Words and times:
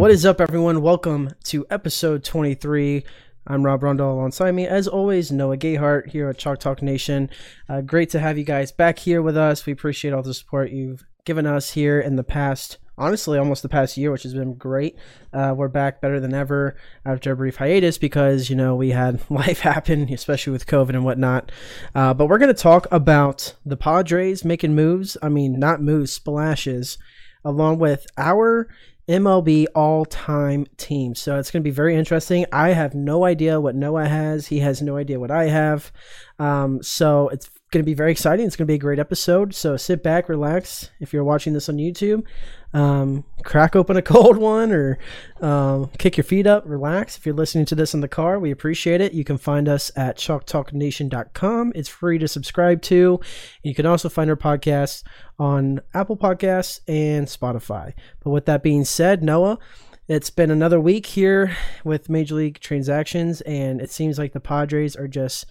What 0.00 0.10
is 0.10 0.24
up, 0.24 0.40
everyone? 0.40 0.80
Welcome 0.80 1.34
to 1.44 1.66
episode 1.68 2.24
23. 2.24 3.04
I'm 3.46 3.66
Rob 3.66 3.82
Rundle 3.82 4.10
alongside 4.10 4.52
me, 4.52 4.66
as 4.66 4.88
always, 4.88 5.30
Noah 5.30 5.58
Gayhart 5.58 6.08
here 6.08 6.30
at 6.30 6.38
Chalk 6.38 6.58
Talk 6.58 6.80
Nation. 6.80 7.28
Uh, 7.68 7.82
great 7.82 8.08
to 8.08 8.18
have 8.18 8.38
you 8.38 8.44
guys 8.44 8.72
back 8.72 8.98
here 8.98 9.20
with 9.20 9.36
us. 9.36 9.66
We 9.66 9.74
appreciate 9.74 10.14
all 10.14 10.22
the 10.22 10.32
support 10.32 10.70
you've 10.70 11.04
given 11.26 11.44
us 11.44 11.72
here 11.72 12.00
in 12.00 12.16
the 12.16 12.24
past, 12.24 12.78
honestly, 12.96 13.38
almost 13.38 13.62
the 13.62 13.68
past 13.68 13.98
year, 13.98 14.10
which 14.10 14.22
has 14.22 14.32
been 14.32 14.54
great. 14.54 14.96
Uh, 15.34 15.52
we're 15.54 15.68
back 15.68 16.00
better 16.00 16.18
than 16.18 16.32
ever 16.32 16.76
after 17.04 17.32
a 17.32 17.36
brief 17.36 17.56
hiatus 17.56 17.98
because, 17.98 18.48
you 18.48 18.56
know, 18.56 18.74
we 18.74 18.92
had 18.92 19.20
life 19.30 19.60
happen, 19.60 20.10
especially 20.10 20.54
with 20.54 20.66
COVID 20.66 20.94
and 20.94 21.04
whatnot. 21.04 21.52
Uh, 21.94 22.14
but 22.14 22.24
we're 22.24 22.38
going 22.38 22.48
to 22.48 22.54
talk 22.54 22.86
about 22.90 23.54
the 23.66 23.76
Padres 23.76 24.46
making 24.46 24.74
moves. 24.74 25.18
I 25.20 25.28
mean, 25.28 25.58
not 25.60 25.82
moves, 25.82 26.10
splashes, 26.10 26.96
along 27.44 27.78
with 27.78 28.06
our 28.16 28.66
MLB 29.10 29.66
all 29.74 30.04
time 30.04 30.66
team. 30.76 31.14
So 31.14 31.36
it's 31.36 31.50
going 31.50 31.62
to 31.62 31.64
be 31.64 31.74
very 31.74 31.96
interesting. 31.96 32.46
I 32.52 32.70
have 32.70 32.94
no 32.94 33.24
idea 33.24 33.60
what 33.60 33.74
Noah 33.74 34.08
has. 34.08 34.46
He 34.46 34.60
has 34.60 34.80
no 34.80 34.96
idea 34.96 35.18
what 35.18 35.32
I 35.32 35.48
have. 35.48 35.90
Um, 36.38 36.82
so 36.82 37.28
it's 37.28 37.50
going 37.72 37.82
to 37.84 37.86
be 37.86 37.94
very 37.94 38.12
exciting. 38.12 38.46
It's 38.46 38.56
going 38.56 38.66
to 38.66 38.70
be 38.70 38.76
a 38.76 38.78
great 38.78 39.00
episode. 39.00 39.54
So 39.54 39.76
sit 39.76 40.02
back, 40.02 40.28
relax. 40.28 40.90
If 41.00 41.12
you're 41.12 41.24
watching 41.24 41.52
this 41.52 41.68
on 41.68 41.76
YouTube, 41.76 42.24
um, 42.72 43.24
crack 43.42 43.74
open 43.74 43.96
a 43.96 44.02
cold 44.02 44.36
one 44.36 44.72
or 44.72 44.98
um, 45.40 45.90
kick 45.98 46.16
your 46.16 46.24
feet 46.24 46.46
up, 46.46 46.64
relax. 46.66 47.16
If 47.16 47.26
you're 47.26 47.34
listening 47.34 47.66
to 47.66 47.74
this 47.74 47.94
in 47.94 48.00
the 48.00 48.08
car, 48.08 48.38
we 48.38 48.50
appreciate 48.50 49.00
it. 49.00 49.12
You 49.12 49.24
can 49.24 49.38
find 49.38 49.68
us 49.68 49.90
at 49.96 50.18
chalktalknation.com. 50.18 51.72
It's 51.74 51.88
free 51.88 52.18
to 52.18 52.28
subscribe 52.28 52.82
to. 52.82 53.20
You 53.62 53.74
can 53.74 53.86
also 53.86 54.08
find 54.08 54.30
our 54.30 54.36
podcast 54.36 55.02
on 55.38 55.80
Apple 55.94 56.16
Podcasts 56.16 56.80
and 56.86 57.26
Spotify. 57.26 57.94
But 58.22 58.30
with 58.30 58.46
that 58.46 58.62
being 58.62 58.84
said, 58.84 59.22
Noah, 59.22 59.58
it's 60.06 60.30
been 60.30 60.50
another 60.50 60.80
week 60.80 61.06
here 61.06 61.56
with 61.84 62.10
Major 62.10 62.34
League 62.34 62.58
transactions, 62.58 63.40
and 63.42 63.80
it 63.80 63.92
seems 63.92 64.18
like 64.18 64.32
the 64.32 64.40
Padres 64.40 64.96
are 64.96 65.06
just 65.08 65.46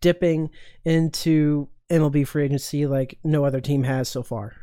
dipping 0.00 0.50
into 0.84 1.68
MLB 1.90 2.26
free 2.26 2.44
agency 2.44 2.86
like 2.86 3.18
no 3.24 3.44
other 3.44 3.60
team 3.60 3.82
has 3.82 4.08
so 4.08 4.22
far. 4.22 4.54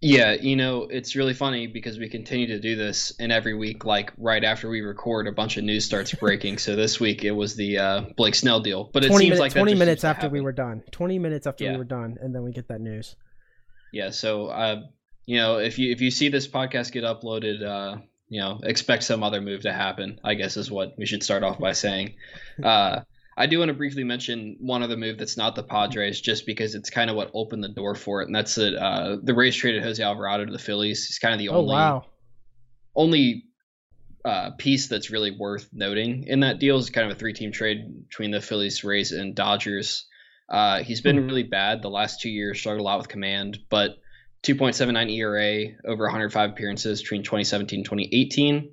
Yeah, 0.00 0.34
you 0.34 0.54
know, 0.54 0.82
it's 0.84 1.16
really 1.16 1.34
funny 1.34 1.66
because 1.66 1.98
we 1.98 2.08
continue 2.08 2.46
to 2.48 2.60
do 2.60 2.76
this, 2.76 3.12
and 3.18 3.32
every 3.32 3.54
week, 3.54 3.84
like 3.84 4.12
right 4.16 4.44
after 4.44 4.68
we 4.68 4.80
record, 4.80 5.26
a 5.26 5.32
bunch 5.32 5.56
of 5.56 5.64
news 5.64 5.84
starts 5.84 6.14
breaking. 6.14 6.58
so 6.58 6.76
this 6.76 7.00
week 7.00 7.24
it 7.24 7.32
was 7.32 7.56
the 7.56 7.78
uh, 7.78 8.00
Blake 8.16 8.36
Snell 8.36 8.60
deal, 8.60 8.90
but 8.92 9.04
it 9.04 9.08
seems 9.08 9.20
minutes, 9.22 9.40
like 9.40 9.52
twenty 9.52 9.74
minutes 9.74 10.04
after 10.04 10.28
we 10.28 10.40
were 10.40 10.52
done. 10.52 10.82
Twenty 10.92 11.18
minutes 11.18 11.48
after 11.48 11.64
Yeah. 11.64 11.72
we 11.72 11.78
were 11.78 11.84
done, 11.84 12.16
and 12.20 12.32
then 12.32 12.44
we 12.44 12.52
get 12.52 12.68
that 12.68 12.80
news. 12.80 13.16
Yeah, 13.92 14.10
so 14.10 14.46
uh, 14.46 14.82
you 15.26 15.38
know, 15.38 15.58
if 15.58 15.80
you 15.80 15.90
if 15.90 16.00
you 16.00 16.12
see 16.12 16.28
this 16.28 16.46
podcast 16.46 16.92
get 16.92 17.02
uploaded, 17.02 17.64
uh, 17.64 18.00
you 18.28 18.40
know, 18.40 18.60
expect 18.62 19.02
some 19.02 19.24
other 19.24 19.40
move 19.40 19.62
to 19.62 19.72
happen. 19.72 20.20
I 20.22 20.34
guess 20.34 20.56
is 20.56 20.70
what 20.70 20.94
we 20.96 21.06
should 21.06 21.24
start 21.24 21.42
off 21.42 21.58
by 21.58 21.72
saying. 21.72 22.14
Uh, 22.62 23.02
I 23.38 23.46
do 23.46 23.60
want 23.60 23.68
to 23.68 23.74
briefly 23.74 24.04
mention 24.04 24.56
one 24.60 24.82
other 24.82 24.96
move 24.96 25.16
that's 25.18 25.36
not 25.36 25.54
the 25.54 25.62
Padres, 25.62 26.20
just 26.20 26.44
because 26.44 26.74
it's 26.74 26.90
kind 26.90 27.08
of 27.08 27.16
what 27.16 27.30
opened 27.34 27.62
the 27.64 27.68
door 27.68 27.94
for 27.94 28.20
it, 28.22 28.26
and 28.26 28.34
that's 28.34 28.56
that 28.56 28.74
uh, 28.74 29.16
the 29.22 29.34
Rays 29.34 29.56
traded 29.56 29.82
Jose 29.84 30.02
Alvarado 30.02 30.44
to 30.44 30.52
the 30.52 30.58
Phillies. 30.58 31.06
He's 31.06 31.18
kind 31.20 31.32
of 31.34 31.38
the 31.38 31.50
Oh 31.50 31.60
only 31.60 31.66
wow! 31.66 32.06
only 32.96 33.44
uh, 34.24 34.50
piece 34.58 34.88
that's 34.88 35.10
really 35.10 35.30
worth 35.30 35.68
noting 35.72 36.24
in 36.26 36.40
that 36.40 36.58
deal 36.58 36.78
is 36.78 36.90
kind 36.90 37.10
of 37.10 37.16
a 37.16 37.18
three-team 37.18 37.52
trade 37.52 38.08
between 38.08 38.30
the 38.30 38.40
Phillies, 38.40 38.84
Rays, 38.84 39.12
and 39.12 39.34
Dodgers. 39.34 40.06
Uh, 40.48 40.82
he's 40.82 41.00
been 41.00 41.16
Hmm. 41.16 41.26
really 41.28 41.42
bad 41.44 41.82
the 41.82 41.90
last 41.90 42.20
two 42.20 42.30
years, 42.30 42.58
struggled 42.58 42.80
a 42.80 42.84
lot 42.84 42.98
with 42.98 43.08
command, 43.08 43.58
but 43.70 43.98
2.79 44.42 45.10
ERA 45.10 45.66
over 45.86 46.04
105 46.04 46.50
appearances 46.50 47.02
between 47.02 47.22
2017 47.22 47.80
and 47.80 47.84
2018. 47.84 48.72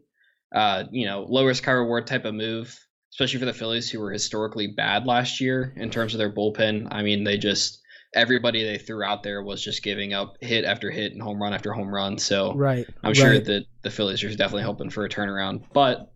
Uh, 0.54 0.84
you 0.92 1.06
know, 1.06 1.26
low 1.28 1.46
risk, 1.46 1.66
high 1.66 1.72
reward 1.74 2.08
type 2.08 2.26
of 2.26 2.34
move, 2.34 2.80
especially 3.16 3.40
for 3.40 3.46
the 3.46 3.54
Phillies, 3.54 3.90
who 3.90 4.02
were 4.02 4.12
historically 4.12 4.68
bad 4.68 5.06
last 5.06 5.40
year 5.40 5.74
in 5.78 5.90
terms 5.90 6.14
of 6.14 6.18
their 6.18 6.34
bullpen. 6.34 6.90
I 6.92 7.02
mean, 7.02 7.24
they 7.24 7.38
just 7.38 7.82
everybody 8.14 8.66
they 8.66 8.78
threw 8.78 9.06
out 9.06 9.24
there 9.24 9.42
was 9.42 9.64
just 9.64 9.84
giving 9.84 10.14
up 10.14 10.36
hit 10.42 10.66
after 10.66 10.92
hit 10.92 11.14
and 11.14 11.22
home 11.22 11.42
run 11.42 11.54
after 11.54 11.72
home 11.72 11.94
run. 11.94 12.18
So 12.18 12.54
Right. 12.54 12.86
I'm 13.02 13.14
sure 13.14 13.30
right. 13.32 13.46
that 13.46 13.68
the 13.84 13.90
Phillies 13.90 14.22
are 14.26 14.30
definitely 14.30 14.64
hoping 14.64 14.90
for 14.90 15.06
a 15.06 15.10
turnaround. 15.10 15.64
But 15.72 16.12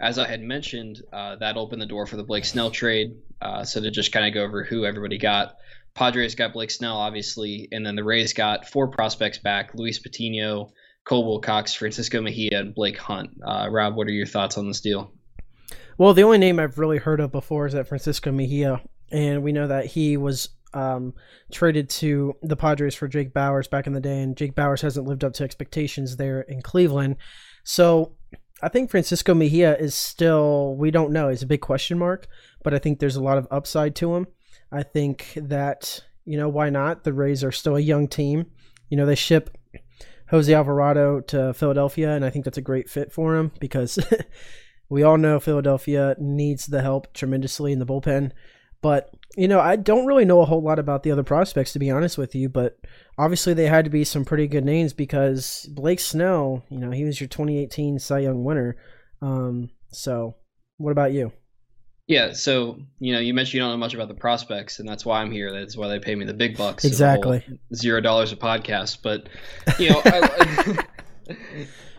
as 0.00 0.18
I 0.18 0.26
had 0.26 0.40
mentioned, 0.40 1.02
uh, 1.12 1.36
that 1.36 1.58
opened 1.58 1.82
the 1.82 1.86
door 1.86 2.06
for 2.06 2.16
the 2.16 2.24
Blake 2.24 2.46
Snell 2.46 2.70
trade. 2.70 3.16
Uh, 3.42 3.64
so 3.64 3.82
to 3.82 3.90
just 3.90 4.10
kind 4.10 4.26
of 4.26 4.32
go 4.32 4.42
over 4.42 4.64
who 4.64 4.86
everybody 4.86 5.18
got, 5.18 5.56
Padres 5.92 6.36
got 6.36 6.54
Blake 6.54 6.70
Snell, 6.70 6.96
obviously, 6.96 7.68
and 7.70 7.84
then 7.84 7.96
the 7.96 8.04
Rays 8.04 8.32
got 8.32 8.66
four 8.66 8.88
prospects 8.88 9.38
back: 9.38 9.74
Luis 9.74 9.98
Patino, 9.98 10.72
Cole 11.04 11.26
Wilcox, 11.26 11.74
Francisco 11.74 12.22
Mejia, 12.22 12.60
and 12.60 12.74
Blake 12.74 12.96
Hunt. 12.96 13.30
Uh, 13.46 13.68
Rob, 13.70 13.94
what 13.94 14.06
are 14.06 14.12
your 14.12 14.26
thoughts 14.26 14.56
on 14.56 14.68
this 14.68 14.80
deal? 14.80 15.12
Well, 16.00 16.14
the 16.14 16.22
only 16.22 16.38
name 16.38 16.58
I've 16.58 16.78
really 16.78 16.96
heard 16.96 17.20
of 17.20 17.30
before 17.30 17.66
is 17.66 17.74
that 17.74 17.86
Francisco 17.86 18.32
Mejia, 18.32 18.80
and 19.12 19.42
we 19.42 19.52
know 19.52 19.66
that 19.66 19.84
he 19.84 20.16
was 20.16 20.48
um, 20.72 21.12
traded 21.52 21.90
to 21.90 22.36
the 22.40 22.56
Padres 22.56 22.94
for 22.94 23.06
Jake 23.06 23.34
Bauers 23.34 23.68
back 23.68 23.86
in 23.86 23.92
the 23.92 24.00
day, 24.00 24.22
and 24.22 24.34
Jake 24.34 24.54
Bauers 24.54 24.80
hasn't 24.80 25.06
lived 25.06 25.24
up 25.24 25.34
to 25.34 25.44
expectations 25.44 26.16
there 26.16 26.40
in 26.40 26.62
Cleveland. 26.62 27.16
So 27.64 28.16
I 28.62 28.70
think 28.70 28.90
Francisco 28.90 29.34
Mejia 29.34 29.76
is 29.76 29.94
still 29.94 30.74
we 30.74 30.90
don't 30.90 31.12
know. 31.12 31.28
He's 31.28 31.42
a 31.42 31.46
big 31.46 31.60
question 31.60 31.98
mark, 31.98 32.26
but 32.64 32.72
I 32.72 32.78
think 32.78 32.98
there's 32.98 33.16
a 33.16 33.22
lot 33.22 33.36
of 33.36 33.46
upside 33.50 33.94
to 33.96 34.14
him. 34.16 34.26
I 34.72 34.84
think 34.84 35.34
that 35.36 36.02
you 36.24 36.38
know 36.38 36.48
why 36.48 36.70
not? 36.70 37.04
The 37.04 37.12
Rays 37.12 37.44
are 37.44 37.52
still 37.52 37.76
a 37.76 37.80
young 37.80 38.08
team. 38.08 38.46
You 38.88 38.96
know 38.96 39.04
they 39.04 39.16
ship 39.16 39.54
Jose 40.30 40.54
Alvarado 40.54 41.20
to 41.20 41.52
Philadelphia, 41.52 42.12
and 42.12 42.24
I 42.24 42.30
think 42.30 42.46
that's 42.46 42.56
a 42.56 42.62
great 42.62 42.88
fit 42.88 43.12
for 43.12 43.36
him 43.36 43.52
because 43.60 43.98
we 44.90 45.02
all 45.02 45.16
know 45.16 45.40
Philadelphia 45.40 46.14
needs 46.18 46.66
the 46.66 46.82
help 46.82 47.12
tremendously 47.14 47.72
in 47.72 47.78
the 47.78 47.86
bullpen. 47.86 48.32
But, 48.82 49.10
you 49.36 49.46
know, 49.46 49.60
I 49.60 49.76
don't 49.76 50.06
really 50.06 50.24
know 50.24 50.40
a 50.40 50.46
whole 50.46 50.62
lot 50.62 50.78
about 50.78 51.02
the 51.02 51.12
other 51.12 51.22
prospects, 51.22 51.72
to 51.74 51.78
be 51.78 51.90
honest 51.90 52.18
with 52.18 52.34
you. 52.34 52.48
But 52.48 52.78
obviously, 53.18 53.54
they 53.54 53.66
had 53.66 53.84
to 53.84 53.90
be 53.90 54.04
some 54.04 54.24
pretty 54.24 54.46
good 54.46 54.64
names 54.64 54.92
because 54.92 55.68
Blake 55.72 56.00
Snell, 56.00 56.64
you 56.70 56.78
know, 56.78 56.90
he 56.90 57.04
was 57.04 57.20
your 57.20 57.28
2018 57.28 57.98
Cy 57.98 58.20
Young 58.20 58.42
winner. 58.44 58.76
Um, 59.22 59.70
so, 59.92 60.36
what 60.78 60.92
about 60.92 61.12
you? 61.12 61.32
Yeah, 62.06 62.32
so 62.32 62.80
you 62.98 63.12
know, 63.12 63.20
you 63.20 63.32
mentioned 63.34 63.54
you 63.54 63.60
don't 63.60 63.70
know 63.70 63.76
much 63.76 63.94
about 63.94 64.08
the 64.08 64.14
prospects, 64.14 64.80
and 64.80 64.88
that's 64.88 65.04
why 65.06 65.20
I'm 65.20 65.30
here. 65.30 65.52
That's 65.52 65.76
why 65.76 65.86
they 65.86 66.00
pay 66.00 66.16
me 66.16 66.24
the 66.24 66.34
big 66.34 66.56
bucks. 66.56 66.84
of 66.84 66.90
the 66.90 67.06
whole 67.06 67.32
Exactly. 67.34 67.58
zero 67.72 68.00
dollars 68.00 68.32
a 68.32 68.36
podcast. 68.36 68.98
But 69.02 69.28
you 69.78 69.90
know, 69.90 70.02
I, 70.04 70.78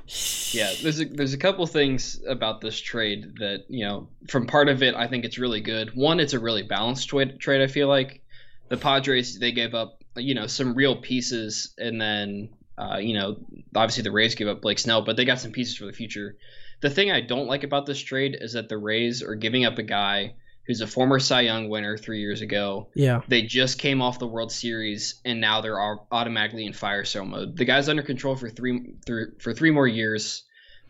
yeah, 0.51 0.73
there's 0.81 0.99
a, 0.99 1.05
there's 1.05 1.33
a 1.33 1.37
couple 1.37 1.65
things 1.67 2.19
about 2.27 2.61
this 2.61 2.79
trade 2.79 3.35
that 3.39 3.65
you 3.69 3.85
know, 3.85 4.07
from 4.27 4.47
part 4.47 4.67
of 4.67 4.83
it, 4.83 4.95
I 4.95 5.07
think 5.07 5.25
it's 5.25 5.37
really 5.37 5.61
good. 5.61 5.95
One, 5.95 6.19
it's 6.19 6.33
a 6.33 6.39
really 6.39 6.63
balanced 6.63 7.09
trade. 7.09 7.39
Trade, 7.39 7.61
I 7.61 7.67
feel 7.67 7.87
like 7.87 8.21
the 8.67 8.77
Padres 8.77 9.39
they 9.39 9.51
gave 9.51 9.73
up 9.73 10.03
you 10.15 10.35
know 10.35 10.47
some 10.47 10.73
real 10.73 10.97
pieces, 10.97 11.73
and 11.77 12.01
then 12.01 12.49
uh, 12.77 12.97
you 12.97 13.13
know, 13.13 13.37
obviously 13.75 14.03
the 14.03 14.11
Rays 14.11 14.35
gave 14.35 14.47
up 14.47 14.61
Blake 14.61 14.79
Snell, 14.79 15.01
but 15.01 15.15
they 15.15 15.25
got 15.25 15.39
some 15.39 15.51
pieces 15.51 15.77
for 15.77 15.85
the 15.85 15.93
future. 15.93 16.35
The 16.81 16.89
thing 16.89 17.11
I 17.11 17.21
don't 17.21 17.47
like 17.47 17.63
about 17.63 17.85
this 17.85 17.99
trade 17.99 18.37
is 18.39 18.53
that 18.53 18.69
the 18.69 18.77
Rays 18.77 19.21
are 19.21 19.35
giving 19.35 19.65
up 19.65 19.77
a 19.77 19.83
guy 19.83 20.33
who's 20.67 20.81
a 20.81 20.87
former 20.87 21.19
Cy 21.19 21.41
Young 21.41 21.69
winner 21.69 21.97
three 21.97 22.19
years 22.19 22.41
ago. 22.41 22.89
Yeah. 22.93 23.21
They 23.27 23.41
just 23.41 23.79
came 23.79 24.01
off 24.01 24.19
the 24.19 24.27
World 24.27 24.51
Series 24.51 25.19
and 25.25 25.41
now 25.41 25.61
they're 25.61 25.79
automatically 26.11 26.65
in 26.65 26.73
fire 26.73 27.03
sale 27.03 27.25
mode. 27.25 27.57
The 27.57 27.65
guy's 27.65 27.89
under 27.89 28.03
control 28.03 28.35
for 28.35 28.49
three 28.49 28.93
through, 29.05 29.33
for 29.39 29.53
three 29.53 29.71
more 29.71 29.87
years. 29.87 30.43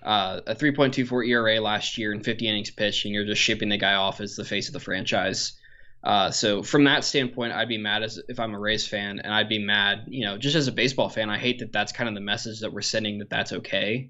Uh, 0.03 0.41
a 0.47 0.55
3.24 0.55 1.27
ERA 1.27 1.61
last 1.61 1.97
year 1.97 2.11
and 2.11 2.25
50 2.25 2.47
innings 2.47 2.71
pitched, 2.71 3.05
and 3.05 3.13
you're 3.13 3.25
just 3.25 3.39
shipping 3.39 3.69
the 3.69 3.77
guy 3.77 3.93
off 3.93 4.19
as 4.19 4.35
the 4.35 4.43
face 4.43 4.67
of 4.67 4.73
the 4.73 4.79
franchise. 4.79 5.53
Uh, 6.03 6.31
so 6.31 6.63
from 6.63 6.85
that 6.85 7.03
standpoint, 7.03 7.53
I'd 7.53 7.67
be 7.67 7.77
mad 7.77 8.01
as 8.01 8.19
if 8.27 8.39
I'm 8.39 8.55
a 8.55 8.59
Rays 8.59 8.87
fan, 8.87 9.19
and 9.19 9.31
I'd 9.31 9.47
be 9.47 9.59
mad, 9.59 10.05
you 10.07 10.25
know, 10.25 10.39
just 10.39 10.55
as 10.55 10.67
a 10.67 10.71
baseball 10.71 11.09
fan. 11.09 11.29
I 11.29 11.37
hate 11.37 11.59
that 11.59 11.71
that's 11.71 11.91
kind 11.91 12.09
of 12.09 12.15
the 12.15 12.21
message 12.21 12.61
that 12.61 12.73
we're 12.73 12.81
sending 12.81 13.19
that 13.19 13.29
that's 13.29 13.53
okay. 13.53 14.09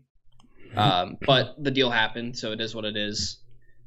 Um, 0.75 1.17
but 1.25 1.61
the 1.61 1.71
deal 1.71 1.89
happened, 1.89 2.37
so 2.37 2.53
it 2.53 2.61
is 2.61 2.73
what 2.73 2.85
it 2.85 2.95
is. 2.95 3.40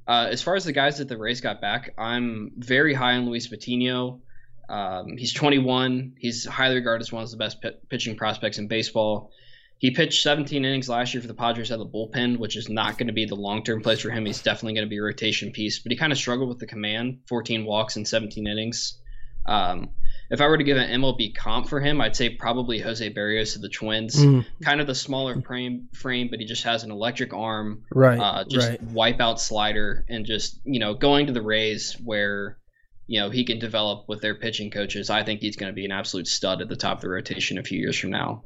Uh, 0.07 0.29
as 0.31 0.43
far 0.43 0.55
as 0.55 0.65
the 0.65 0.73
guys 0.73 0.99
that 0.99 1.09
the 1.09 1.17
Rays 1.17 1.41
got 1.41 1.61
back, 1.61 1.95
I'm 1.97 2.53
very 2.57 2.93
high 2.95 3.15
on 3.15 3.27
Luis 3.27 3.47
Patino. 3.47 4.21
Um, 4.69 5.17
he's 5.17 5.33
21. 5.33 6.15
He's 6.19 6.47
highly 6.47 6.77
regarded 6.77 7.03
as 7.03 7.13
one 7.13 7.23
of 7.23 7.31
the 7.31 7.37
best 7.37 7.63
pi- 7.63 7.75
pitching 7.89 8.17
prospects 8.17 8.59
in 8.59 8.69
baseball. 8.69 9.31
He 9.79 9.91
pitched 9.91 10.23
17 10.23 10.65
innings 10.65 10.89
last 10.89 11.13
year 11.13 11.21
for 11.21 11.27
the 11.27 11.35
Padres 11.35 11.71
out 11.71 11.81
of 11.81 11.91
the 11.91 11.99
bullpen, 11.99 12.39
which 12.39 12.57
is 12.57 12.69
not 12.69 12.97
going 12.97 13.09
to 13.09 13.13
be 13.13 13.27
the 13.27 13.35
long-term 13.35 13.83
place 13.83 14.01
for 14.01 14.11
him. 14.11 14.25
He's 14.25 14.43
definitely 14.43 14.75
going 14.75 14.87
to 14.87 14.91
be 14.91 14.99
a 14.99 15.03
rotation 15.03 15.53
piece, 15.53 15.81
but 15.81 15.93
he 15.93 15.99
kind 15.99 16.13
of 16.13 16.19
struggled 16.19 16.49
with 16.49 16.59
the 16.59 16.67
command. 16.67 17.21
14 17.29 17.65
walks 17.65 17.97
in 17.97 18.05
17 18.05 18.47
innings. 18.47 18.99
Um, 19.47 19.91
if 20.35 20.41
I 20.41 20.49
were 20.49 20.59
to 20.59 20.65
give 20.65 20.77
an 20.77 21.01
MLB 21.01 21.35
comp 21.35 21.69
for 21.69 21.81
him, 21.81 22.01
I'd 22.01 22.17
say 22.17 22.29
probably 22.29 22.81
Jose 22.81 23.09
Berrios 23.15 23.55
of 23.55 23.63
the 23.63 23.69
Twins. 23.69 24.17
Mm, 24.17 24.45
Kind 24.63 24.81
of 24.81 24.89
the 24.89 24.95
smaller 24.95 25.41
frame, 25.41 25.89
frame, 25.95 26.29
but 26.29 26.41
he 26.41 26.45
just 26.45 26.65
has 26.65 26.83
an 26.83 26.91
electric 26.91 27.33
arm 27.33 27.85
right. 27.91 28.19
uh, 28.19 28.45
just 28.45 28.69
right. 28.69 28.83
wipe 28.83 29.21
out 29.21 29.41
slider 29.41 30.05
and 30.09 30.27
just 30.27 30.61
you 30.65 30.81
know 30.81 30.95
going 30.95 31.29
to 31.29 31.33
the 31.33 31.41
Rays 31.41 31.97
where 32.03 32.59
you 33.07 33.21
know 33.21 33.31
he 33.31 33.45
can 33.45 33.61
develop 33.61 34.09
with 34.09 34.21
their 34.21 34.35
pitching 34.35 34.73
coaches. 34.73 35.09
I 35.09 35.23
think 35.23 35.41
he's 35.41 35.57
going 35.57 35.71
to 35.71 35.75
be 35.75 35.85
an 35.85 35.93
absolute 35.93 36.27
stud 36.27 36.61
at 36.61 36.69
the 36.69 36.77
top 36.77 36.99
of 36.99 37.03
the 37.03 37.11
rotation 37.11 37.59
a 37.59 37.63
few 37.63 37.79
years 37.79 37.97
from 37.97 38.11
now. 38.11 38.43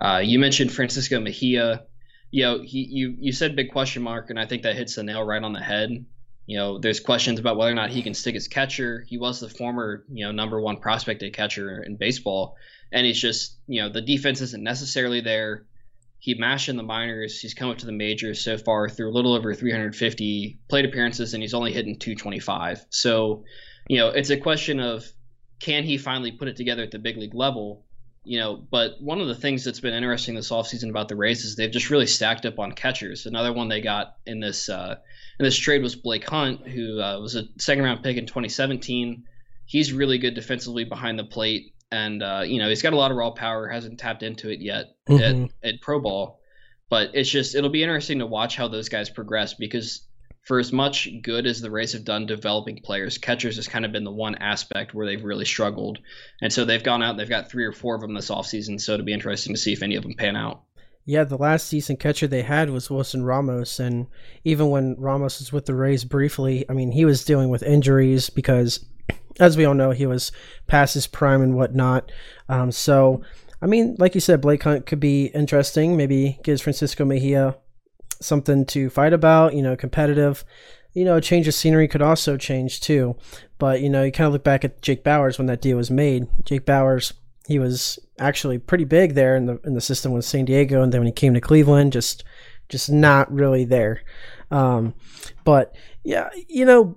Uh, 0.00 0.22
you 0.24 0.38
mentioned 0.38 0.72
Francisco 0.72 1.18
Mejia. 1.18 1.84
you 2.30 2.44
know, 2.44 2.62
he 2.62 2.86
you 2.88 3.16
you 3.18 3.32
said 3.32 3.56
big 3.56 3.72
question 3.72 4.04
mark, 4.04 4.30
and 4.30 4.38
I 4.38 4.46
think 4.46 4.62
that 4.62 4.76
hits 4.76 4.94
the 4.94 5.02
nail 5.02 5.24
right 5.24 5.42
on 5.42 5.52
the 5.52 5.60
head. 5.60 6.04
You 6.46 6.58
know, 6.58 6.78
there's 6.78 7.00
questions 7.00 7.38
about 7.38 7.56
whether 7.56 7.70
or 7.70 7.74
not 7.74 7.90
he 7.90 8.02
can 8.02 8.14
stick 8.14 8.34
his 8.34 8.48
catcher. 8.48 9.04
He 9.06 9.16
was 9.16 9.40
the 9.40 9.48
former, 9.48 10.04
you 10.10 10.24
know, 10.24 10.32
number 10.32 10.60
one 10.60 10.78
prospected 10.78 11.32
catcher 11.32 11.82
in 11.82 11.96
baseball, 11.96 12.56
and 12.90 13.06
he's 13.06 13.20
just, 13.20 13.58
you 13.66 13.80
know, 13.80 13.88
the 13.88 14.00
defense 14.00 14.40
isn't 14.40 14.62
necessarily 14.62 15.20
there. 15.20 15.66
He 16.18 16.34
mashed 16.34 16.68
in 16.68 16.76
the 16.76 16.82
minors. 16.82 17.40
He's 17.40 17.54
come 17.54 17.70
up 17.70 17.78
to 17.78 17.86
the 17.86 17.92
majors 17.92 18.44
so 18.44 18.56
far 18.56 18.88
through 18.88 19.10
a 19.10 19.14
little 19.14 19.34
over 19.34 19.54
350 19.54 20.60
plate 20.68 20.84
appearances, 20.84 21.34
and 21.34 21.42
he's 21.42 21.54
only 21.54 21.72
hitting 21.72 21.98
225. 21.98 22.86
So, 22.90 23.44
you 23.88 23.98
know, 23.98 24.08
it's 24.08 24.30
a 24.30 24.36
question 24.36 24.78
of 24.78 25.04
can 25.58 25.84
he 25.84 25.96
finally 25.96 26.32
put 26.32 26.48
it 26.48 26.56
together 26.56 26.82
at 26.82 26.90
the 26.90 26.98
big 26.98 27.16
league 27.16 27.34
level? 27.34 27.84
You 28.24 28.38
know, 28.38 28.56
but 28.56 29.00
one 29.00 29.20
of 29.20 29.26
the 29.26 29.34
things 29.34 29.64
that's 29.64 29.80
been 29.80 29.94
interesting 29.94 30.34
this 30.34 30.50
offseason 30.50 30.90
about 30.90 31.08
the 31.08 31.16
Rays 31.16 31.44
is 31.44 31.56
they've 31.56 31.70
just 31.70 31.90
really 31.90 32.06
stacked 32.06 32.46
up 32.46 32.58
on 32.58 32.72
catchers. 32.72 33.26
Another 33.26 33.52
one 33.52 33.68
they 33.68 33.80
got 33.80 34.16
in 34.26 34.38
this 34.38 34.68
uh, 34.68 34.96
in 35.38 35.44
this 35.44 35.56
trade 35.56 35.82
was 35.82 35.96
Blake 35.96 36.28
Hunt, 36.28 36.66
who 36.66 37.00
uh, 37.00 37.18
was 37.18 37.34
a 37.34 37.44
second 37.58 37.84
round 37.84 38.02
pick 38.02 38.16
in 38.16 38.26
2017. 38.26 39.24
He's 39.64 39.92
really 39.92 40.18
good 40.18 40.34
defensively 40.34 40.84
behind 40.84 41.18
the 41.18 41.24
plate, 41.24 41.74
and 41.90 42.22
uh, 42.22 42.42
you 42.46 42.60
know 42.60 42.68
he's 42.68 42.82
got 42.82 42.92
a 42.92 42.96
lot 42.96 43.10
of 43.10 43.16
raw 43.16 43.30
power. 43.30 43.68
Hasn't 43.68 43.98
tapped 43.98 44.22
into 44.22 44.50
it 44.50 44.60
yet 44.60 44.94
mm-hmm. 45.08 45.46
at, 45.64 45.74
at 45.74 45.80
pro 45.80 45.98
ball, 46.00 46.40
but 46.88 47.10
it's 47.14 47.30
just 47.30 47.56
it'll 47.56 47.70
be 47.70 47.82
interesting 47.82 48.20
to 48.20 48.26
watch 48.26 48.54
how 48.54 48.68
those 48.68 48.88
guys 48.88 49.10
progress 49.10 49.54
because 49.54 50.02
for 50.42 50.58
as 50.58 50.72
much 50.72 51.08
good 51.22 51.46
as 51.46 51.60
the 51.60 51.70
Rays 51.70 51.92
have 51.92 52.04
done 52.04 52.26
developing 52.26 52.80
players, 52.82 53.16
catchers 53.16 53.56
has 53.56 53.68
kind 53.68 53.84
of 53.84 53.92
been 53.92 54.04
the 54.04 54.10
one 54.10 54.34
aspect 54.36 54.92
where 54.92 55.06
they've 55.06 55.22
really 55.22 55.44
struggled. 55.44 55.98
And 56.40 56.52
so 56.52 56.64
they've 56.64 56.82
gone 56.82 57.02
out, 57.02 57.16
they've 57.16 57.28
got 57.28 57.48
three 57.48 57.64
or 57.64 57.72
four 57.72 57.94
of 57.94 58.00
them 58.00 58.14
this 58.14 58.30
offseason. 58.30 58.80
So 58.80 58.94
it'll 58.94 59.06
be 59.06 59.12
interesting 59.12 59.54
to 59.54 59.60
see 59.60 59.72
if 59.72 59.82
any 59.82 59.94
of 59.94 60.02
them 60.02 60.14
pan 60.14 60.36
out. 60.36 60.62
Yeah, 61.04 61.24
the 61.24 61.36
last 61.36 61.70
decent 61.70 62.00
catcher 62.00 62.26
they 62.26 62.42
had 62.42 62.70
was 62.70 62.90
Wilson 62.90 63.24
Ramos. 63.24 63.78
And 63.78 64.06
even 64.44 64.70
when 64.70 64.96
Ramos 64.98 65.38
was 65.38 65.52
with 65.52 65.66
the 65.66 65.74
Rays 65.74 66.04
briefly, 66.04 66.64
I 66.68 66.72
mean, 66.72 66.92
he 66.92 67.04
was 67.04 67.24
dealing 67.24 67.48
with 67.48 67.62
injuries 67.62 68.28
because, 68.28 68.84
as 69.40 69.56
we 69.56 69.64
all 69.64 69.74
know, 69.74 69.92
he 69.92 70.06
was 70.06 70.32
past 70.66 70.94
his 70.94 71.06
prime 71.06 71.42
and 71.42 71.56
whatnot. 71.56 72.10
Um, 72.48 72.72
so, 72.72 73.22
I 73.60 73.66
mean, 73.66 73.94
like 73.98 74.16
you 74.16 74.20
said, 74.20 74.40
Blake 74.40 74.64
Hunt 74.64 74.86
could 74.86 75.00
be 75.00 75.26
interesting. 75.26 75.96
Maybe 75.96 76.38
gives 76.42 76.62
Francisco 76.62 77.04
Mejia 77.04 77.56
something 78.24 78.64
to 78.66 78.90
fight 78.90 79.12
about, 79.12 79.54
you 79.54 79.62
know, 79.62 79.76
competitive. 79.76 80.44
You 80.94 81.04
know, 81.04 81.16
a 81.16 81.22
change 81.22 81.48
of 81.48 81.54
scenery 81.54 81.88
could 81.88 82.02
also 82.02 82.36
change 82.36 82.80
too. 82.80 83.16
But, 83.58 83.80
you 83.80 83.88
know, 83.88 84.02
you 84.02 84.12
kind 84.12 84.26
of 84.26 84.32
look 84.32 84.44
back 84.44 84.64
at 84.64 84.82
Jake 84.82 85.04
Bauers 85.04 85.38
when 85.38 85.46
that 85.46 85.62
deal 85.62 85.76
was 85.76 85.90
made. 85.90 86.26
Jake 86.44 86.66
Bauers, 86.66 87.12
he 87.46 87.58
was 87.58 87.98
actually 88.18 88.58
pretty 88.58 88.84
big 88.84 89.14
there 89.14 89.36
in 89.36 89.46
the 89.46 89.60
in 89.64 89.74
the 89.74 89.80
system 89.80 90.12
with 90.12 90.24
San 90.24 90.44
Diego, 90.44 90.82
and 90.82 90.92
then 90.92 91.00
when 91.00 91.06
he 91.06 91.12
came 91.12 91.34
to 91.34 91.40
Cleveland, 91.40 91.92
just 91.92 92.24
just 92.68 92.90
not 92.90 93.32
really 93.32 93.64
there. 93.64 94.02
Um, 94.50 94.94
but 95.44 95.74
yeah, 96.04 96.30
you 96.48 96.64
know, 96.64 96.96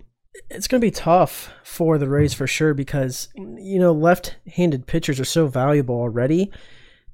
it's 0.49 0.67
going 0.67 0.79
to 0.79 0.85
be 0.85 0.91
tough 0.91 1.51
for 1.63 1.97
the 1.97 2.09
Rays 2.09 2.33
for 2.33 2.47
sure 2.47 2.73
because 2.73 3.29
you 3.35 3.79
know 3.79 3.91
left-handed 3.91 4.87
pitchers 4.87 5.19
are 5.19 5.25
so 5.25 5.47
valuable 5.47 5.95
already. 5.95 6.51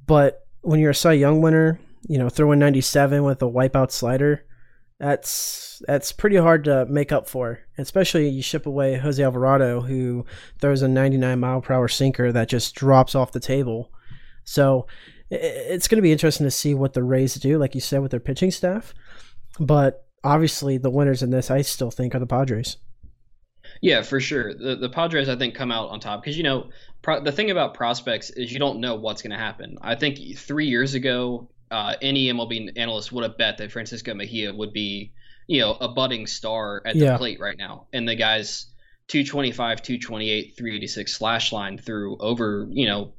But 0.05 0.45
when 0.61 0.79
you're 0.79 0.91
a 0.91 0.95
Cy 0.95 1.13
Young 1.13 1.41
winner, 1.41 1.79
you 2.07 2.17
know, 2.17 2.29
throwing 2.29 2.59
97 2.59 3.23
with 3.23 3.41
a 3.41 3.49
wipeout 3.49 3.91
slider, 3.91 4.45
that's 4.99 5.81
that's 5.87 6.11
pretty 6.11 6.35
hard 6.35 6.63
to 6.65 6.85
make 6.85 7.11
up 7.11 7.27
for. 7.27 7.59
Especially 7.77 8.29
you 8.29 8.41
ship 8.41 8.65
away 8.65 8.97
Jose 8.97 9.21
Alvarado, 9.21 9.81
who 9.81 10.25
throws 10.59 10.81
a 10.81 10.87
99 10.87 11.39
mile 11.39 11.61
per 11.61 11.73
hour 11.73 11.87
sinker 11.87 12.31
that 12.31 12.49
just 12.49 12.75
drops 12.75 13.15
off 13.15 13.31
the 13.31 13.39
table. 13.39 13.91
So 14.43 14.85
it's 15.31 15.87
going 15.87 15.97
to 15.97 16.03
be 16.03 16.11
interesting 16.11 16.45
to 16.45 16.51
see 16.51 16.73
what 16.73 16.93
the 16.93 17.03
Rays 17.03 17.35
do, 17.35 17.57
like 17.57 17.73
you 17.73 17.81
said, 17.81 18.01
with 18.01 18.11
their 18.11 18.19
pitching 18.19 18.51
staff. 18.51 18.93
But 19.59 20.05
obviously, 20.23 20.77
the 20.77 20.89
winners 20.89 21.23
in 21.23 21.29
this, 21.31 21.49
I 21.49 21.61
still 21.61 21.91
think, 21.91 22.13
are 22.13 22.19
the 22.19 22.27
Padres. 22.27 22.77
Yeah, 23.81 24.01
for 24.01 24.19
sure. 24.19 24.53
The 24.53 24.75
the 24.75 24.89
Padres, 24.89 25.29
I 25.29 25.35
think, 25.35 25.55
come 25.55 25.71
out 25.71 25.89
on 25.89 25.99
top 25.99 26.21
because 26.21 26.37
you 26.37 26.43
know 26.43 26.69
pro- 27.01 27.23
the 27.23 27.31
thing 27.31 27.49
about 27.49 27.73
prospects 27.73 28.29
is 28.31 28.51
you 28.51 28.59
don't 28.59 28.79
know 28.79 28.95
what's 28.95 29.21
going 29.21 29.31
to 29.31 29.37
happen. 29.37 29.77
I 29.81 29.95
think 29.95 30.37
three 30.37 30.67
years 30.67 30.93
ago, 30.93 31.49
uh, 31.71 31.95
any 32.01 32.27
MLB 32.27 32.73
analyst 32.75 33.11
would 33.11 33.23
have 33.23 33.37
bet 33.37 33.57
that 33.57 33.71
Francisco 33.71 34.13
Mejia 34.13 34.53
would 34.53 34.73
be, 34.73 35.13
you 35.47 35.61
know, 35.61 35.71
a 35.79 35.87
budding 35.87 36.27
star 36.27 36.81
at 36.85 36.93
the 36.93 37.05
yeah. 37.05 37.17
plate 37.17 37.39
right 37.39 37.57
now. 37.57 37.87
And 37.93 38.07
the 38.07 38.15
guy's 38.15 38.67
225, 39.07 39.81
228, 39.81 40.55
386 40.57 41.17
slash 41.17 41.51
line 41.51 41.77
through 41.77 42.17
over, 42.19 42.67
you 42.69 42.87
know, 42.87 43.13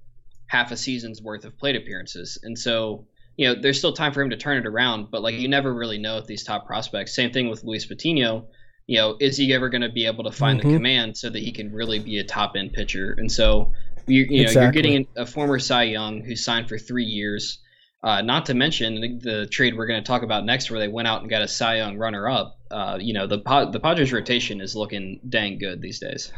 half 0.47 0.71
a 0.71 0.77
season's 0.77 1.23
worth 1.23 1.45
of 1.45 1.57
plate 1.59 1.77
appearances. 1.77 2.39
And 2.43 2.59
so, 2.59 3.07
you 3.37 3.49
know, 3.49 3.61
there's 3.61 3.79
still 3.79 3.95
time 3.95 4.13
for 4.13 4.21
him 4.21 4.31
to 4.31 4.37
turn 4.37 4.59
it 4.59 4.67
around, 4.67 5.11
but 5.11 5.23
like 5.23 5.35
you 5.35 5.49
never 5.49 5.73
really 5.73 5.99
know 5.99 6.17
with 6.17 6.27
these 6.27 6.45
top 6.45 6.67
prospects. 6.67 7.15
Same 7.15 7.33
thing 7.33 7.49
with 7.49 7.65
Luis 7.65 7.87
Patino. 7.87 8.49
You 8.87 8.99
know, 8.99 9.17
is 9.19 9.37
he 9.37 9.55
ever 9.55 9.71
going 9.71 9.83
to 9.83 9.89
be 9.89 10.07
able 10.07 10.25
to 10.25 10.33
find 10.33 10.61
mm-hmm. 10.61 10.69
the 10.69 10.77
command 10.77 11.17
so 11.17 11.31
that 11.31 11.39
he 11.39 11.53
can 11.53 11.73
really 11.73 11.99
be 11.99 12.19
a 12.19 12.25
top 12.25 12.53
end 12.57 12.75
pitcher? 12.75 13.15
And 13.17 13.33
so, 13.33 13.73
you, 14.07 14.25
you 14.25 14.39
know, 14.39 14.43
exactly. 14.43 14.63
you're 14.63 14.73
getting 14.73 15.07
a 15.17 15.25
former 15.25 15.59
Cy 15.59 15.85
Young 15.85 16.21
who 16.21 16.37
signed 16.37 16.69
for 16.69 16.77
three 16.77 17.05
years 17.05 17.62
uh, 18.03 18.21
not 18.21 18.47
to 18.47 18.55
mention 18.55 19.21
the, 19.23 19.47
trade 19.47 19.77
we're 19.77 19.87
going 19.87 20.03
to 20.03 20.07
talk 20.07 20.23
about 20.23 20.45
next, 20.45 20.71
where 20.71 20.81
they 20.81 20.89
went 20.89 21.07
out 21.07 21.21
and 21.21 21.31
got 21.31 21.43
a 21.43 21.49
Cy 21.49 21.77
Young 21.77 21.99
runner-up. 21.99 22.59
Uh, 22.71 22.99
you 23.01 23.13
know, 23.13 23.27
the 23.27 23.39
the 23.71 23.79
Padres 23.81 24.13
rotation 24.13 24.61
is 24.61 24.75
looking 24.75 25.21
dang 25.29 25.59
good 25.59 25.81
these 25.81 26.01
days. 26.01 26.33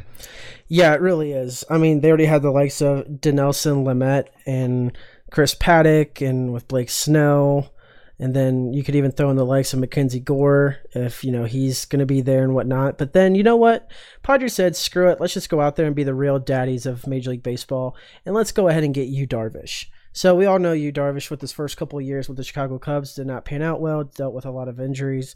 Yeah, 0.68 0.92
it 0.94 1.00
really 1.00 1.32
is. 1.32 1.64
I 1.70 1.78
mean, 1.78 2.00
they 2.00 2.08
already 2.08 2.26
had 2.26 2.42
the 2.42 2.50
likes 2.50 2.82
of 2.82 3.06
Dinelson 3.06 3.84
Lamet 3.84 4.28
and 4.44 4.96
Chris 5.30 5.54
Paddack, 5.54 6.26
and 6.26 6.52
with 6.52 6.68
Blake 6.68 6.90
Snell, 6.90 7.72
and 8.18 8.34
then 8.34 8.72
you 8.72 8.84
could 8.84 8.94
even 8.94 9.10
throw 9.10 9.30
in 9.30 9.36
the 9.36 9.44
likes 9.46 9.72
of 9.72 9.78
Mackenzie 9.78 10.20
Gore 10.20 10.78
if 10.92 11.24
you 11.24 11.32
know 11.32 11.44
he's 11.44 11.84
going 11.86 12.00
to 12.00 12.06
be 12.06 12.20
there 12.20 12.42
and 12.42 12.54
whatnot. 12.54 12.98
But 12.98 13.12
then 13.14 13.34
you 13.34 13.42
know 13.42 13.56
what, 13.56 13.90
Padres 14.22 14.54
said, 14.54 14.76
screw 14.76 15.08
it, 15.08 15.20
let's 15.20 15.34
just 15.34 15.48
go 15.48 15.60
out 15.60 15.76
there 15.76 15.86
and 15.86 15.96
be 15.96 16.04
the 16.04 16.14
real 16.14 16.38
daddies 16.38 16.84
of 16.84 17.06
Major 17.06 17.30
League 17.30 17.42
Baseball, 17.42 17.96
and 18.26 18.34
let's 18.34 18.52
go 18.52 18.68
ahead 18.68 18.84
and 18.84 18.92
get 18.92 19.08
Yu 19.08 19.26
Darvish. 19.26 19.86
So 20.16 20.36
we 20.36 20.46
all 20.46 20.60
know 20.60 20.72
you, 20.72 20.92
Darvish 20.92 21.28
with 21.28 21.40
his 21.40 21.50
first 21.50 21.76
couple 21.76 21.98
of 21.98 22.04
years 22.04 22.28
with 22.28 22.36
the 22.36 22.44
Chicago 22.44 22.78
Cubs 22.78 23.14
did 23.14 23.26
not 23.26 23.44
pan 23.44 23.62
out 23.62 23.80
well, 23.80 24.04
dealt 24.04 24.32
with 24.32 24.46
a 24.46 24.50
lot 24.52 24.68
of 24.68 24.78
injuries. 24.78 25.34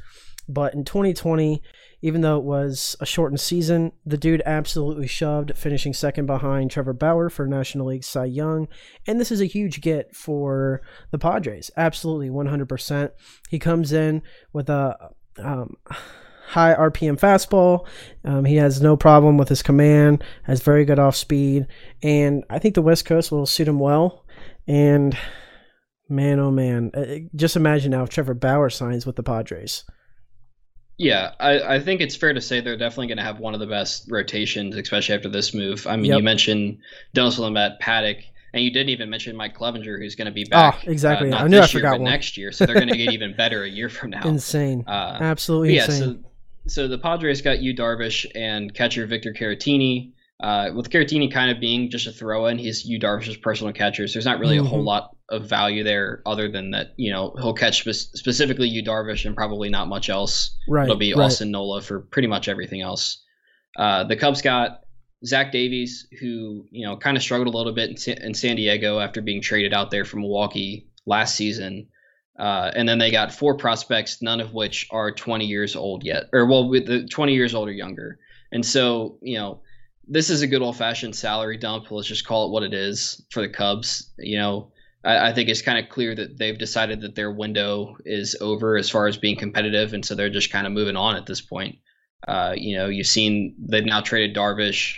But 0.48 0.72
in 0.72 0.84
2020, 0.84 1.60
even 2.00 2.20
though 2.20 2.38
it 2.38 2.44
was 2.44 2.94
a 3.00 3.04
shortened 3.04 3.40
season, 3.40 3.90
the 4.06 4.16
dude 4.16 4.40
absolutely 4.46 5.08
shoved, 5.08 5.56
finishing 5.56 5.92
second 5.92 6.26
behind 6.26 6.70
Trevor 6.70 6.92
Bauer 6.92 7.28
for 7.28 7.49
National 7.49 7.88
League 7.88 8.04
Cy 8.04 8.26
Young. 8.26 8.68
And 9.04 9.20
this 9.20 9.32
is 9.32 9.40
a 9.40 9.47
huge 9.47 9.80
get 9.80 10.14
for 10.14 10.80
the 11.11 11.18
Padres. 11.18 11.73
Absolutely, 11.76 12.30
100%. 12.30 13.11
He 13.50 13.58
comes 13.58 13.92
in 13.92 14.23
with 14.52 14.70
a 14.70 14.97
um, 15.38 15.76
high 16.49 16.75
RPM 16.75 17.18
fastball. 17.18 17.87
Um, 18.25 18.44
he 18.44 18.56
has 18.56 18.80
no 18.80 18.97
problem 18.97 19.37
with 19.37 19.49
his 19.49 19.62
command, 19.62 20.25
has 20.44 20.62
very 20.62 20.85
good 20.85 20.99
off 20.99 21.16
speed. 21.16 21.66
And 22.02 22.44
I 22.49 22.58
think 22.58 22.75
the 22.75 22.82
West 22.82 23.04
Coast 23.04 23.30
will 23.30 23.44
suit 23.44 23.68
him 23.68 23.80
well. 23.80 24.25
And 24.68 25.16
man, 26.08 26.38
oh 26.38 26.50
man, 26.50 26.90
uh, 26.94 27.28
just 27.34 27.56
imagine 27.56 27.90
now 27.90 28.02
if 28.02 28.10
Trevor 28.10 28.34
Bauer 28.34 28.70
signs 28.70 29.06
with 29.06 29.16
the 29.16 29.22
Padres. 29.22 29.84
Yeah, 30.98 31.30
I, 31.38 31.76
I 31.76 31.80
think 31.80 32.00
it's 32.00 32.16
fair 32.16 32.34
to 32.34 32.40
say 32.40 32.60
they're 32.60 32.76
definitely 32.76 33.06
going 33.06 33.18
to 33.18 33.25
have 33.25 33.38
one 33.38 33.54
of 33.54 33.60
the 33.60 33.66
best 33.66 34.06
rotations, 34.10 34.76
especially 34.76 35.14
after 35.14 35.28
this 35.28 35.54
move. 35.54 35.87
I 35.87 35.96
mean, 35.96 36.06
yep. 36.06 36.18
you 36.18 36.25
mentioned 36.25 36.78
Dinelson 37.14 37.40
Lamet, 37.40 37.80
Paddack, 37.80 38.25
and 38.52 38.64
you 38.64 38.72
didn't 38.72 38.88
even 38.88 39.08
mention 39.08 39.37
Mike 39.37 39.56
Clevinger, 39.56 39.96
who's 39.96 40.16
going 40.16 40.26
to 40.26 40.32
be 40.32 40.44
back. 40.44 40.82
Oh, 40.84 40.90
exactly. 40.90 41.30
Uh, 41.30 41.44
I 41.44 41.46
knew 41.46 41.60
I 41.60 41.68
forgot 41.68 41.92
year, 41.92 42.00
one. 42.00 42.10
next 42.10 42.37
year, 42.37 42.50
so 42.50 42.66
they're 42.66 42.75
going 42.75 42.88
to 42.88 42.96
get 42.96 43.12
even 43.12 43.37
better 43.37 43.62
a 43.62 43.68
year 43.68 43.88
from 43.88 44.10
now. 44.10 44.26
Insane. 44.26 44.84
Uh, 44.88 45.18
Absolutely 45.20 45.76
yeah, 45.76 45.84
insane. 45.84 46.25
So, 46.66 46.82
so 46.82 46.88
the 46.88 46.98
Padres 46.98 47.42
got 47.42 47.60
Yu 47.60 47.76
Darvish 47.76 48.26
and 48.34 48.75
catcher 48.75 49.06
Victor 49.06 49.32
Caratini. 49.32 50.12
Uh, 50.40 50.71
with 50.73 50.88
Caratini 50.88 51.33
kind 51.33 51.50
of 51.50 51.59
being 51.59 51.90
just 51.90 52.07
a 52.07 52.12
throw-in, 52.12 52.59
he's 52.59 52.85
Yu 52.85 53.00
Darvish's 53.00 53.37
personal 53.37 53.73
catcher. 53.73 54.07
So 54.07 54.14
there's 54.14 54.25
not 54.25 54.38
really 54.38 54.57
mm-hmm. 54.57 54.66
a 54.66 54.68
whole 54.68 54.78
mm-hmm. 54.78 54.87
lot 54.87 55.16
of 55.28 55.49
value 55.49 55.83
there, 55.83 56.23
other 56.25 56.49
than 56.49 56.71
that 56.71 56.95
you 56.97 57.12
know 57.12 57.35
he'll 57.38 57.54
catch 57.54 57.80
spe- 57.80 58.16
specifically 58.16 58.68
Yu 58.68 58.85
Darvish 58.85 59.25
and 59.25 59.35
probably 59.35 59.68
not 59.68 59.88
much 59.88 60.09
else. 60.09 60.57
Right. 60.68 60.85
It'll 60.85 60.97
be 60.97 61.12
right. 61.12 61.25
Austin 61.25 61.50
Nola 61.50 61.83
for 61.83 62.00
pretty 62.00 62.28
much 62.28 62.49
everything 62.49 62.83
else. 62.83 63.23
Uh, 63.76 64.04
the 64.04 64.14
Cubs 64.16 64.40
got 64.40 64.83
Zach 65.26 65.50
Davies, 65.50 66.07
who 66.21 66.66
you 66.71 66.87
know 66.87 66.97
kind 66.97 67.16
of 67.16 67.23
struggled 67.23 67.52
a 67.52 67.57
little 67.57 67.73
bit 67.73 67.90
in, 67.90 67.97
Sa- 67.97 68.12
in, 68.12 68.35
San 68.35 68.54
Diego 68.54 69.00
after 69.00 69.21
being 69.21 69.42
traded 69.42 69.75
out 69.75 69.90
there 69.90 70.04
from 70.04 70.21
Milwaukee 70.21 70.87
last 71.04 71.35
season. 71.35 71.88
Uh, 72.38 72.71
and 72.76 72.88
then 72.88 72.99
they 73.00 73.11
got 73.11 73.33
four 73.33 73.57
prospects, 73.57 74.23
none 74.23 74.40
of 74.40 74.54
which 74.54 74.87
are 74.92 75.11
20 75.11 75.45
years 75.47 75.75
old 75.75 76.04
yet, 76.04 76.26
or 76.33 76.47
well, 76.47 76.68
with 76.68 76.87
the 76.87 77.04
20 77.09 77.35
years 77.35 77.52
old 77.52 77.68
or 77.68 77.73
younger. 77.73 78.21
And 78.52 78.64
so, 78.64 79.18
you 79.21 79.37
know, 79.37 79.62
this 80.08 80.30
is 80.30 80.42
a 80.42 80.46
good 80.46 80.62
old 80.62 80.76
fashioned 80.76 81.14
salary 81.14 81.58
dump. 81.58 81.90
Let's 81.90 82.08
just 82.08 82.26
call 82.26 82.46
it 82.46 82.50
what 82.50 82.62
it 82.62 82.72
is 82.72 83.22
for 83.30 83.42
the 83.42 83.48
Cubs. 83.48 84.10
You 84.18 84.38
know, 84.38 84.72
I, 85.04 85.28
I 85.28 85.32
think 85.32 85.48
it's 85.48 85.62
kind 85.62 85.78
of 85.78 85.90
clear 85.90 86.14
that 86.14 86.38
they've 86.38 86.58
decided 86.58 87.02
that 87.02 87.14
their 87.14 87.30
window 87.30 87.96
is 88.04 88.36
over 88.40 88.76
as 88.76 88.88
far 88.88 89.06
as 89.06 89.18
being 89.18 89.36
competitive, 89.36 89.92
and 89.92 90.04
so 90.04 90.14
they're 90.14 90.30
just 90.30 90.50
kind 90.50 90.66
of 90.66 90.72
moving 90.72 90.96
on 90.96 91.16
at 91.16 91.26
this 91.26 91.40
point. 91.40 91.78
Uh, 92.26 92.54
you 92.56 92.76
know, 92.76 92.88
you've 92.88 93.06
seen 93.06 93.54
they've 93.58 93.84
now 93.84 94.00
traded 94.00 94.34
Darvish, 94.34 94.96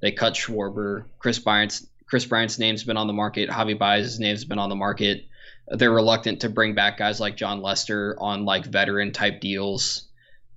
they 0.00 0.12
cut 0.12 0.34
Schwarber, 0.34 1.04
Kris 1.18 1.38
Bryant's 1.38 1.86
Kris 2.06 2.26
Bryant's 2.26 2.58
name's 2.58 2.84
been 2.84 2.96
on 2.96 3.06
the 3.06 3.12
market, 3.12 3.48
Javi 3.48 3.78
Baez's 3.78 4.20
name's 4.20 4.44
been 4.44 4.58
on 4.58 4.68
the 4.68 4.76
market. 4.76 5.24
they're 5.68 5.92
reluctant 5.92 6.40
to 6.40 6.48
bring 6.48 6.74
back 6.74 6.98
guys 6.98 7.20
like 7.20 7.36
Jon 7.36 7.62
Lester 7.62 8.16
on 8.18 8.44
like 8.44 8.66
veteran 8.66 9.12
type 9.12 9.40
deals. 9.40 10.08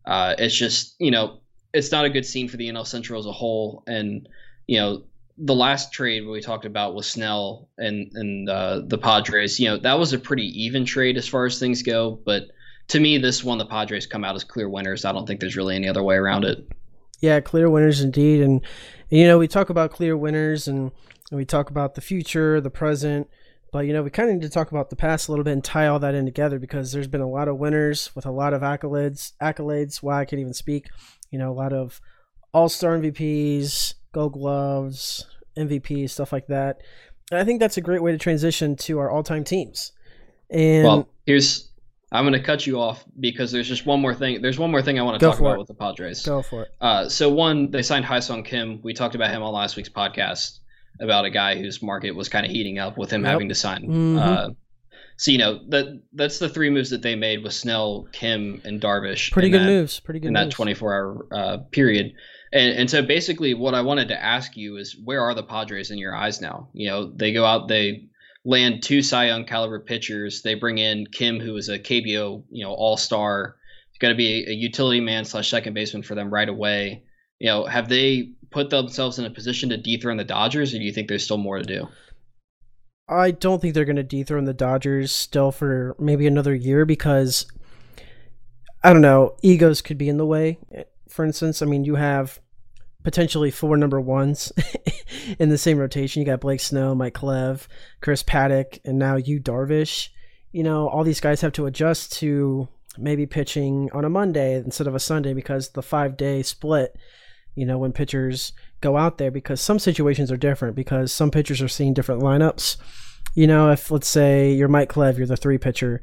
Uh, 0.06 0.36
it's 0.38 0.56
just 0.56 0.96
you 1.00 1.12
know 1.12 1.40
it's 1.74 1.92
not 1.92 2.06
a 2.06 2.10
good 2.10 2.26
scene 2.26 2.48
for 2.48 2.58
the 2.58 2.70
NL 2.70 2.86
Central 2.86 3.20
as 3.20 3.26
a 3.26 3.32
whole, 3.32 3.84
and 3.88 4.30
you 4.68 4.80
know 4.80 5.04
the 5.38 5.56
last 5.56 5.92
trade 5.92 6.28
we 6.28 6.40
talked 6.42 6.66
about 6.66 6.94
was 6.94 7.08
Snell 7.08 7.68
and 7.78 8.12
and 8.14 8.50
uh, 8.50 8.82
the 8.86 8.98
Padres, 8.98 9.60
you 9.60 9.68
know 9.68 9.78
that 9.78 10.00
was 10.00 10.14
a 10.14 10.20
pretty 10.20 10.64
even 10.64 10.86
trade 10.86 11.18
as 11.18 11.28
far 11.28 11.46
as 11.46 11.60
things 11.60 11.82
go, 11.82 12.20
but 12.26 12.44
to 12.90 13.00
me, 13.00 13.18
this 13.18 13.44
one 13.44 13.58
the 13.58 13.66
Padres 13.66 14.06
come 14.06 14.24
out 14.24 14.36
as 14.36 14.44
clear 14.44 14.70
winners. 14.70 15.06
I 15.06 15.12
don't 15.12 15.26
think 15.26 15.40
there's 15.40 15.58
really 15.58 15.76
any 15.76 15.88
other 15.88 16.04
way 16.04 16.16
around 16.16 16.46
it. 16.46 16.68
Yeah, 17.22 17.40
clear 17.40 17.70
winners 17.70 18.02
indeed, 18.02 18.42
and 18.42 18.62
you 19.10 19.26
know 19.26 19.38
we 19.38 19.48
talk 19.48 19.70
about 19.70 19.92
clear 19.92 20.16
winners 20.16 20.68
and 20.68 20.92
we 21.32 21.46
talk 21.46 21.70
about 21.70 21.96
the 21.96 22.02
future, 22.02 22.62
the 22.62 22.70
present, 22.70 23.28
but 23.74 23.88
you 23.88 23.92
know 23.92 24.04
we 24.04 24.12
kind 24.12 24.30
of 24.30 24.36
need 24.36 24.44
to 24.44 24.50
talk 24.50 24.72
about 24.72 24.92
the 24.92 24.96
past 24.96 25.28
a 25.28 25.32
little 25.32 25.44
bit 25.44 25.52
and 25.52 25.64
tie 25.64 25.88
all 25.88 25.98
that 26.00 26.14
in 26.14 26.26
together 26.26 26.60
because 26.60 26.92
there's 26.92 27.08
been 27.08 27.22
a 27.22 27.30
lot 27.30 27.48
of 27.48 27.58
winners 27.58 28.16
with 28.16 28.26
a 28.26 28.32
lot 28.32 28.54
of 28.54 28.62
accolades. 28.62 29.34
Accolades, 29.42 29.98
why 29.98 30.22
I 30.22 30.26
can't 30.26 30.40
even 30.40 30.54
speak. 30.54 30.90
You 31.32 31.40
know, 31.40 31.52
a 31.52 31.58
lot 31.58 31.74
of 31.74 32.00
All 32.54 32.70
Star 32.70 32.98
MVPs, 33.00 33.96
Gold 34.14 34.34
Gloves, 34.34 35.26
MVP, 35.58 36.08
stuff 36.08 36.32
like 36.32 36.46
that. 36.48 36.78
And 37.32 37.40
I 37.40 37.44
think 37.44 37.60
that's 37.60 37.78
a 37.78 37.82
great 37.82 38.04
way 38.04 38.12
to 38.12 38.18
transition 38.20 38.76
to 38.76 39.00
our 39.00 39.10
all-time 39.10 39.44
teams. 39.44 39.92
And 40.52 40.86
well, 40.86 41.10
here's 41.26 41.72
I'm 42.12 42.26
going 42.26 42.40
to 42.40 42.46
cut 42.46 42.68
you 42.68 42.80
off 42.80 43.04
because 43.20 43.52
there's 43.52 43.68
just 43.68 43.88
one 43.88 44.00
more 44.00 44.14
thing. 44.14 44.40
There's 44.44 44.60
one 44.60 44.70
more 44.70 44.84
thing 44.84 45.00
I 45.00 45.02
want 45.02 45.20
to 45.20 45.26
talk 45.26 45.40
about 45.40 45.56
it. 45.56 45.58
with 45.58 45.68
the 45.68 45.74
Padres. 45.74 46.24
Go 46.24 46.44
for 46.44 46.64
it. 46.64 46.72
Uh, 46.80 47.10
so 47.10 47.28
one, 47.28 47.72
they 47.72 47.82
signed 47.82 48.06
Ha-Seong 48.06 48.46
Kim. 48.46 48.82
We 48.84 48.94
talked 48.94 49.16
about 49.16 49.32
him 49.32 49.42
on 49.42 49.52
last 49.52 49.76
week's 49.76 49.90
podcast 49.90 50.60
about 51.00 51.26
a 51.26 51.30
guy 51.30 51.58
whose 51.58 51.82
market 51.82 52.12
was 52.12 52.30
kind 52.30 52.46
of 52.46 52.52
heating 52.52 52.80
up 52.80 52.98
with 52.98 53.12
him 53.12 53.24
yep. 53.24 53.32
having 53.32 53.50
to 53.50 53.56
sign. 53.56 53.84
Mm-hmm. 53.84 54.20
Uh, 54.20 54.50
so 55.18 55.32
you 55.32 55.38
know 55.38 55.60
that 55.70 56.02
that's 56.14 56.40
the 56.40 56.50
three 56.50 56.70
moves 56.70 56.90
that 56.90 57.02
they 57.02 57.16
made 57.16 57.44
with 57.44 57.54
Snell, 57.54 58.08
Kim, 58.12 58.62
and 58.64 58.82
Darvish. 58.82 59.32
Pretty 59.32 59.50
good 59.50 59.62
that, 59.62 59.68
moves. 59.68 60.00
Pretty 60.00 60.20
good 60.20 60.30
in 60.30 60.34
moves. 60.34 60.48
that 60.48 60.56
24 60.56 60.94
hour 60.94 61.28
uh, 61.32 61.58
period. 61.72 62.14
And, 62.52 62.78
and 62.78 62.90
so 62.90 63.02
basically, 63.02 63.56
what 63.56 63.74
I 63.74 63.82
wanted 63.82 64.10
to 64.10 64.24
ask 64.24 64.56
you 64.56 64.78
is, 64.78 64.96
where 65.04 65.22
are 65.22 65.34
the 65.34 65.44
Padres 65.44 65.90
in 65.90 65.98
your 65.98 66.16
eyes 66.16 66.40
now? 66.40 66.70
You 66.74 66.90
know, 66.90 67.12
they 67.12 67.34
go 67.34 67.46
out, 67.46 67.68
they 67.68 68.10
land 68.46 68.84
two 68.84 69.02
Cy 69.02 69.28
Young 69.28 69.46
caliber 69.46 69.80
pitchers. 69.80 70.42
They 70.44 70.54
bring 70.54 70.78
in 70.78 71.08
Kim, 71.08 71.40
who 71.40 71.56
is 71.58 71.70
a 71.70 71.80
KBO, 71.80 72.44
you 72.50 72.64
know, 72.64 72.74
all 72.74 72.98
star. 72.98 73.56
Going 74.00 74.14
to 74.14 74.18
be 74.18 74.46
a 74.46 74.52
utility 74.52 75.00
man 75.00 75.24
slash 75.24 75.50
second 75.50 75.76
baseman 75.76 76.04
for 76.04 76.14
them 76.14 76.30
right 76.30 76.50
away. 76.50 77.04
You 77.40 77.48
know, 77.48 77.66
have 77.66 77.88
they 77.88 78.34
put 78.54 78.70
themselves 78.70 79.20
in 79.20 79.26
a 79.26 79.30
position 79.30 79.70
to 79.70 79.78
dethrone 79.78 80.18
the 80.18 80.24
Dodgers, 80.24 80.74
or 80.74 80.78
do 80.78 80.84
you 80.84 80.94
think 80.94 81.08
there's 81.08 81.24
still 81.24 81.38
more 81.38 81.58
to 81.58 81.64
do? 81.64 81.88
I 83.10 83.32
don't 83.32 83.62
think 83.62 83.74
they're 83.74 83.86
going 83.86 83.98
to 83.98 84.04
dethrone 84.04 84.46
the 84.46 84.54
Dodgers 84.54 85.12
still 85.12 85.52
for 85.52 85.96
maybe 86.00 86.26
another 86.26 86.56
year 86.56 86.86
because 86.86 87.46
I 88.84 88.94
don't 88.94 89.02
know, 89.02 89.36
egos 89.42 89.82
could 89.82 89.98
be 89.98 90.10
in 90.10 90.18
the 90.18 90.26
way. 90.26 90.60
For 91.10 91.26
instance, 91.26 91.62
I 91.62 91.66
mean, 91.66 91.86
you 91.86 91.96
have 91.96 92.40
potentially 93.04 93.52
four 93.52 93.78
number 93.78 94.00
ones 94.00 94.52
in 95.40 95.50
the 95.50 95.58
same 95.58 95.78
rotation. 95.78 96.22
You 96.22 96.26
got 96.26 96.42
Blake 96.42 96.60
Snell, 96.60 96.96
Mike 96.96 97.14
Clev, 97.14 97.68
Chris 98.02 98.24
Paddack, 98.24 98.80
and 98.86 98.98
now 98.98 99.16
Yu 99.16 99.40
Darvish. 99.40 100.10
You 100.52 100.64
know, 100.64 100.88
all 100.88 101.04
these 101.04 101.20
guys 101.20 101.42
have 101.42 101.54
to 101.54 101.66
adjust 101.66 102.14
to 102.20 102.68
maybe 102.98 103.26
pitching 103.26 103.90
on 103.94 104.06
a 104.06 104.10
Monday 104.10 104.56
instead 104.56 104.88
of 104.88 104.96
a 104.96 105.00
Sunday 105.00 105.34
because 105.34 105.70
the 105.70 105.82
five 105.82 106.16
day 106.16 106.44
split, 106.44 106.96
you 107.56 107.66
know, 107.66 107.78
when 107.78 107.92
pitchers 107.92 108.54
go 108.82 108.98
out 108.98 109.18
there 109.18 109.32
because 109.32 109.62
some 109.62 109.80
situations 109.80 110.32
are 110.32 110.38
different 110.38 110.76
because 110.76 111.12
some 111.12 111.32
pitchers 111.32 111.62
are 111.62 111.68
seeing 111.68 111.94
different 111.94 112.22
lineups. 112.22 112.78
You 113.36 113.48
know, 113.48 113.72
if 113.72 113.90
let's 113.90 114.08
say 114.08 114.54
you're 114.54 114.68
Mike 114.68 114.92
Clev, 114.92 115.18
you're 115.18 115.28
the 115.28 115.38
three 115.38 115.58
pitcher, 115.58 116.02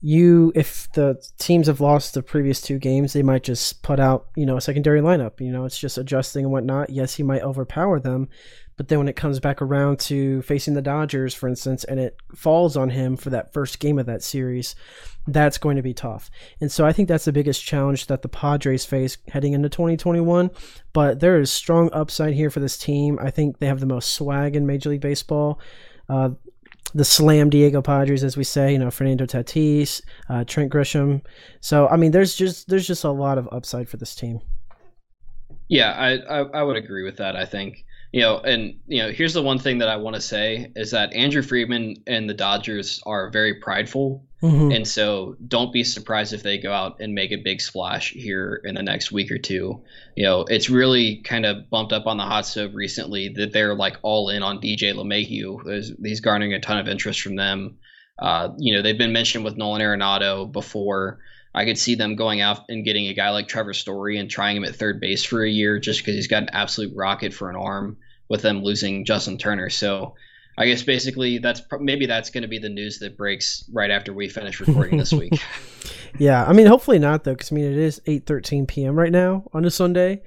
you 0.00 0.52
if 0.54 0.90
the 0.92 1.20
teams 1.38 1.66
have 1.66 1.80
lost 1.80 2.14
the 2.14 2.22
previous 2.22 2.60
two 2.60 2.78
games, 2.78 3.12
they 3.12 3.22
might 3.22 3.42
just 3.42 3.82
put 3.82 3.98
out 3.98 4.28
you 4.36 4.46
know 4.46 4.56
a 4.56 4.60
secondary 4.60 5.00
lineup. 5.00 5.40
You 5.40 5.50
know, 5.50 5.64
it's 5.64 5.78
just 5.78 5.98
adjusting 5.98 6.44
and 6.44 6.52
whatnot. 6.52 6.90
Yes, 6.90 7.14
he 7.14 7.22
might 7.22 7.42
overpower 7.42 7.98
them, 7.98 8.28
but 8.78 8.86
then 8.86 8.98
when 8.98 9.08
it 9.08 9.16
comes 9.16 9.40
back 9.40 9.60
around 9.60 9.98
to 9.98 10.40
facing 10.42 10.74
the 10.74 10.80
Dodgers, 10.80 11.34
for 11.34 11.48
instance, 11.48 11.82
and 11.82 11.98
it 11.98 12.16
falls 12.34 12.76
on 12.76 12.90
him 12.90 13.16
for 13.16 13.28
that 13.30 13.52
first 13.52 13.80
game 13.80 13.98
of 13.98 14.06
that 14.06 14.22
series, 14.22 14.76
that's 15.26 15.58
going 15.58 15.76
to 15.76 15.82
be 15.82 15.92
tough. 15.92 16.30
And 16.60 16.70
so 16.70 16.86
I 16.86 16.92
think 16.92 17.08
that's 17.08 17.24
the 17.24 17.32
biggest 17.32 17.64
challenge 17.64 18.06
that 18.06 18.22
the 18.22 18.28
Padres 18.28 18.86
face 18.86 19.18
heading 19.26 19.52
into 19.52 19.68
2021. 19.68 20.50
But 20.92 21.18
there 21.18 21.40
is 21.40 21.50
strong 21.50 21.90
upside 21.92 22.34
here 22.34 22.50
for 22.50 22.60
this 22.60 22.78
team. 22.78 23.18
I 23.20 23.32
think 23.32 23.58
they 23.58 23.66
have 23.66 23.80
the 23.80 23.86
most 23.86 24.14
swag 24.14 24.54
in 24.54 24.64
Major 24.64 24.90
League 24.90 25.00
Baseball. 25.00 25.60
Uh, 26.08 26.30
the 26.94 27.04
slam 27.04 27.50
Diego 27.50 27.82
Padres, 27.82 28.22
as 28.22 28.36
we 28.36 28.44
say, 28.44 28.72
you 28.72 28.78
know, 28.78 28.92
Fernando 28.92 29.26
Tatis, 29.26 30.00
uh, 30.30 30.44
Trent 30.44 30.72
Grisham. 30.72 31.20
So, 31.60 31.88
I 31.88 31.96
mean, 31.96 32.12
there's 32.12 32.36
just 32.36 32.68
there's 32.68 32.86
just 32.86 33.04
a 33.04 33.10
lot 33.10 33.38
of 33.38 33.48
upside 33.50 33.88
for 33.88 33.96
this 33.96 34.14
team. 34.14 34.40
Yeah, 35.68 35.92
I, 35.92 36.12
I, 36.14 36.38
I 36.54 36.62
would 36.62 36.76
agree 36.76 37.04
with 37.04 37.18
that. 37.18 37.36
I 37.36 37.44
think 37.44 37.84
you 38.12 38.22
know, 38.22 38.38
and 38.38 38.78
you 38.86 39.02
know, 39.02 39.10
here's 39.10 39.34
the 39.34 39.42
one 39.42 39.58
thing 39.58 39.78
that 39.78 39.88
I 39.88 39.96
want 39.96 40.16
to 40.16 40.22
say 40.22 40.72
is 40.74 40.92
that 40.92 41.12
Andrew 41.12 41.42
Friedman 41.42 41.96
and 42.06 42.28
the 42.28 42.34
Dodgers 42.34 43.02
are 43.04 43.28
very 43.28 43.54
prideful, 43.54 44.24
mm-hmm. 44.42 44.72
and 44.72 44.88
so 44.88 45.36
don't 45.46 45.72
be 45.72 45.84
surprised 45.84 46.32
if 46.32 46.42
they 46.42 46.56
go 46.56 46.72
out 46.72 47.00
and 47.00 47.14
make 47.14 47.32
a 47.32 47.36
big 47.36 47.60
splash 47.60 48.12
here 48.12 48.62
in 48.64 48.74
the 48.74 48.82
next 48.82 49.12
week 49.12 49.30
or 49.30 49.36
two. 49.36 49.82
You 50.16 50.24
know, 50.24 50.40
it's 50.48 50.70
really 50.70 51.16
kind 51.16 51.44
of 51.44 51.68
bumped 51.68 51.92
up 51.92 52.06
on 52.06 52.16
the 52.16 52.22
hot 52.22 52.46
stove 52.46 52.74
recently 52.74 53.28
that 53.36 53.52
they're 53.52 53.74
like 53.74 53.98
all 54.02 54.30
in 54.30 54.42
on 54.42 54.58
DJ 54.58 54.94
LeMahieu. 54.94 55.64
There's, 55.64 55.92
he's 56.02 56.20
garnering 56.20 56.54
a 56.54 56.60
ton 56.60 56.78
of 56.78 56.88
interest 56.88 57.20
from 57.20 57.36
them. 57.36 57.76
Uh, 58.18 58.48
you 58.56 58.74
know, 58.74 58.80
they've 58.80 58.98
been 58.98 59.12
mentioned 59.12 59.44
with 59.44 59.58
Nolan 59.58 59.82
Arenado 59.82 60.50
before. 60.50 61.18
I 61.54 61.64
could 61.64 61.78
see 61.78 61.94
them 61.94 62.16
going 62.16 62.40
out 62.40 62.66
and 62.68 62.84
getting 62.84 63.08
a 63.08 63.14
guy 63.14 63.30
like 63.30 63.48
Trevor 63.48 63.74
Story 63.74 64.18
and 64.18 64.30
trying 64.30 64.56
him 64.56 64.64
at 64.64 64.76
third 64.76 65.00
base 65.00 65.24
for 65.24 65.44
a 65.44 65.50
year 65.50 65.78
just 65.78 66.00
because 66.00 66.14
he's 66.14 66.28
got 66.28 66.42
an 66.42 66.50
absolute 66.52 66.94
rocket 66.94 67.32
for 67.32 67.50
an 67.50 67.56
arm 67.56 67.96
with 68.28 68.42
them 68.42 68.62
losing 68.62 69.04
Justin 69.04 69.38
Turner. 69.38 69.70
So 69.70 70.14
I 70.58 70.66
guess 70.66 70.82
basically 70.82 71.38
that's 71.38 71.62
maybe 71.78 72.06
that's 72.06 72.30
going 72.30 72.42
to 72.42 72.48
be 72.48 72.58
the 72.58 72.68
news 72.68 72.98
that 72.98 73.16
breaks 73.16 73.64
right 73.72 73.90
after 73.90 74.12
we 74.12 74.28
finish 74.28 74.60
recording 74.60 74.98
this 74.98 75.12
week. 75.12 75.40
yeah, 76.18 76.44
I 76.44 76.52
mean, 76.52 76.66
hopefully 76.66 76.98
not 76.98 77.22
though, 77.22 77.34
because 77.34 77.52
I 77.52 77.54
mean 77.54 77.66
it 77.66 77.78
is 77.78 78.02
eight 78.06 78.26
thirteen 78.26 78.66
p.m. 78.66 78.98
right 78.98 79.12
now 79.12 79.44
on 79.54 79.64
a 79.64 79.70
Sunday, 79.70 80.22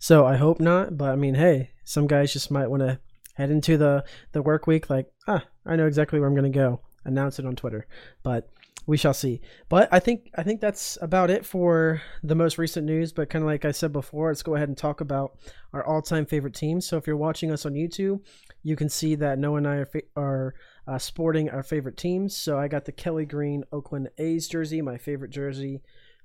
so 0.00 0.26
I 0.26 0.36
hope 0.36 0.60
not. 0.60 0.98
But 0.98 1.10
I 1.10 1.16
mean, 1.16 1.36
hey, 1.36 1.70
some 1.84 2.08
guys 2.08 2.32
just 2.32 2.50
might 2.50 2.68
want 2.68 2.82
to 2.82 2.98
head 3.34 3.50
into 3.50 3.78
the 3.78 4.04
the 4.32 4.42
work 4.42 4.66
week 4.66 4.90
like, 4.90 5.06
ah, 5.28 5.44
I 5.64 5.76
know 5.76 5.86
exactly 5.86 6.18
where 6.18 6.28
I'm 6.28 6.34
going 6.34 6.50
to 6.52 6.58
go. 6.58 6.80
Announce 7.04 7.38
it 7.38 7.46
on 7.46 7.54
Twitter, 7.54 7.86
but 8.24 8.50
we 8.86 8.96
shall 8.96 9.14
see. 9.14 9.40
But 9.68 9.88
I 9.90 9.98
think 9.98 10.30
I 10.36 10.42
think 10.42 10.60
that's 10.60 10.96
about 11.02 11.30
it 11.30 11.44
for 11.44 12.00
the 12.22 12.34
most 12.34 12.56
recent 12.56 12.86
news. 12.86 13.12
But 13.12 13.30
kind 13.30 13.42
of 13.42 13.46
like 13.46 13.64
I 13.64 13.72
said 13.72 13.92
before, 13.92 14.28
let's 14.28 14.42
go 14.42 14.54
ahead 14.54 14.68
and 14.68 14.78
talk 14.78 15.00
about 15.00 15.38
our 15.72 15.84
all-time 15.84 16.24
favorite 16.24 16.54
teams. 16.54 16.86
So 16.86 16.96
if 16.96 17.06
you're 17.06 17.16
watching 17.16 17.50
us 17.50 17.66
on 17.66 17.74
YouTube, 17.74 18.20
you 18.62 18.76
can 18.76 18.88
see 18.88 19.14
that 19.16 19.38
Noah 19.38 19.58
and 19.58 19.68
I 19.68 19.76
are, 19.76 19.90
are 20.16 20.54
uh, 20.86 20.98
sporting 20.98 21.50
our 21.50 21.62
favorite 21.62 21.96
teams. 21.96 22.36
So 22.36 22.58
I 22.58 22.68
got 22.68 22.84
the 22.84 22.92
Kelly 22.92 23.26
Green 23.26 23.64
Oakland 23.72 24.08
A's 24.18 24.48
jersey, 24.48 24.80
my 24.80 24.96
favorite 24.96 25.30
jersey, 25.30 25.82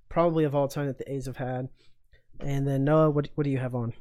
probably 0.08 0.44
of 0.44 0.56
all 0.56 0.68
time 0.68 0.88
that 0.88 1.00
the 1.00 1.12
A's 1.12 1.26
have 1.26 1.38
had. 1.38 1.70
And 2.40 2.68
then 2.68 2.84
Noah, 2.84 3.10
what 3.10 3.30
what 3.36 3.44
do 3.44 3.50
you 3.50 3.60
have 3.60 3.76
on? 3.76 3.94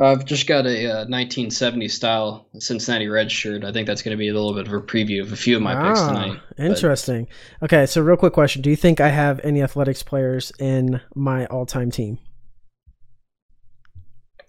I've 0.00 0.24
just 0.24 0.46
got 0.46 0.66
a 0.66 1.00
uh, 1.00 1.06
1970s 1.06 1.90
style 1.90 2.46
Cincinnati 2.58 3.08
Red 3.08 3.30
shirt. 3.30 3.64
I 3.64 3.72
think 3.72 3.86
that's 3.86 4.02
going 4.02 4.16
to 4.16 4.18
be 4.18 4.28
a 4.28 4.34
little 4.34 4.54
bit 4.54 4.66
of 4.66 4.72
a 4.72 4.80
preview 4.80 5.22
of 5.22 5.32
a 5.32 5.36
few 5.36 5.56
of 5.56 5.62
my 5.62 5.74
ah, 5.74 5.88
picks 5.88 6.00
tonight. 6.00 6.40
Interesting. 6.58 7.28
But. 7.60 7.72
Okay, 7.72 7.86
so 7.86 8.00
real 8.00 8.16
quick 8.16 8.32
question: 8.32 8.62
Do 8.62 8.70
you 8.70 8.76
think 8.76 9.00
I 9.00 9.08
have 9.08 9.40
any 9.44 9.62
athletics 9.62 10.02
players 10.02 10.52
in 10.58 11.00
my 11.14 11.46
all-time 11.46 11.90
team? 11.90 12.18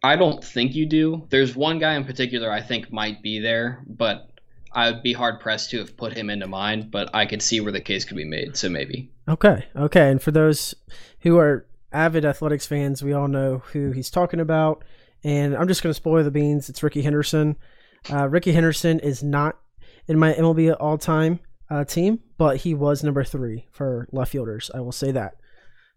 I 0.04 0.16
don't 0.16 0.44
think 0.44 0.74
you 0.74 0.86
do. 0.86 1.28
There's 1.30 1.56
one 1.56 1.80
guy 1.80 1.96
in 1.96 2.06
particular 2.06 2.52
I 2.52 2.62
think 2.62 2.92
might 2.92 3.22
be 3.22 3.40
there, 3.40 3.84
but 3.88 4.30
I'd 4.74 5.04
be 5.04 5.14
hard 5.14 5.40
pressed 5.40 5.72
to 5.72 5.80
have 5.80 5.96
put 5.96 6.14
him 6.14 6.30
into 6.30 6.48
mine. 6.48 6.90
But 6.90 7.14
I 7.14 7.26
could 7.26 7.42
see 7.42 7.60
where 7.62 7.72
the 7.72 7.82
case 7.82 8.06
could 8.06 8.18
be 8.18 8.26
made, 8.26 8.58
so 8.58 8.70
maybe. 8.70 9.12
Okay, 9.28 9.66
okay. 9.76 10.10
And 10.10 10.22
for 10.22 10.32
those 10.32 10.74
who 11.20 11.38
are 11.38 11.66
avid 11.92 12.26
athletics 12.26 12.66
fans, 12.66 13.04
we 13.04 13.14
all 13.14 13.28
know 13.28 13.60
who 13.74 13.92
he's 13.92 14.10
talking 14.10 14.40
about 14.40 14.84
and 15.24 15.56
I'm 15.56 15.68
just 15.68 15.84
going 15.84 15.92
to 15.92 15.96
spoil 15.96 16.24
the 16.24 16.32
beans. 16.32 16.70
It's 16.70 16.84
Rickey 16.84 17.02
Henderson. 17.02 17.58
Uh, 18.12 18.28
Rickey 18.28 18.52
Henderson 18.52 19.00
is 19.00 19.24
not 19.24 19.58
in 20.08 20.18
my 20.18 20.34
MLB 20.34 20.76
all 20.80 20.98
time 20.98 21.40
uh, 21.70 21.84
team, 21.84 22.20
but 22.38 22.58
he 22.58 22.74
was 22.74 23.04
number 23.04 23.24
three 23.24 23.68
for 23.72 24.08
left 24.12 24.32
fielders. 24.32 24.72
I 24.74 24.80
will 24.82 24.92
say 24.92 25.12
that. 25.12 25.36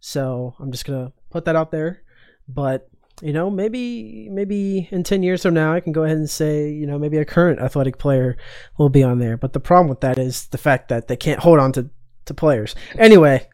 So 0.00 0.54
I'm 0.60 0.70
just 0.70 0.84
going 0.84 1.06
to 1.06 1.12
put 1.30 1.46
that 1.46 1.56
out 1.56 1.70
there. 1.70 2.02
But 2.46 2.88
you 3.22 3.32
know, 3.32 3.48
maybe 3.48 4.28
maybe 4.28 4.88
in 4.90 5.04
ten 5.04 5.22
years 5.22 5.42
from 5.42 5.54
now, 5.54 5.72
I 5.72 5.80
can 5.80 5.92
go 5.92 6.02
ahead 6.02 6.16
and 6.16 6.28
say, 6.28 6.70
you 6.70 6.86
know, 6.86 6.98
maybe 6.98 7.18
a 7.18 7.24
current 7.24 7.60
athletic 7.60 7.96
player 7.96 8.36
will 8.76 8.88
be 8.88 9.04
on 9.04 9.18
there. 9.18 9.36
But 9.36 9.52
the 9.52 9.60
problem 9.60 9.88
with 9.88 10.00
that 10.00 10.18
is 10.18 10.46
the 10.48 10.58
fact 10.58 10.88
that 10.88 11.06
they 11.08 11.16
can't 11.16 11.40
hold 11.40 11.58
on 11.58 11.72
to 11.72 11.90
to 12.26 12.34
players. 12.34 12.74
Anyway, 12.98 13.46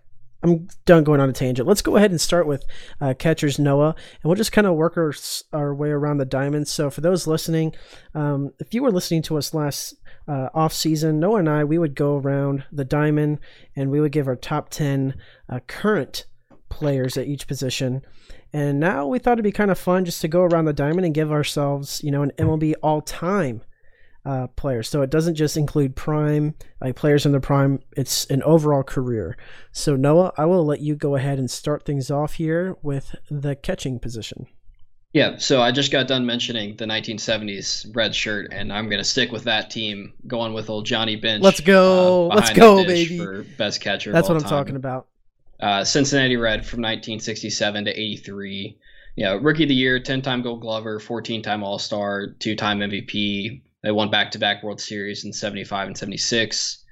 I'm 0.43 0.69
done 0.87 1.05
going 1.05 1.21
on 1.21 1.29
a 1.29 1.33
tangent. 1.33 1.69
Let's 1.69 1.83
go 1.83 1.97
ahead 1.97 2.11
and 2.11 2.21
start 2.21 2.47
with 2.47 2.65
uh, 3.01 3.15
catchers 3.19 3.59
Noah, 3.59 3.91
and 3.91 4.25
we'll 4.25 4.37
just 4.37 4.53
kind 4.53 4.67
of 4.67 4.75
work 4.75 4.97
our, 4.97 5.13
our 5.53 5.75
way 5.75 5.91
around 5.91 6.19
the 6.19 6.25
diamonds. 6.25 6.71
So 6.71 6.91
for 6.91 7.03
those 7.03 7.27
listening, 7.27 7.75
um, 8.15 8.53
if 8.59 8.73
you 8.73 8.83
were 8.83 8.91
listening 8.91 9.23
to 9.23 9.37
us 9.37 9.53
last 9.53 9.95
uh, 10.27 10.49
off 10.55 10.73
season, 10.73 11.21
Noah 11.21 11.41
and 11.41 11.49
I 11.49 11.65
we 11.65 11.79
would 11.79 11.95
go 11.95 12.17
around 12.17 12.65
the 12.73 12.85
diamond 12.85 13.41
and 13.77 13.91
we 13.91 14.01
would 14.01 14.13
give 14.13 14.29
our 14.29 14.37
top 14.37 14.71
ten 14.71 15.15
uh, 15.49 15.61
current 15.67 16.27
players 16.69 17.17
at 17.17 17.27
each 17.27 17.47
position. 17.47 18.03
And 18.53 18.81
now 18.81 19.07
we 19.07 19.19
thought 19.19 19.35
it'd 19.35 19.45
be 19.45 19.53
kind 19.53 19.71
of 19.71 19.79
fun 19.79 20.05
just 20.05 20.21
to 20.23 20.29
go 20.29 20.43
around 20.43 20.65
the 20.65 20.73
diamond 20.73 21.05
and 21.05 21.15
give 21.15 21.31
ourselves, 21.31 22.03
you 22.03 22.11
know, 22.11 22.23
an 22.23 22.33
MLB 22.39 22.75
all 22.83 23.01
time 23.01 23.63
uh, 24.25 24.47
players. 24.49 24.89
So 24.89 25.03
it 25.03 25.11
doesn't 25.11 25.35
just 25.35 25.57
include 25.57 25.97
prime, 25.97 26.55
like 26.81 26.97
players 26.97 27.27
in 27.27 27.33
the 27.33 27.41
prime, 27.41 27.81
it's 27.97 28.27
an 28.27 28.43
overall 28.43 28.83
career. 28.83 29.37
So, 29.73 29.97
Noah, 29.97 30.33
I 30.37 30.45
will 30.47 30.65
let 30.65 30.81
you 30.81 30.95
go 30.95 31.17
ahead 31.17 31.39
and 31.39 31.51
start 31.51 31.85
things 31.85 32.11
off 32.11 32.35
here 32.35 32.77
with 32.83 33.15
the 33.31 33.57
catching 33.57 33.99
position. 33.99 34.47
Yeah, 35.13 35.39
so 35.39 35.61
I 35.61 35.73
just 35.73 35.91
got 35.91 36.07
done 36.07 36.25
mentioning 36.25 36.77
the 36.77 36.85
1970s 36.85 37.97
red 37.97 38.15
shirt, 38.15 38.53
and 38.53 38.73
I'm 38.73 38.89
going 38.89 38.99
to 38.99 39.05
stick 39.05 39.33
with 39.33 39.43
that 39.45 39.69
team, 39.69 40.13
going 40.29 40.53
with 40.53 40.71
old 40.71 40.87
Johnny 40.87 41.17
Bench. 41.17 41.43
Let's 41.43 41.61
go. 41.61 42.31
Uh, 42.31 42.37
Let's 42.37 42.53
go, 42.53 42.85
baby. 42.85 43.19
For 43.19 43.43
best 43.59 43.81
catcher. 43.81 44.13
That's 44.13 44.29
what 44.29 44.37
I'm 44.37 44.43
time. 44.43 44.51
talking 44.51 44.77
about. 44.77 45.09
Uh, 45.59 45.83
Cincinnati 45.83 46.37
Red 46.37 46.65
from 46.65 46.79
1967 46.79 47.87
to 47.87 47.91
83. 47.91 48.79
You 49.17 49.25
know, 49.25 49.37
rookie 49.37 49.65
of 49.65 49.69
the 49.69 49.75
year, 49.75 49.99
10 49.99 50.23
time 50.23 50.43
gold 50.43 50.61
glover, 50.61 51.01
14 51.01 51.43
time 51.43 51.65
All 51.65 51.81
Star, 51.81 52.29
two 52.39 52.55
time 52.55 52.79
MVP, 52.79 53.63
they 53.83 53.91
won 53.91 54.11
back 54.11 54.33
to 54.33 54.39
back 54.39 54.63
World 54.63 54.81
Series 54.81 55.25
in 55.25 55.33
75 55.33 55.89
and 55.89 55.97
76. 55.97 56.85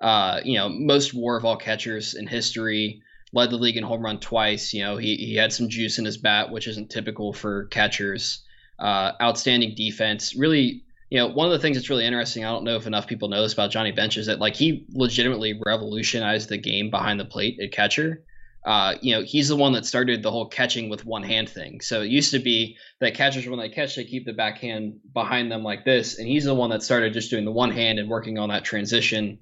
Uh, 0.00 0.40
you 0.44 0.58
know, 0.58 0.68
most 0.68 1.14
war 1.14 1.36
of 1.36 1.44
all 1.44 1.56
catchers 1.56 2.14
in 2.14 2.26
history. 2.26 3.02
Led 3.32 3.50
the 3.50 3.56
league 3.56 3.76
in 3.76 3.82
home 3.82 4.04
run 4.04 4.20
twice. 4.20 4.72
You 4.72 4.84
know, 4.84 4.96
he, 4.96 5.16
he 5.16 5.34
had 5.34 5.52
some 5.52 5.68
juice 5.68 5.98
in 5.98 6.04
his 6.04 6.18
bat, 6.18 6.50
which 6.50 6.68
isn't 6.68 6.90
typical 6.90 7.32
for 7.32 7.64
catchers. 7.66 8.44
Uh, 8.78 9.12
outstanding 9.20 9.74
defense. 9.74 10.36
Really, 10.36 10.84
you 11.10 11.18
know, 11.18 11.28
one 11.28 11.46
of 11.46 11.52
the 11.52 11.58
things 11.58 11.76
that's 11.76 11.90
really 11.90 12.06
interesting, 12.06 12.44
I 12.44 12.50
don't 12.50 12.64
know 12.64 12.76
if 12.76 12.86
enough 12.86 13.06
people 13.06 13.28
know 13.28 13.42
this 13.42 13.52
about 13.52 13.70
Johnny 13.70 13.92
Bench, 13.92 14.16
is 14.16 14.26
that 14.26 14.40
like 14.40 14.54
he 14.54 14.86
legitimately 14.90 15.60
revolutionized 15.64 16.48
the 16.48 16.58
game 16.58 16.90
behind 16.90 17.18
the 17.18 17.24
plate 17.24 17.58
at 17.60 17.72
catcher 17.72 18.24
uh, 18.64 18.94
you 19.02 19.14
know, 19.14 19.22
he's 19.22 19.48
the 19.48 19.56
one 19.56 19.72
that 19.74 19.84
started 19.84 20.22
the 20.22 20.30
whole 20.30 20.48
catching 20.48 20.88
with 20.88 21.04
one 21.04 21.22
hand 21.22 21.48
thing. 21.48 21.80
So 21.80 22.00
it 22.00 22.08
used 22.08 22.30
to 22.30 22.38
be 22.38 22.78
that 23.00 23.14
catchers, 23.14 23.46
when 23.46 23.58
they 23.58 23.68
catch, 23.68 23.96
they 23.96 24.04
keep 24.04 24.24
the 24.24 24.32
backhand 24.32 25.00
behind 25.12 25.52
them 25.52 25.62
like 25.62 25.84
this. 25.84 26.18
And 26.18 26.26
he's 26.26 26.44
the 26.44 26.54
one 26.54 26.70
that 26.70 26.82
started 26.82 27.12
just 27.12 27.30
doing 27.30 27.44
the 27.44 27.52
one 27.52 27.70
hand 27.70 27.98
and 27.98 28.08
working 28.08 28.38
on 28.38 28.48
that 28.48 28.64
transition 28.64 29.38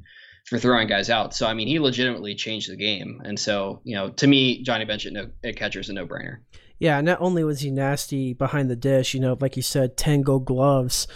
for 0.46 0.58
throwing 0.58 0.88
guys 0.88 1.08
out. 1.08 1.34
So, 1.34 1.46
I 1.46 1.54
mean, 1.54 1.68
he 1.68 1.78
legitimately 1.78 2.34
changed 2.34 2.70
the 2.70 2.76
game. 2.76 3.22
And 3.24 3.38
so, 3.38 3.80
you 3.84 3.94
know, 3.94 4.10
to 4.10 4.26
me, 4.26 4.62
Johnny 4.64 4.84
Bench 4.84 5.06
at, 5.06 5.12
no, 5.12 5.30
at 5.44 5.54
catcher 5.54 5.78
is 5.78 5.88
a 5.88 5.92
no 5.92 6.04
brainer. 6.04 6.38
Yeah, 6.80 7.00
not 7.00 7.20
only 7.20 7.44
was 7.44 7.60
he 7.60 7.70
nasty 7.70 8.32
behind 8.32 8.68
the 8.68 8.74
dish, 8.74 9.14
you 9.14 9.20
know, 9.20 9.36
like 9.40 9.56
you 9.56 9.62
said, 9.62 9.96
10 9.96 10.22
gold 10.22 10.46
gloves, 10.46 11.06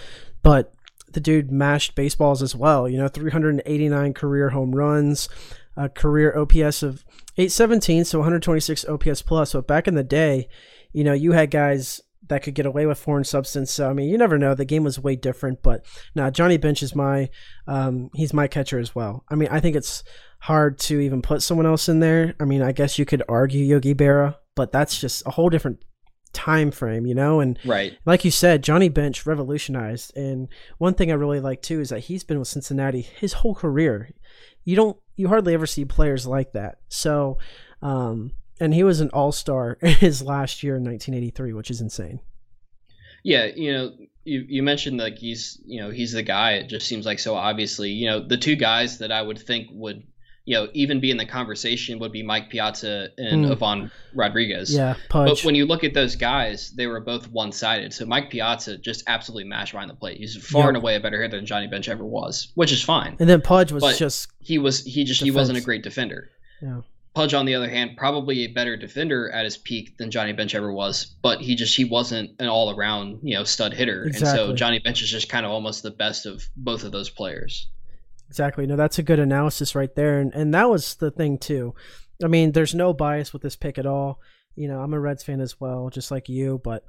but 0.45 0.73
the 1.11 1.21
dude 1.21 1.51
mashed 1.51 1.97
baseballs 1.97 2.41
as 2.41 2.55
well. 2.55 2.89
You 2.89 2.99
know, 2.99 3.09
389 3.09 4.15
career 4.15 4.51
home 4.51 4.77
runs, 4.77 5.29
a 5.77 5.89
career 5.89 6.37
OPS 6.37 6.83
of 6.83 7.05
817, 7.37 8.05
so 8.05 8.19
126 8.19 8.85
OPS 8.87 9.23
plus. 9.23 9.53
But 9.53 9.67
back 9.67 9.87
in 9.87 9.95
the 9.95 10.03
day, 10.03 10.49
you 10.93 11.05
know, 11.05 11.13
you 11.13 11.33
had 11.33 11.51
guys 11.51 12.01
that 12.29 12.43
could 12.43 12.55
get 12.55 12.67
away 12.67 12.87
with 12.87 12.99
foreign 12.99 13.25
substance. 13.25 13.71
So 13.71 13.89
I 13.89 13.93
mean, 13.93 14.09
you 14.09 14.19
never 14.19 14.39
know. 14.39 14.55
The 14.55 14.65
game 14.65 14.85
was 14.85 14.99
way 14.99 15.17
different, 15.17 15.63
but 15.63 15.85
now 16.15 16.31
Johnny 16.31 16.57
Bench 16.57 16.83
is 16.83 16.95
my 16.95 17.31
um, 17.67 18.11
he's 18.15 18.33
my 18.33 18.49
catcher 18.49 18.79
as 18.79 18.95
well. 18.95 19.25
I 19.29 19.35
mean, 19.35 19.49
I 19.51 19.61
think 19.61 19.77
it's 19.77 20.03
hard 20.41 20.79
to 20.79 21.01
even 21.01 21.23
put 21.23 21.43
someone 21.43 21.67
else 21.67 21.89
in 21.89 22.01
there. 22.01 22.35
I 22.41 22.45
mean, 22.45 22.63
I 22.63 22.73
guess 22.73 22.99
you 22.99 23.05
could 23.05 23.23
argue 23.29 23.65
Yogi 23.65 23.95
Berra, 23.95 24.37
but 24.55 24.73
that's 24.73 25.01
just 25.01 25.27
a 25.27 25.31
whole 25.31 25.49
different 25.49 25.79
time 26.33 26.71
frame, 26.71 27.07
you 27.07 27.15
know. 27.15 27.41
And 27.41 27.59
right, 27.65 27.97
like 28.05 28.25
you 28.25 28.31
said, 28.31 28.63
Johnny 28.63 28.89
Bench 28.89 29.27
revolutionized. 29.27 30.17
And 30.17 30.49
one 30.79 30.95
thing 30.95 31.11
I 31.11 31.15
really 31.15 31.41
like 31.41 31.63
too 31.63 31.81
is 31.81 31.91
that 31.91 32.01
he's 32.01 32.25
been 32.25 32.39
with 32.39 32.49
Cincinnati 32.49 33.03
his 33.03 33.35
whole 33.35 33.55
career. 33.55 34.11
You 34.65 34.77
don't 34.77 34.97
you 35.17 35.29
hardly 35.29 35.55
ever 35.55 35.67
see 35.67 35.85
players 35.85 36.27
like 36.27 36.53
that. 36.53 36.79
So, 36.89 37.39
um, 37.83 38.33
and 38.61 38.73
he 38.73 38.85
was 38.85 39.01
an 39.01 39.11
all 39.11 39.33
star 39.33 39.79
his 39.83 40.23
last 40.23 40.63
year 40.63 40.77
in 40.77 40.85
1983, 40.85 41.53
which 41.53 41.71
is 41.71 41.81
insane. 41.81 42.21
Yeah, 43.23 43.47
you 43.47 43.73
know, 43.73 43.93
you, 44.25 44.45
you 44.49 44.63
mentioned 44.63 44.99
like 44.99 45.19
he's 45.19 45.61
you 45.65 45.81
know 45.81 45.91
he's 45.91 46.13
the 46.13 46.23
guy. 46.23 46.53
It 46.53 46.69
just 46.69 46.87
seems 46.87 47.07
like 47.07 47.19
so 47.19 47.35
obviously. 47.35 47.91
You 47.91 48.07
know, 48.07 48.21
the 48.21 48.37
two 48.37 48.57
guys 48.57 48.99
that 48.99 49.11
I 49.11 49.23
would 49.23 49.39
think 49.39 49.69
would 49.73 50.05
you 50.47 50.55
know, 50.55 50.69
even 50.73 51.01
be 51.01 51.11
in 51.11 51.17
the 51.17 51.27
conversation 51.27 51.99
would 51.99 52.13
be 52.13 52.23
Mike 52.23 52.49
Piazza 52.49 53.09
and 53.19 53.45
mm. 53.45 53.51
Ivan 53.51 53.91
Rodriguez. 54.15 54.73
Yeah, 54.73 54.95
Pudge. 55.09 55.29
But 55.29 55.45
when 55.45 55.57
you 55.57 55.67
look 55.67 55.83
at 55.83 55.93
those 55.93 56.15
guys, 56.15 56.71
they 56.71 56.87
were 56.87 57.01
both 57.01 57.29
one 57.29 57.51
sided. 57.51 57.93
So 57.93 58.07
Mike 58.07 58.31
Piazza 58.31 58.79
just 58.79 59.03
absolutely 59.09 59.45
mashed 59.45 59.73
behind 59.73 59.91
the 59.91 59.95
plate. 59.95 60.19
He's 60.19 60.37
far 60.37 60.63
yep. 60.63 60.69
and 60.69 60.77
away 60.79 60.95
a 60.95 61.01
better 61.01 61.21
hitter 61.21 61.37
than 61.37 61.47
Johnny 61.47 61.67
Bench 61.67 61.89
ever 61.89 62.05
was, 62.05 62.53
which 62.55 62.71
is 62.71 62.81
fine. 62.81 63.17
And 63.19 63.29
then 63.29 63.43
Pudge 63.43 63.73
was 63.73 63.83
but 63.83 63.97
just 63.97 64.31
he 64.39 64.59
was 64.59 64.85
he 64.85 65.03
just 65.03 65.19
defense. 65.19 65.35
he 65.35 65.37
wasn't 65.37 65.59
a 65.59 65.63
great 65.63 65.83
defender. 65.83 66.31
Yeah. 66.63 66.83
Pudge, 67.17 67.35
on 67.35 67.47
the 67.47 67.55
other 67.55 67.69
hand, 67.69 67.97
probably 67.97 68.45
a 68.45 68.49
better 68.49 68.77
defender 68.77 69.31
at 69.31 69.45
his 69.45 69.57
peak 69.57 69.97
than 69.97 70.11
Johnny 70.11 70.35
Bench 70.35 70.55
ever 70.55 70.71
was, 70.71 71.07
but 71.23 71.41
he 71.41 71.57
just 71.57 71.75
he 71.75 71.85
wasn't 71.85 72.31
an 72.39 72.47
all 72.47 72.71
around 72.71 73.21
you 73.23 73.35
know 73.35 73.43
stud 73.43 73.73
hitter, 73.73 74.05
exactly. 74.05 74.43
and 74.43 74.51
so 74.51 74.55
Johnny 74.55 74.79
Bench 74.79 75.03
is 75.03 75.11
just 75.11 75.29
kind 75.29 75.45
of 75.45 75.51
almost 75.51 75.83
the 75.83 75.91
best 75.91 76.27
of 76.27 76.47
both 76.57 76.85
of 76.85 76.93
those 76.93 77.11
players. 77.11 77.69
Exactly. 78.29 78.67
No, 78.67 78.77
that's 78.77 78.99
a 78.99 79.03
good 79.03 79.19
analysis 79.19 79.75
right 79.75 79.95
there. 79.95 80.19
And 80.19 80.35
and 80.35 80.53
that 80.55 80.69
was 80.69 80.97
the 80.97 81.11
thing 81.11 81.39
too. 81.39 81.75
I 82.23 82.29
mean, 82.29 82.53
there's 82.53 82.75
no 82.75 82.93
bias 82.93 83.33
with 83.33 83.43
this 83.43 83.57
pick 83.57 83.79
at 83.79 83.87
all. 83.87 84.21
You 84.55 84.69
know, 84.69 84.81
I'm 84.81 84.95
a 84.95 85.01
Reds 85.01 85.23
fan 85.23 85.41
as 85.41 85.61
well, 85.61 85.91
just 85.91 86.11
like 86.11 86.29
you, 86.29 86.61
but 86.65 86.85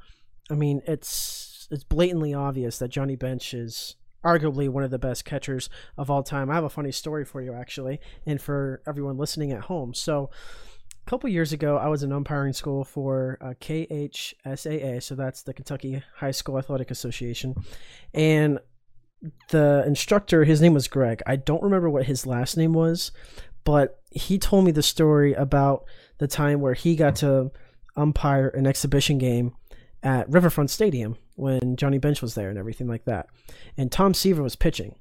I 0.49 0.55
mean, 0.55 0.81
it's 0.87 1.67
it's 1.69 1.83
blatantly 1.83 2.33
obvious 2.33 2.79
that 2.79 2.89
Johnny 2.89 3.15
Bench 3.15 3.53
is 3.53 3.95
arguably 4.23 4.69
one 4.69 4.83
of 4.83 4.91
the 4.91 4.99
best 4.99 5.25
catchers 5.25 5.69
of 5.97 6.09
all 6.09 6.23
time. 6.23 6.49
I 6.49 6.55
have 6.55 6.63
a 6.63 6.69
funny 6.69 6.91
story 6.91 7.25
for 7.25 7.41
you 7.41 7.53
actually, 7.53 7.99
and 8.25 8.41
for 8.41 8.81
everyone 8.87 9.17
listening 9.17 9.51
at 9.51 9.61
home. 9.61 9.93
So, 9.93 10.29
a 11.05 11.09
couple 11.09 11.29
years 11.29 11.53
ago, 11.53 11.77
I 11.77 11.87
was 11.87 12.03
in 12.03 12.11
umpiring 12.11 12.53
school 12.53 12.83
for 12.83 13.37
uh, 13.39 13.53
KHSAA, 13.61 15.01
so 15.01 15.15
that's 15.15 15.43
the 15.43 15.53
Kentucky 15.53 16.03
High 16.15 16.31
School 16.31 16.57
Athletic 16.57 16.91
Association, 16.91 17.55
and 18.13 18.59
the 19.49 19.83
instructor, 19.85 20.43
his 20.43 20.61
name 20.61 20.73
was 20.73 20.87
Greg. 20.87 21.21
I 21.25 21.35
don't 21.35 21.63
remember 21.63 21.89
what 21.89 22.05
his 22.05 22.25
last 22.25 22.57
name 22.57 22.73
was, 22.73 23.11
but 23.63 23.99
he 24.11 24.37
told 24.37 24.65
me 24.65 24.71
the 24.71 24.83
story 24.83 25.33
about 25.33 25.85
the 26.19 26.27
time 26.27 26.61
where 26.61 26.73
he 26.73 26.95
got 26.95 27.15
to 27.17 27.51
umpire 27.95 28.47
an 28.49 28.67
exhibition 28.67 29.17
game 29.17 29.53
at 30.03 30.29
Riverfront 30.29 30.69
Stadium 30.69 31.17
when 31.35 31.75
Johnny 31.75 31.97
Bench 31.97 32.21
was 32.21 32.35
there 32.35 32.49
and 32.49 32.57
everything 32.57 32.87
like 32.87 33.05
that. 33.05 33.27
And 33.75 33.91
Tom 33.91 34.13
Seaver 34.13 34.43
was 34.43 34.55
pitching. 34.55 34.95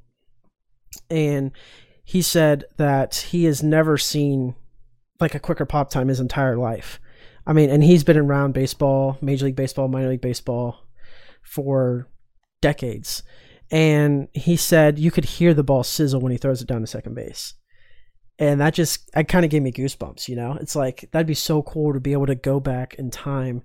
And 1.11 1.53
he 2.05 2.23
said 2.23 2.65
that 2.77 3.15
he 3.31 3.45
has 3.45 3.63
never 3.63 3.99
seen 3.99 4.55
like 5.21 5.35
a 5.35 5.41
quicker 5.41 5.67
pop 5.67 5.91
time 5.91 6.09
his 6.09 6.21
entire 6.21 6.57
life. 6.57 7.01
I 7.47 7.53
mean, 7.53 7.71
and 7.71 7.83
he's 7.83 8.05
been 8.05 8.17
around 8.17 8.53
baseball, 8.53 9.19
Major 9.21 9.47
League 9.47 9.57
Baseball, 9.57 9.89
minor 9.89 10.09
league 10.09 10.21
baseball 10.21 10.81
for 11.43 12.09
decades 12.61 13.23
and 13.71 14.29
he 14.33 14.57
said 14.57 14.99
you 14.99 15.11
could 15.11 15.25
hear 15.25 15.55
the 15.55 15.65
ball 15.65 15.83
sizzle 15.83 16.21
when 16.21 16.33
he 16.33 16.39
throws 16.39 16.63
it 16.63 16.69
down 16.69 16.81
to 16.81 16.87
second 16.87 17.15
base. 17.15 17.55
And 18.39 18.61
that 18.61 18.75
just, 18.75 19.11
I 19.15 19.23
kind 19.23 19.45
of 19.45 19.51
gave 19.51 19.63
me 19.63 19.73
goosebumps, 19.73 20.29
you 20.29 20.37
know? 20.37 20.59
It's 20.61 20.77
like, 20.77 21.09
that'd 21.11 21.27
be 21.27 21.35
so 21.35 21.63
cool 21.63 21.95
to 21.95 22.01
be 22.01 22.13
able 22.13 22.27
to 22.27 22.35
go 22.35 22.61
back 22.61 22.95
in 22.95 23.11
time 23.11 23.63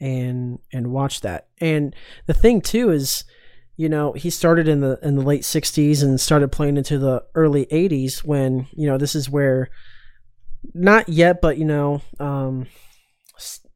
and 0.00 0.58
and 0.72 0.90
watch 0.90 1.20
that. 1.20 1.48
And 1.58 1.94
the 2.26 2.34
thing 2.34 2.60
too 2.60 2.90
is, 2.90 3.24
you 3.76 3.88
know, 3.88 4.12
he 4.12 4.30
started 4.30 4.68
in 4.68 4.80
the 4.80 4.98
in 5.02 5.16
the 5.16 5.22
late 5.22 5.42
60s 5.42 6.02
and 6.02 6.20
started 6.20 6.52
playing 6.52 6.76
into 6.76 6.98
the 6.98 7.24
early 7.34 7.66
80s 7.66 8.24
when, 8.24 8.66
you 8.72 8.86
know, 8.86 8.98
this 8.98 9.14
is 9.14 9.30
where 9.30 9.70
not 10.72 11.08
yet, 11.08 11.40
but 11.40 11.58
you 11.58 11.64
know, 11.64 12.02
um 12.18 12.66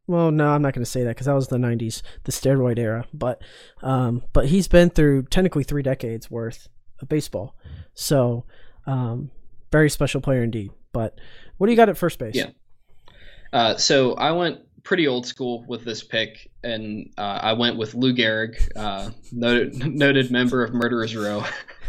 well, 0.08 0.30
no, 0.32 0.48
I'm 0.48 0.62
not 0.62 0.74
going 0.74 0.84
to 0.84 0.90
say 0.90 1.04
that 1.04 1.10
because 1.10 1.26
that 1.26 1.34
was 1.34 1.48
the 1.48 1.58
'90s, 1.58 2.02
the 2.24 2.32
steroid 2.32 2.78
era. 2.78 3.04
But, 3.12 3.42
um, 3.82 4.24
but 4.32 4.46
he's 4.46 4.66
been 4.66 4.90
through 4.90 5.24
technically 5.24 5.62
three 5.62 5.82
decades 5.82 6.30
worth 6.30 6.68
of 7.00 7.08
baseball, 7.08 7.54
so 7.94 8.44
um, 8.86 9.30
very 9.70 9.90
special 9.90 10.20
player 10.20 10.42
indeed. 10.42 10.70
But 10.92 11.20
what 11.58 11.66
do 11.66 11.72
you 11.72 11.76
got 11.76 11.88
at 11.88 11.98
first 11.98 12.18
base? 12.18 12.34
Yeah. 12.34 12.50
Uh, 13.52 13.76
so 13.76 14.14
I 14.14 14.32
went 14.32 14.60
pretty 14.82 15.06
old 15.06 15.26
school 15.26 15.64
with 15.68 15.84
this 15.84 16.02
pick, 16.02 16.50
and 16.64 17.12
uh, 17.18 17.40
I 17.42 17.52
went 17.52 17.76
with 17.76 17.94
Lou 17.94 18.14
Gehrig, 18.14 18.56
uh, 18.74 19.10
noted, 19.30 19.94
noted 19.94 20.30
member 20.30 20.64
of 20.64 20.72
Murderers 20.72 21.14
Row. 21.14 21.44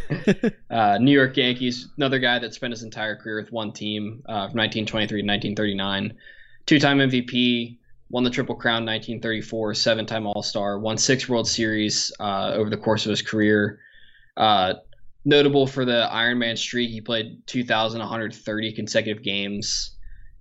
uh, 0.70 0.98
New 1.00 1.12
York 1.12 1.38
Yankees, 1.38 1.88
another 1.96 2.20
guy 2.20 2.40
that 2.40 2.54
spent 2.54 2.72
his 2.72 2.84
entire 2.84 3.16
career 3.16 3.40
with 3.42 3.52
one 3.52 3.72
team 3.72 4.22
uh, 4.26 4.50
from 4.50 4.58
1923 4.58 5.22
to 5.22 5.28
1939. 5.28 6.14
Two 6.66 6.80
time 6.80 6.98
MVP, 6.98 7.78
won 8.10 8.24
the 8.24 8.30
Triple 8.30 8.56
Crown 8.56 8.86
1934, 8.86 9.74
seven 9.76 10.06
time 10.06 10.26
All 10.26 10.44
Star, 10.44 10.80
won 10.80 10.98
six 10.98 11.30
World 11.30 11.48
Series 11.48 12.12
uh, 12.20 12.52
over 12.56 12.70
the 12.70 12.78
course 12.78 13.06
of 13.06 13.12
his 13.12 13.22
career. 13.22 13.80
Uh, 14.36 14.76
notable 15.26 15.68
for 15.68 15.86
the 15.86 16.08
Ironman 16.12 16.58
streak, 16.58 16.90
he 16.90 17.02
played 17.02 17.46
2,130 17.48 18.74
consecutive 18.74 19.24
games. 19.24 19.96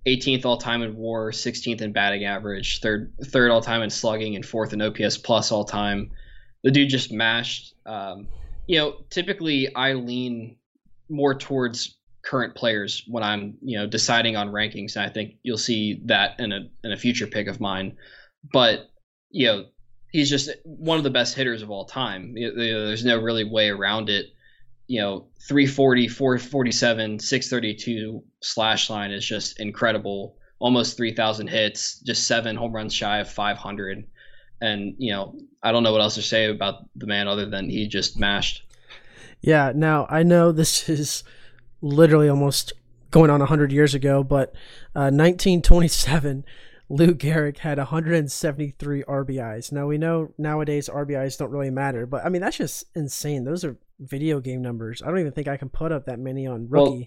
18th 0.05 0.45
all 0.45 0.57
time 0.57 0.81
in 0.81 0.95
WAR, 0.95 1.31
16th 1.31 1.81
in 1.81 1.91
batting 1.91 2.23
average, 2.23 2.79
third 2.79 3.13
third 3.25 3.51
all 3.51 3.61
time 3.61 3.81
in 3.81 3.89
slugging, 3.89 4.35
and 4.35 4.45
fourth 4.45 4.73
in 4.73 4.81
OPS 4.81 5.17
plus 5.17 5.51
all 5.51 5.65
time. 5.65 6.11
The 6.63 6.71
dude 6.71 6.89
just 6.89 7.11
mashed. 7.11 7.75
Um, 7.85 8.27
you 8.65 8.79
know, 8.79 8.95
typically 9.09 9.73
I 9.75 9.93
lean 9.93 10.55
more 11.09 11.35
towards 11.35 11.98
current 12.21 12.55
players 12.55 13.03
when 13.07 13.23
I'm 13.23 13.57
you 13.61 13.77
know 13.77 13.87
deciding 13.87 14.35
on 14.35 14.49
rankings, 14.49 14.95
and 14.95 15.05
I 15.05 15.09
think 15.09 15.35
you'll 15.43 15.57
see 15.57 16.01
that 16.05 16.39
in 16.39 16.51
a 16.51 16.69
in 16.83 16.91
a 16.91 16.97
future 16.97 17.27
pick 17.27 17.47
of 17.47 17.59
mine. 17.59 17.97
But 18.51 18.89
you 19.29 19.47
know, 19.47 19.65
he's 20.11 20.29
just 20.29 20.49
one 20.63 20.97
of 20.97 21.03
the 21.03 21.09
best 21.09 21.35
hitters 21.35 21.61
of 21.61 21.69
all 21.69 21.85
time. 21.85 22.35
You 22.35 22.53
know, 22.53 22.87
there's 22.87 23.05
no 23.05 23.21
really 23.21 23.43
way 23.43 23.69
around 23.69 24.09
it. 24.09 24.27
You 24.87 25.01
know, 25.01 25.27
340, 25.47 26.07
447, 26.07 27.19
632 27.19 28.23
slash 28.41 28.89
line 28.89 29.11
is 29.11 29.25
just 29.25 29.59
incredible. 29.59 30.35
Almost 30.57 30.97
3,000 30.97 31.47
hits, 31.47 31.99
just 31.99 32.27
seven 32.27 32.55
home 32.55 32.73
runs 32.73 32.93
shy 32.93 33.19
of 33.19 33.29
500. 33.29 34.07
And, 34.61 34.95
you 34.97 35.11
know, 35.11 35.37
I 35.63 35.71
don't 35.71 35.83
know 35.83 35.91
what 35.91 36.01
else 36.01 36.15
to 36.15 36.21
say 36.21 36.49
about 36.49 36.89
the 36.95 37.05
man 37.05 37.27
other 37.27 37.45
than 37.45 37.69
he 37.69 37.87
just 37.87 38.19
mashed. 38.19 38.63
Yeah, 39.41 39.71
now 39.73 40.05
I 40.09 40.23
know 40.23 40.51
this 40.51 40.89
is 40.89 41.23
literally 41.81 42.29
almost 42.29 42.73
going 43.11 43.29
on 43.29 43.39
100 43.39 43.71
years 43.71 43.93
ago, 43.93 44.23
but 44.23 44.49
uh, 44.95 45.09
1927 45.11 46.45
Lou 46.89 47.13
Gehrig 47.13 47.59
had 47.59 47.77
173 47.77 49.03
RBIs. 49.03 49.71
Now 49.71 49.85
we 49.85 49.99
know 49.99 50.33
nowadays 50.37 50.89
RBIs 50.89 51.37
don't 51.37 51.51
really 51.51 51.69
matter, 51.69 52.07
but 52.07 52.25
I 52.25 52.29
mean 52.29 52.41
that's 52.41 52.57
just 52.57 52.85
insane. 52.95 53.43
Those 53.43 53.63
are 53.63 53.77
video 53.99 54.39
game 54.39 54.61
numbers. 54.61 55.01
I 55.01 55.07
don't 55.07 55.19
even 55.19 55.31
think 55.31 55.47
I 55.47 55.57
can 55.57 55.69
put 55.69 55.91
up 55.91 56.05
that 56.05 56.19
many 56.19 56.47
on 56.47 56.67
rookie. 56.67 56.89
Well, 56.89 57.03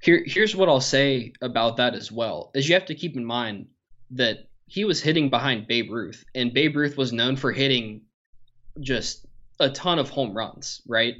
here, 0.00 0.22
here's 0.24 0.54
what 0.54 0.68
I'll 0.68 0.80
say 0.80 1.32
about 1.42 1.78
that 1.78 1.94
as 1.94 2.12
well. 2.12 2.52
Is 2.54 2.68
you 2.68 2.74
have 2.74 2.86
to 2.86 2.94
keep 2.94 3.16
in 3.16 3.24
mind 3.24 3.66
that 4.12 4.48
he 4.66 4.84
was 4.84 5.02
hitting 5.02 5.30
behind 5.30 5.66
Babe 5.66 5.90
Ruth, 5.90 6.24
and 6.34 6.54
Babe 6.54 6.76
Ruth 6.76 6.96
was 6.96 7.12
known 7.12 7.36
for 7.36 7.52
hitting 7.52 8.02
just 8.80 9.26
a 9.60 9.70
ton 9.70 9.98
of 9.98 10.10
home 10.10 10.36
runs, 10.36 10.82
right? 10.86 11.14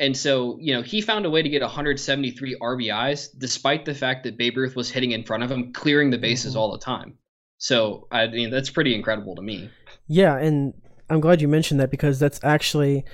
And 0.00 0.16
so, 0.16 0.58
you 0.60 0.72
know, 0.72 0.82
he 0.82 1.00
found 1.00 1.26
a 1.26 1.30
way 1.30 1.42
to 1.42 1.48
get 1.48 1.60
173 1.60 2.56
RBIs 2.60 3.30
despite 3.36 3.84
the 3.84 3.94
fact 3.94 4.24
that 4.24 4.38
Babe 4.38 4.56
Ruth 4.56 4.76
was 4.76 4.90
hitting 4.90 5.10
in 5.10 5.24
front 5.24 5.42
of 5.42 5.50
him, 5.50 5.72
clearing 5.72 6.10
the 6.10 6.18
bases 6.18 6.52
mm-hmm. 6.52 6.60
all 6.60 6.72
the 6.72 6.78
time. 6.78 7.18
So 7.58 8.06
I 8.10 8.28
mean 8.28 8.50
that's 8.50 8.70
pretty 8.70 8.94
incredible 8.94 9.34
to 9.34 9.42
me. 9.42 9.68
Yeah, 10.06 10.36
and 10.36 10.72
I'm 11.10 11.20
glad 11.20 11.42
you 11.42 11.48
mentioned 11.48 11.80
that 11.80 11.90
because 11.90 12.18
that's 12.18 12.40
actually 12.42 13.04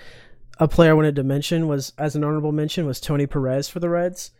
a 0.59 0.69
player 0.69 0.91
I 0.91 0.95
wanted 0.95 1.17
to 1.17 1.25
mention 1.25 1.67
was 1.67 1.93
as 1.99 2.15
an 2.15 2.23
honorable 2.23 2.53
mention 2.53 2.87
was 2.87 3.01
Tony 3.01 3.27
Perez 3.27 3.69
for 3.69 3.81
the 3.81 3.89
Reds. 3.89 4.31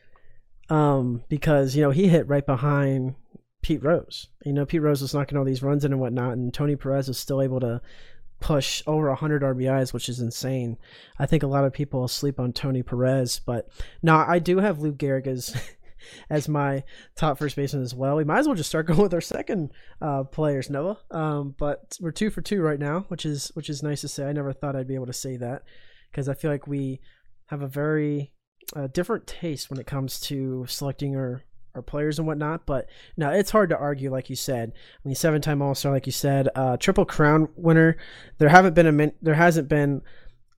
Um, 0.71 1.23
because 1.29 1.77
you 1.77 1.83
know 1.83 1.91
he 1.91 2.09
hit 2.09 2.29
right 2.29 2.45
behind 2.45 3.17
Pete 3.63 3.83
Rose. 3.83 4.29
You 4.45 4.53
know 4.53 4.67
Pete 4.67 4.83
Rose 4.83 5.03
was 5.03 5.15
knocking 5.15 5.37
all 5.37 5.45
these 5.45 5.63
runs 5.63 5.85
in 5.85 5.93
and 5.93 6.01
whatnot, 6.01 6.33
and 6.33 6.53
Tony 6.53 6.77
Perez 6.77 7.09
was 7.09 7.19
still 7.19 7.43
able 7.43 7.61
to 7.61 7.81
push 8.41 8.83
over 8.87 9.09
100 9.09 9.43
RBIs, 9.43 9.93
which 9.93 10.09
is 10.09 10.21
insane. 10.21 10.77
I 11.19 11.27
think 11.27 11.43
a 11.43 11.49
lot 11.49 11.65
of 11.65 11.73
people 11.73 12.07
sleep 12.09 12.39
on 12.39 12.53
Tony 12.53 12.83
Perez, 12.83 13.41
but 13.45 13.69
now 14.03 14.25
I 14.27 14.39
do 14.39 14.59
have 14.59 14.81
Lou 14.81 14.93
Gehrig 14.93 15.27
as 15.27 15.57
as 16.31 16.49
my 16.49 16.85
top 17.17 17.39
first 17.39 17.57
baseman 17.57 17.83
as 17.83 17.95
well. 17.95 18.17
We 18.17 18.25
might 18.25 18.41
as 18.41 18.47
well 18.47 18.57
just 18.57 18.69
start 18.69 18.87
going 18.89 19.01
with 19.01 19.15
our 19.15 19.21
second 19.21 19.71
uh, 20.01 20.25
players, 20.25 20.71
Noah. 20.71 20.99
Um, 21.11 21.55
but 21.59 21.97
we're 22.01 22.11
two 22.11 22.31
for 22.31 22.43
two 22.43 22.63
right 22.63 22.79
now, 22.79 23.07
which 23.09 23.25
is 23.25 23.51
which 23.55 23.71
is 23.71 23.83
nice 23.83 24.03
to 24.03 24.09
say. 24.09 24.29
I 24.29 24.33
never 24.33 24.53
thought 24.53 24.77
I'd 24.77 24.89
be 24.89 24.95
able 24.95 25.07
to 25.07 25.13
say 25.13 25.37
that 25.39 25.63
because 26.11 26.29
I 26.29 26.35
feel 26.35 26.51
like 26.51 26.67
we 26.67 27.01
have 27.47 27.63
a 27.63 27.69
very 27.69 28.33
uh, 28.75 28.87
different 28.89 29.27
taste 29.27 29.71
when 29.71 29.79
it 29.79 29.87
comes 29.87 30.19
to 30.21 30.67
selecting 30.69 31.17
our 31.17 31.43
our 31.75 31.83
players 31.83 32.19
and 32.19 32.27
whatnot. 32.27 32.67
But 32.67 32.89
now 33.17 33.31
it's 33.31 33.51
hard 33.51 33.71
to 33.71 33.79
argue, 33.79 34.11
like 34.11 34.31
you 34.31 34.37
said. 34.37 34.73
I 34.75 35.09
mean, 35.09 35.15
seven 35.15 35.41
time 35.41 35.63
All 35.63 35.75
Star, 35.75 35.93
like 35.93 36.07
you 36.07 36.13
said, 36.13 36.49
uh, 36.55 36.77
Triple 36.77 37.05
Crown 37.05 37.49
winner. 37.57 37.97
There 38.39 38.49
haven't 38.49 38.75
been 38.75 38.87
a 38.87 38.93
min- 38.93 39.15
there 39.23 39.35
hasn't 39.35 39.69
been 39.69 40.03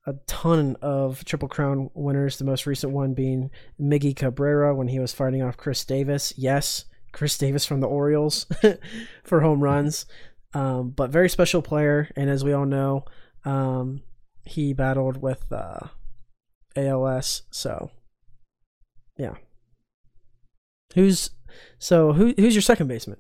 a 0.07 0.15
ton 0.27 0.77
of 0.81 1.25
Triple 1.25 1.49
Crown 1.49 1.91
winners. 1.95 2.39
The 2.39 2.45
most 2.45 2.67
recent 2.67 2.93
one 2.93 3.15
being 3.15 3.51
Miggy 3.81 4.15
Cabrera 4.15 4.75
when 4.75 4.89
he 4.89 4.99
was 4.99 5.13
fighting 5.13 5.43
off 5.43 5.57
Chris 5.57 5.85
Davis. 5.85 6.33
Yes, 6.37 6.85
Chris 7.13 7.37
Davis 7.37 7.67
from 7.67 7.81
the 7.81 7.89
Orioles 7.89 8.47
for 9.25 9.41
home 9.41 9.63
runs. 9.63 10.07
Um, 10.55 10.91
but 10.91 11.11
very 11.11 11.29
special 11.29 11.61
player, 11.61 12.11
and 12.17 12.31
as 12.31 12.45
we 12.45 12.53
all 12.53 12.65
know, 12.65 13.05
um, 13.45 14.03
he 14.45 14.73
battled 14.73 15.21
with 15.21 15.45
uh, 15.53 15.89
ALS. 16.77 17.43
So, 17.51 17.91
yeah. 19.19 19.35
Who's 20.97 21.29
so 21.79 22.15
who 22.15 22.35
who's 22.37 22.55
your 22.55 22.63
second 22.63 22.89
baseman? 22.89 23.19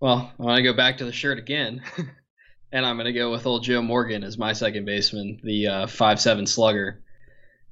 Well, 0.00 0.32
I 0.38 0.42
want 0.42 0.56
to 0.58 0.62
go 0.62 0.74
back 0.74 0.98
to 0.98 1.04
the 1.04 1.12
shirt 1.12 1.38
again. 1.38 1.80
and 2.72 2.84
I'm 2.84 2.96
going 2.96 3.06
to 3.06 3.12
go 3.12 3.30
with 3.30 3.46
old 3.46 3.62
Joe 3.62 3.80
Morgan 3.80 4.24
as 4.24 4.36
my 4.36 4.52
second 4.52 4.84
baseman, 4.84 5.40
the 5.42 5.68
uh, 5.68 5.86
five 5.86 6.20
seven 6.20 6.46
slugger. 6.46 7.02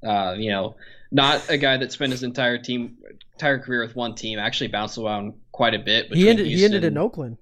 Uh, 0.01 0.35
you 0.37 0.51
know, 0.51 0.77
not 1.11 1.49
a 1.49 1.57
guy 1.57 1.75
that 1.75 1.91
spent 1.91 2.13
his 2.13 2.23
entire 2.23 2.57
team 2.57 2.97
entire 3.33 3.59
career 3.59 3.81
with 3.81 3.93
one 3.93 4.15
team. 4.15 4.39
Actually, 4.39 4.69
bounced 4.69 4.97
around 4.97 5.33
quite 5.51 5.73
a 5.73 5.79
bit. 5.79 6.13
He 6.13 6.29
ended. 6.29 6.47
Houston, 6.47 6.57
he 6.57 6.65
ended 6.65 6.83
in 6.85 6.97
Oakland. 6.97 7.37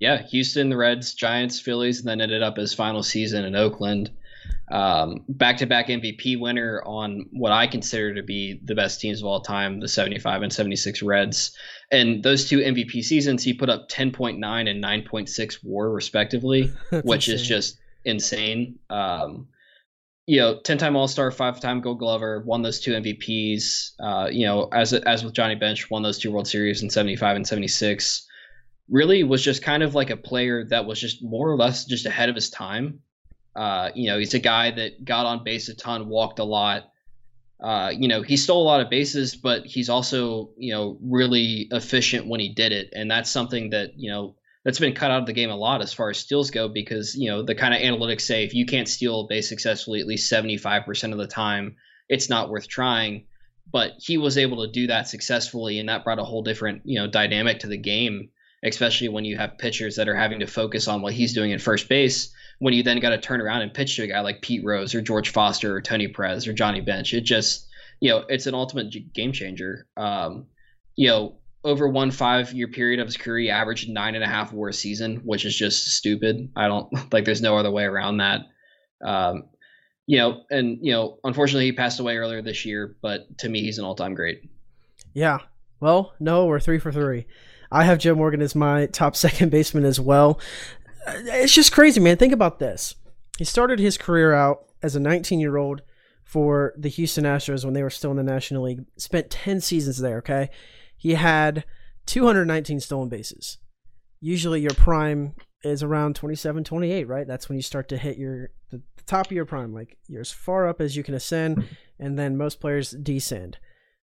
Yeah, 0.00 0.22
Houston, 0.22 0.70
the 0.70 0.76
Reds, 0.76 1.14
Giants, 1.14 1.60
Phillies, 1.60 2.00
and 2.00 2.08
then 2.08 2.20
ended 2.20 2.42
up 2.42 2.56
his 2.56 2.74
final 2.74 3.04
season 3.04 3.44
in 3.44 3.54
Oakland. 3.54 4.10
Um, 4.72 5.24
back-to-back 5.28 5.88
MVP 5.88 6.40
winner 6.40 6.82
on 6.86 7.26
what 7.30 7.52
I 7.52 7.66
consider 7.66 8.14
to 8.14 8.22
be 8.22 8.58
the 8.64 8.74
best 8.74 9.00
teams 9.00 9.20
of 9.20 9.26
all 9.26 9.40
time, 9.40 9.80
the 9.80 9.88
75 9.88 10.42
and 10.42 10.52
76 10.52 11.02
Reds. 11.02 11.54
And 11.90 12.22
those 12.22 12.48
two 12.48 12.58
MVP 12.58 13.04
seasons, 13.04 13.42
he 13.42 13.52
put 13.52 13.68
up 13.68 13.90
10.9 13.90 14.36
and 14.70 14.82
9.6 14.82 15.58
WAR 15.62 15.90
respectively, 15.90 16.72
which 17.04 17.28
insane. 17.28 17.34
is 17.34 17.46
just 17.46 17.78
insane. 18.06 18.78
Um, 18.88 19.48
you 20.26 20.38
know, 20.38 20.54
10-time 20.54 20.96
All-Star, 20.96 21.30
five-time 21.30 21.82
Gold 21.82 21.98
Glover, 21.98 22.42
won 22.46 22.62
those 22.62 22.80
two 22.80 22.92
MVPs. 22.92 23.90
Uh, 24.00 24.28
you 24.30 24.46
know, 24.46 24.68
as 24.72 24.94
as 24.94 25.22
with 25.22 25.34
Johnny 25.34 25.56
Bench, 25.56 25.90
won 25.90 26.02
those 26.02 26.18
two 26.18 26.30
World 26.32 26.48
Series 26.48 26.82
in 26.82 26.88
75 26.88 27.36
and 27.36 27.46
76. 27.46 28.26
Really 28.88 29.22
was 29.22 29.42
just 29.42 29.62
kind 29.62 29.82
of 29.82 29.94
like 29.94 30.08
a 30.08 30.16
player 30.16 30.64
that 30.70 30.86
was 30.86 30.98
just 30.98 31.22
more 31.22 31.50
or 31.50 31.56
less 31.56 31.84
just 31.84 32.06
ahead 32.06 32.30
of 32.30 32.34
his 32.34 32.48
time 32.48 33.00
uh, 33.54 33.90
you 33.94 34.08
know, 34.08 34.18
he's 34.18 34.34
a 34.34 34.38
guy 34.38 34.70
that 34.70 35.04
got 35.04 35.26
on 35.26 35.44
base 35.44 35.68
a 35.68 35.74
ton, 35.74 36.08
walked 36.08 36.38
a 36.38 36.44
lot. 36.44 36.84
Uh, 37.60 37.92
you 37.94 38.08
know, 38.08 38.22
he 38.22 38.36
stole 38.36 38.62
a 38.62 38.64
lot 38.64 38.80
of 38.80 38.90
bases, 38.90 39.36
but 39.36 39.64
he's 39.66 39.88
also, 39.88 40.50
you 40.56 40.72
know, 40.72 40.98
really 41.00 41.68
efficient 41.70 42.26
when 42.26 42.40
he 42.40 42.48
did 42.48 42.72
it. 42.72 42.90
And 42.92 43.10
that's 43.10 43.30
something 43.30 43.70
that, 43.70 43.92
you 43.96 44.10
know, 44.10 44.34
that's 44.64 44.78
been 44.78 44.94
cut 44.94 45.10
out 45.10 45.20
of 45.20 45.26
the 45.26 45.32
game 45.32 45.50
a 45.50 45.56
lot 45.56 45.82
as 45.82 45.92
far 45.92 46.10
as 46.10 46.18
steals 46.18 46.50
go 46.50 46.68
because, 46.68 47.14
you 47.14 47.30
know, 47.30 47.42
the 47.42 47.54
kind 47.54 47.74
of 47.74 47.80
analytics 47.80 48.22
say 48.22 48.44
if 48.44 48.54
you 48.54 48.66
can't 48.66 48.88
steal 48.88 49.20
a 49.20 49.26
base 49.28 49.48
successfully 49.48 50.00
at 50.00 50.06
least 50.06 50.32
75% 50.32 51.12
of 51.12 51.18
the 51.18 51.26
time, 51.26 51.76
it's 52.08 52.28
not 52.28 52.50
worth 52.50 52.68
trying. 52.68 53.26
But 53.70 53.92
he 53.98 54.18
was 54.18 54.38
able 54.38 54.66
to 54.66 54.72
do 54.72 54.88
that 54.88 55.08
successfully, 55.08 55.78
and 55.78 55.88
that 55.88 56.02
brought 56.02 56.18
a 56.18 56.24
whole 56.24 56.42
different, 56.42 56.82
you 56.84 56.98
know, 56.98 57.06
dynamic 57.06 57.60
to 57.60 57.68
the 57.68 57.76
game, 57.76 58.30
especially 58.62 59.08
when 59.08 59.24
you 59.24 59.36
have 59.36 59.56
pitchers 59.56 59.96
that 59.96 60.08
are 60.08 60.16
having 60.16 60.40
to 60.40 60.46
focus 60.46 60.88
on 60.88 61.00
what 61.00 61.12
he's 61.12 61.32
doing 61.32 61.52
at 61.52 61.60
first 61.60 61.88
base 61.88 62.34
when 62.62 62.72
you 62.72 62.84
then 62.84 63.00
got 63.00 63.10
to 63.10 63.18
turn 63.18 63.40
around 63.40 63.62
and 63.62 63.74
pitch 63.74 63.96
to 63.96 64.04
a 64.04 64.06
guy 64.06 64.20
like 64.20 64.40
Pete 64.40 64.64
Rose 64.64 64.94
or 64.94 65.02
George 65.02 65.30
Foster 65.30 65.74
or 65.74 65.80
Tony 65.80 66.06
Perez 66.06 66.46
or 66.46 66.52
Johnny 66.52 66.80
Bench. 66.80 67.12
It 67.12 67.22
just, 67.22 67.66
you 67.98 68.08
know, 68.08 68.18
it's 68.28 68.46
an 68.46 68.54
ultimate 68.54 68.94
game 69.12 69.32
changer. 69.32 69.88
Um, 69.96 70.46
you 70.94 71.08
know, 71.08 71.38
over 71.64 71.88
one 71.88 72.12
five 72.12 72.52
year 72.52 72.68
period 72.68 73.00
of 73.00 73.08
his 73.08 73.16
career, 73.16 73.38
he 73.40 73.50
averaged 73.50 73.88
nine 73.88 74.14
and 74.14 74.22
a 74.22 74.28
half 74.28 74.52
war 74.52 74.70
season, 74.70 75.22
which 75.24 75.44
is 75.44 75.56
just 75.56 75.88
stupid. 75.88 76.50
I 76.54 76.68
don't 76.68 76.88
like. 77.12 77.24
There's 77.24 77.42
no 77.42 77.58
other 77.58 77.70
way 77.72 77.82
around 77.82 78.18
that. 78.18 78.42
Um, 79.04 79.48
you 80.06 80.18
know, 80.18 80.44
and 80.48 80.78
you 80.82 80.92
know, 80.92 81.18
unfortunately, 81.24 81.64
he 81.64 81.72
passed 81.72 81.98
away 81.98 82.16
earlier 82.16 82.42
this 82.42 82.64
year. 82.64 82.94
But 83.02 83.38
to 83.38 83.48
me, 83.48 83.62
he's 83.62 83.78
an 83.78 83.84
all 83.84 83.96
time 83.96 84.14
great. 84.14 84.48
Yeah. 85.14 85.38
Well, 85.80 86.12
no, 86.20 86.46
we're 86.46 86.60
three 86.60 86.78
for 86.78 86.92
three. 86.92 87.26
I 87.72 87.82
have 87.84 87.98
Joe 87.98 88.14
Morgan 88.14 88.40
as 88.40 88.54
my 88.54 88.86
top 88.86 89.16
second 89.16 89.50
baseman 89.50 89.84
as 89.84 89.98
well 89.98 90.38
it's 91.06 91.54
just 91.54 91.72
crazy, 91.72 92.00
man. 92.00 92.16
Think 92.16 92.32
about 92.32 92.58
this. 92.58 92.94
He 93.38 93.44
started 93.44 93.78
his 93.78 93.98
career 93.98 94.32
out 94.32 94.66
as 94.82 94.94
a 94.96 95.00
19 95.00 95.40
year 95.40 95.56
old 95.56 95.82
for 96.24 96.72
the 96.76 96.88
Houston 96.88 97.24
Astros 97.24 97.64
when 97.64 97.74
they 97.74 97.82
were 97.82 97.90
still 97.90 98.10
in 98.10 98.16
the 98.16 98.22
National 98.22 98.64
League. 98.64 98.84
Spent 98.96 99.30
10 99.30 99.60
seasons 99.60 99.98
there, 99.98 100.18
okay? 100.18 100.50
He 100.96 101.14
had 101.14 101.64
219 102.06 102.80
stolen 102.80 103.08
bases. 103.08 103.58
Usually 104.20 104.60
your 104.60 104.74
prime 104.74 105.34
is 105.64 105.82
around 105.82 106.16
27, 106.16 106.64
28, 106.64 107.08
right? 107.08 107.26
That's 107.26 107.48
when 107.48 107.56
you 107.56 107.62
start 107.62 107.88
to 107.88 107.96
hit 107.96 108.18
your 108.18 108.50
the, 108.70 108.82
the 108.96 109.02
top 109.04 109.26
of 109.26 109.32
your 109.32 109.44
prime. 109.44 109.72
Like 109.72 109.98
you're 110.06 110.20
as 110.20 110.30
far 110.30 110.68
up 110.68 110.80
as 110.80 110.96
you 110.96 111.02
can 111.02 111.14
ascend, 111.14 111.64
and 111.98 112.18
then 112.18 112.36
most 112.36 112.60
players 112.60 112.90
descend. 112.90 113.58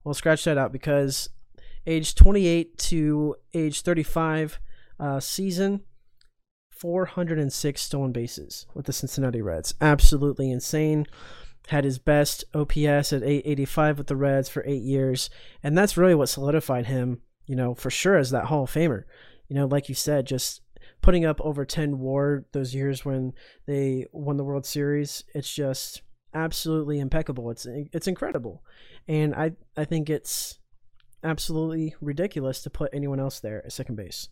Well, 0.03 0.13
scratch 0.13 0.43
that 0.45 0.57
out 0.57 0.71
because 0.71 1.29
age 1.85 2.15
28 2.15 2.77
to 2.77 3.35
age 3.53 3.81
35 3.81 4.59
uh, 4.99 5.19
season, 5.19 5.81
406 6.79 7.81
stolen 7.81 8.11
bases 8.11 8.65
with 8.73 8.85
the 8.85 8.93
Cincinnati 8.93 9.41
Reds. 9.41 9.73
Absolutely 9.81 10.49
insane. 10.49 11.05
Had 11.67 11.83
his 11.83 11.99
best 11.99 12.45
OPS 12.53 13.13
at 13.13 13.21
885 13.21 13.97
with 13.97 14.07
the 14.07 14.15
Reds 14.15 14.49
for 14.49 14.63
eight 14.65 14.81
years, 14.81 15.29
and 15.61 15.77
that's 15.77 15.97
really 15.97 16.15
what 16.15 16.29
solidified 16.29 16.87
him, 16.87 17.21
you 17.45 17.55
know, 17.55 17.75
for 17.75 17.91
sure 17.91 18.17
as 18.17 18.31
that 18.31 18.45
Hall 18.45 18.63
of 18.63 18.71
Famer. 18.71 19.03
You 19.49 19.55
know, 19.55 19.65
like 19.65 19.89
you 19.89 19.95
said, 19.95 20.25
just 20.25 20.61
putting 21.01 21.25
up 21.25 21.39
over 21.41 21.65
10 21.65 21.99
war 21.99 22.45
those 22.53 22.73
years 22.73 23.03
when 23.03 23.33
they 23.65 24.05
won 24.11 24.37
the 24.37 24.43
World 24.43 24.65
Series, 24.65 25.23
it's 25.35 25.53
just 25.53 26.01
absolutely 26.33 26.99
impeccable. 26.99 27.51
It's 27.51 27.67
it's 27.67 28.07
incredible. 28.07 28.63
And 29.07 29.35
I 29.35 29.51
I 29.75 29.85
think 29.85 30.09
it's 30.09 30.59
absolutely 31.23 31.95
ridiculous 32.01 32.61
to 32.63 32.69
put 32.69 32.93
anyone 32.93 33.19
else 33.19 33.39
there 33.39 33.65
at 33.65 33.73
second 33.73 33.95
base. 33.95 34.29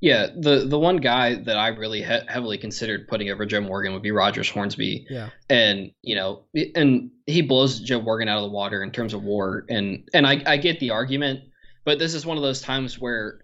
Yeah, 0.00 0.26
the 0.36 0.66
the 0.66 0.78
one 0.78 0.98
guy 0.98 1.36
that 1.36 1.56
I 1.56 1.68
really 1.68 2.02
he- 2.02 2.26
heavily 2.28 2.58
considered 2.58 3.08
putting 3.08 3.30
over 3.30 3.46
Joe 3.46 3.60
Morgan 3.60 3.94
would 3.94 4.02
be 4.02 4.10
Rogers 4.10 4.50
Hornsby. 4.50 5.06
Yeah, 5.08 5.30
and 5.48 5.90
you 6.02 6.14
know, 6.14 6.44
and 6.74 7.10
he 7.26 7.40
blows 7.40 7.80
Joe 7.80 8.02
Morgan 8.02 8.28
out 8.28 8.38
of 8.38 8.42
the 8.42 8.50
water 8.50 8.82
in 8.82 8.90
terms 8.90 9.14
of 9.14 9.22
WAR, 9.22 9.64
and 9.70 10.06
and 10.12 10.26
I 10.26 10.42
I 10.46 10.56
get 10.58 10.80
the 10.80 10.90
argument, 10.90 11.40
but 11.84 11.98
this 11.98 12.12
is 12.12 12.26
one 12.26 12.36
of 12.36 12.42
those 12.42 12.60
times 12.60 13.00
where, 13.00 13.40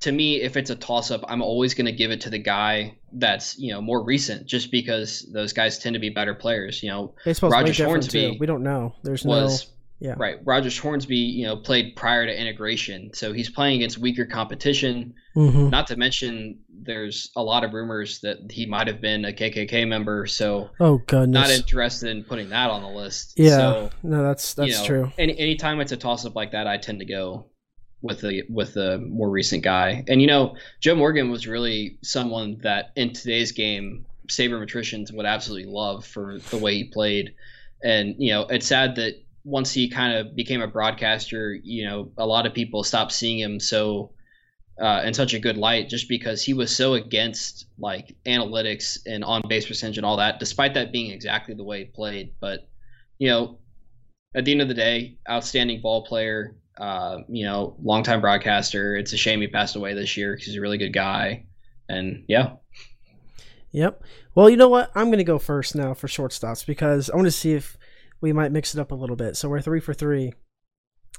to 0.00 0.12
me, 0.12 0.42
if 0.42 0.56
it's 0.56 0.70
a 0.70 0.76
toss 0.76 1.10
up, 1.10 1.24
I'm 1.28 1.42
always 1.42 1.74
going 1.74 1.86
to 1.86 1.92
give 1.92 2.12
it 2.12 2.20
to 2.20 2.30
the 2.30 2.38
guy 2.38 2.96
that's 3.12 3.58
you 3.58 3.72
know 3.72 3.82
more 3.82 4.04
recent, 4.04 4.46
just 4.46 4.70
because 4.70 5.28
those 5.32 5.52
guys 5.52 5.80
tend 5.80 5.94
to 5.94 6.00
be 6.00 6.10
better 6.10 6.34
players. 6.34 6.84
You 6.84 6.90
know, 6.90 7.14
baseball's 7.24 7.52
Rogers 7.52 7.78
Hornsby 7.78 8.32
too. 8.32 8.36
We 8.38 8.46
don't 8.46 8.62
know. 8.62 8.94
There's 9.02 9.24
was, 9.24 9.64
no 9.64 9.75
yeah. 9.98 10.14
Right. 10.16 10.36
Rogers 10.44 10.76
Hornsby, 10.78 11.16
you 11.16 11.46
know, 11.46 11.56
played 11.56 11.96
prior 11.96 12.26
to 12.26 12.40
integration, 12.40 13.12
so 13.14 13.32
he's 13.32 13.48
playing 13.48 13.76
against 13.76 13.96
weaker 13.96 14.26
competition. 14.26 15.14
Mm-hmm. 15.34 15.70
Not 15.70 15.86
to 15.86 15.96
mention, 15.96 16.60
there's 16.68 17.30
a 17.34 17.42
lot 17.42 17.64
of 17.64 17.72
rumors 17.72 18.20
that 18.20 18.50
he 18.50 18.66
might 18.66 18.88
have 18.88 19.00
been 19.00 19.24
a 19.24 19.32
KKK 19.32 19.88
member. 19.88 20.26
So, 20.26 20.68
oh 20.80 20.98
goodness, 20.98 21.48
not 21.48 21.50
interested 21.50 22.10
in 22.10 22.24
putting 22.24 22.50
that 22.50 22.70
on 22.70 22.82
the 22.82 22.88
list. 22.88 23.34
Yeah, 23.36 23.56
so, 23.56 23.90
no, 24.02 24.22
that's 24.22 24.52
that's 24.54 24.70
you 24.70 24.76
know, 24.76 24.84
true. 24.84 25.12
Any 25.16 25.38
anytime 25.38 25.80
it's 25.80 25.92
a 25.92 25.96
toss 25.96 26.26
up 26.26 26.36
like 26.36 26.52
that, 26.52 26.66
I 26.66 26.76
tend 26.76 26.98
to 26.98 27.06
go 27.06 27.46
with 28.02 28.20
the 28.20 28.42
with 28.50 28.74
the 28.74 28.98
more 28.98 29.30
recent 29.30 29.62
guy. 29.62 30.04
And 30.08 30.20
you 30.20 30.26
know, 30.26 30.56
Joe 30.80 30.94
Morgan 30.94 31.30
was 31.30 31.46
really 31.46 31.98
someone 32.02 32.58
that 32.62 32.90
in 32.96 33.14
today's 33.14 33.52
game, 33.52 34.04
sabermetricians 34.28 35.10
would 35.12 35.26
absolutely 35.26 35.70
love 35.70 36.04
for 36.04 36.38
the 36.50 36.58
way 36.58 36.74
he 36.74 36.84
played. 36.84 37.34
And 37.82 38.14
you 38.18 38.32
know, 38.32 38.42
it's 38.42 38.66
sad 38.66 38.96
that 38.96 39.14
once 39.46 39.72
he 39.72 39.88
kind 39.88 40.12
of 40.12 40.34
became 40.34 40.60
a 40.60 40.66
broadcaster, 40.66 41.54
you 41.54 41.84
know, 41.86 42.10
a 42.18 42.26
lot 42.26 42.46
of 42.46 42.52
people 42.52 42.82
stopped 42.82 43.12
seeing 43.12 43.38
him 43.38 43.60
so 43.60 44.10
uh, 44.80 45.02
in 45.04 45.14
such 45.14 45.34
a 45.34 45.38
good 45.38 45.56
light 45.56 45.88
just 45.88 46.08
because 46.08 46.42
he 46.42 46.52
was 46.52 46.74
so 46.74 46.94
against 46.94 47.66
like 47.78 48.16
analytics 48.26 48.98
and 49.06 49.22
on 49.22 49.40
base 49.48 49.64
percentage 49.64 49.98
and 49.98 50.04
all 50.04 50.16
that, 50.16 50.40
despite 50.40 50.74
that 50.74 50.90
being 50.90 51.12
exactly 51.12 51.54
the 51.54 51.62
way 51.62 51.78
he 51.78 51.84
played. 51.84 52.34
But 52.40 52.68
you 53.18 53.28
know, 53.28 53.58
at 54.34 54.44
the 54.44 54.50
end 54.50 54.62
of 54.62 54.68
the 54.68 54.74
day, 54.74 55.16
outstanding 55.30 55.80
ball 55.80 56.04
player. 56.04 56.56
Uh, 56.76 57.20
you 57.30 57.46
know, 57.46 57.74
longtime 57.82 58.20
broadcaster. 58.20 58.96
It's 58.96 59.14
a 59.14 59.16
shame 59.16 59.40
he 59.40 59.46
passed 59.46 59.76
away 59.76 59.94
this 59.94 60.14
year 60.14 60.34
because 60.34 60.44
he's 60.48 60.58
a 60.58 60.60
really 60.60 60.76
good 60.76 60.92
guy. 60.92 61.46
And 61.88 62.24
yeah. 62.28 62.56
Yep. 63.70 64.02
Well, 64.34 64.50
you 64.50 64.58
know 64.58 64.68
what? 64.68 64.90
I'm 64.94 65.06
going 65.06 65.16
to 65.16 65.24
go 65.24 65.38
first 65.38 65.74
now 65.74 65.94
for 65.94 66.06
shortstops 66.06 66.66
because 66.66 67.08
I 67.08 67.16
want 67.16 67.28
to 67.28 67.30
see 67.30 67.54
if 67.54 67.78
we 68.20 68.32
might 68.32 68.52
mix 68.52 68.74
it 68.74 68.80
up 68.80 68.90
a 68.90 68.94
little 68.94 69.16
bit. 69.16 69.36
So 69.36 69.48
we're 69.48 69.60
three 69.60 69.80
for 69.80 69.94
three. 69.94 70.32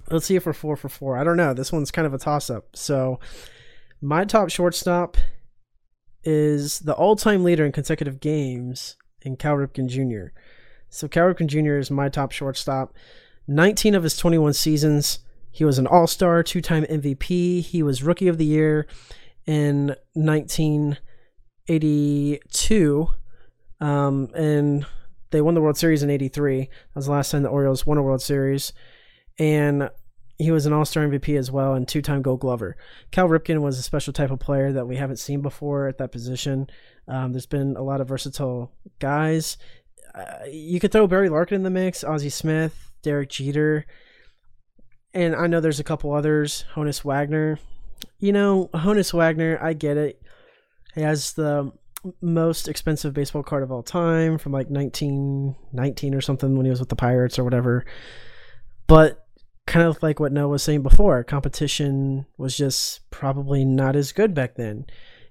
Let's 0.10 0.26
see 0.26 0.36
if 0.36 0.46
we're 0.46 0.54
four 0.54 0.76
for 0.76 0.90
four. 0.90 1.18
I 1.18 1.24
don't 1.24 1.38
know. 1.38 1.54
This 1.54 1.72
one's 1.72 1.92
kind 1.92 2.06
of 2.06 2.14
a 2.14 2.18
toss 2.18 2.50
up. 2.50 2.76
So 2.76 3.20
my 4.02 4.26
top 4.26 4.50
shortstop 4.50 5.18
is 6.24 6.80
the 6.80 6.94
all 6.94 7.16
time 7.16 7.44
leader 7.44 7.66
in 7.66 7.72
consecutive 7.72 8.20
games 8.20 8.96
in 9.22 9.36
Cal 9.36 9.56
Ripken 9.56 9.88
Jr. 9.88 10.34
So 10.90 11.08
Cal 11.08 11.34
Ripken 11.34 11.48
Jr. 11.48 11.78
is 11.78 11.92
my 11.92 12.10
top 12.10 12.32
shortstop. 12.32 12.94
19 13.48 13.96
of 13.96 14.04
his 14.04 14.18
21 14.18 14.54
seasons, 14.54 15.20
he 15.52 15.66
was 15.66 15.80
an 15.80 15.88
all 15.88 16.08
star, 16.08 16.44
two 16.44 16.62
time 16.62 16.84
MVP. 16.84 17.62
He 17.62 17.82
was 17.82 18.04
rookie 18.04 18.28
of 18.28 18.38
the 18.38 18.46
year 18.46 18.86
in 19.46 19.96
1982. 20.14 23.08
Um, 23.80 24.30
and 24.36 24.86
they 25.32 25.42
won 25.42 25.54
the 25.54 25.62
World 25.62 25.78
Series 25.78 26.04
in 26.04 26.10
'83. 26.10 26.62
That 26.62 26.70
was 26.96 27.06
the 27.06 27.12
last 27.12 27.32
time 27.32 27.44
the 27.44 27.50
Orioles 27.50 27.86
won 27.86 27.98
a 27.98 28.04
World 28.04 28.22
Series, 28.22 28.74
and 29.38 29.90
he 30.38 30.52
was 30.52 30.66
an 30.66 30.74
All-Star 30.74 31.08
MVP 31.08 31.38
as 31.38 31.50
well 31.50 31.74
and 31.74 31.88
two-time 31.88 32.22
Gold 32.22 32.42
Glover. 32.42 32.78
Cal 33.12 33.28
Ripken 33.28 33.62
was 33.62 33.80
a 33.80 33.84
special 33.84 34.14
type 34.14 34.30
of 34.30 34.40
player 34.40 34.72
that 34.72 34.88
we 34.88 34.96
haven't 34.96 35.18
seen 35.18 35.42
before 35.42 35.88
at 35.88 35.98
that 35.98 36.12
position. 36.12 36.68
Um, 37.08 37.34
there's 37.34 37.48
been 37.48 37.76
a 37.76 37.82
lot 37.82 38.02
of 38.02 38.08
versatile 38.08 38.72
guys. 39.00 39.58
Uh, 40.14 40.46
you 40.50 40.80
could 40.80 40.92
throw 40.92 41.08
Barry 41.08 41.30
Larkin 41.30 41.56
in 41.56 41.64
the 41.64 41.70
mix, 41.72 42.04
Ozzie 42.04 42.30
Smith, 42.30 42.92
Derek 43.02 43.30
Jeter, 43.30 43.86
and 45.14 45.36
I 45.36 45.48
know 45.48 45.60
there's 45.60 45.80
a 45.80 45.84
couple 45.84 46.14
others. 46.14 46.66
Honus 46.76 47.04
Wagner. 47.04 47.60
You 48.20 48.32
know, 48.32 48.70
Honus 48.74 49.14
Wagner, 49.14 49.58
I 49.62 49.74
get 49.74 49.98
it. 49.98 50.22
He 50.94 51.02
has 51.02 51.34
the 51.34 51.72
most 52.22 52.68
expensive 52.68 53.14
baseball 53.14 53.44
card 53.44 53.64
of 53.64 53.72
all 53.72 53.84
time 53.84 54.38
from 54.38 54.52
like 54.52 54.70
1919 54.70 56.14
or 56.14 56.22
something 56.22 56.56
when 56.56 56.66
he 56.66 56.70
was 56.70 56.80
with 56.80 56.90
the 56.90 56.96
Pirates 56.96 57.38
or 57.38 57.44
whatever. 57.44 57.86
But 58.88 59.26
kind 59.66 59.86
of 59.88 60.02
like 60.02 60.20
what 60.20 60.32
Noah 60.32 60.48
was 60.50 60.64
saying 60.64 60.82
before, 60.82 61.24
competition 61.24 62.26
was 62.38 62.56
just 62.56 63.10
probably 63.10 63.66
not 63.66 63.96
as 63.96 64.12
good 64.12 64.34
back 64.34 64.56
then, 64.56 64.86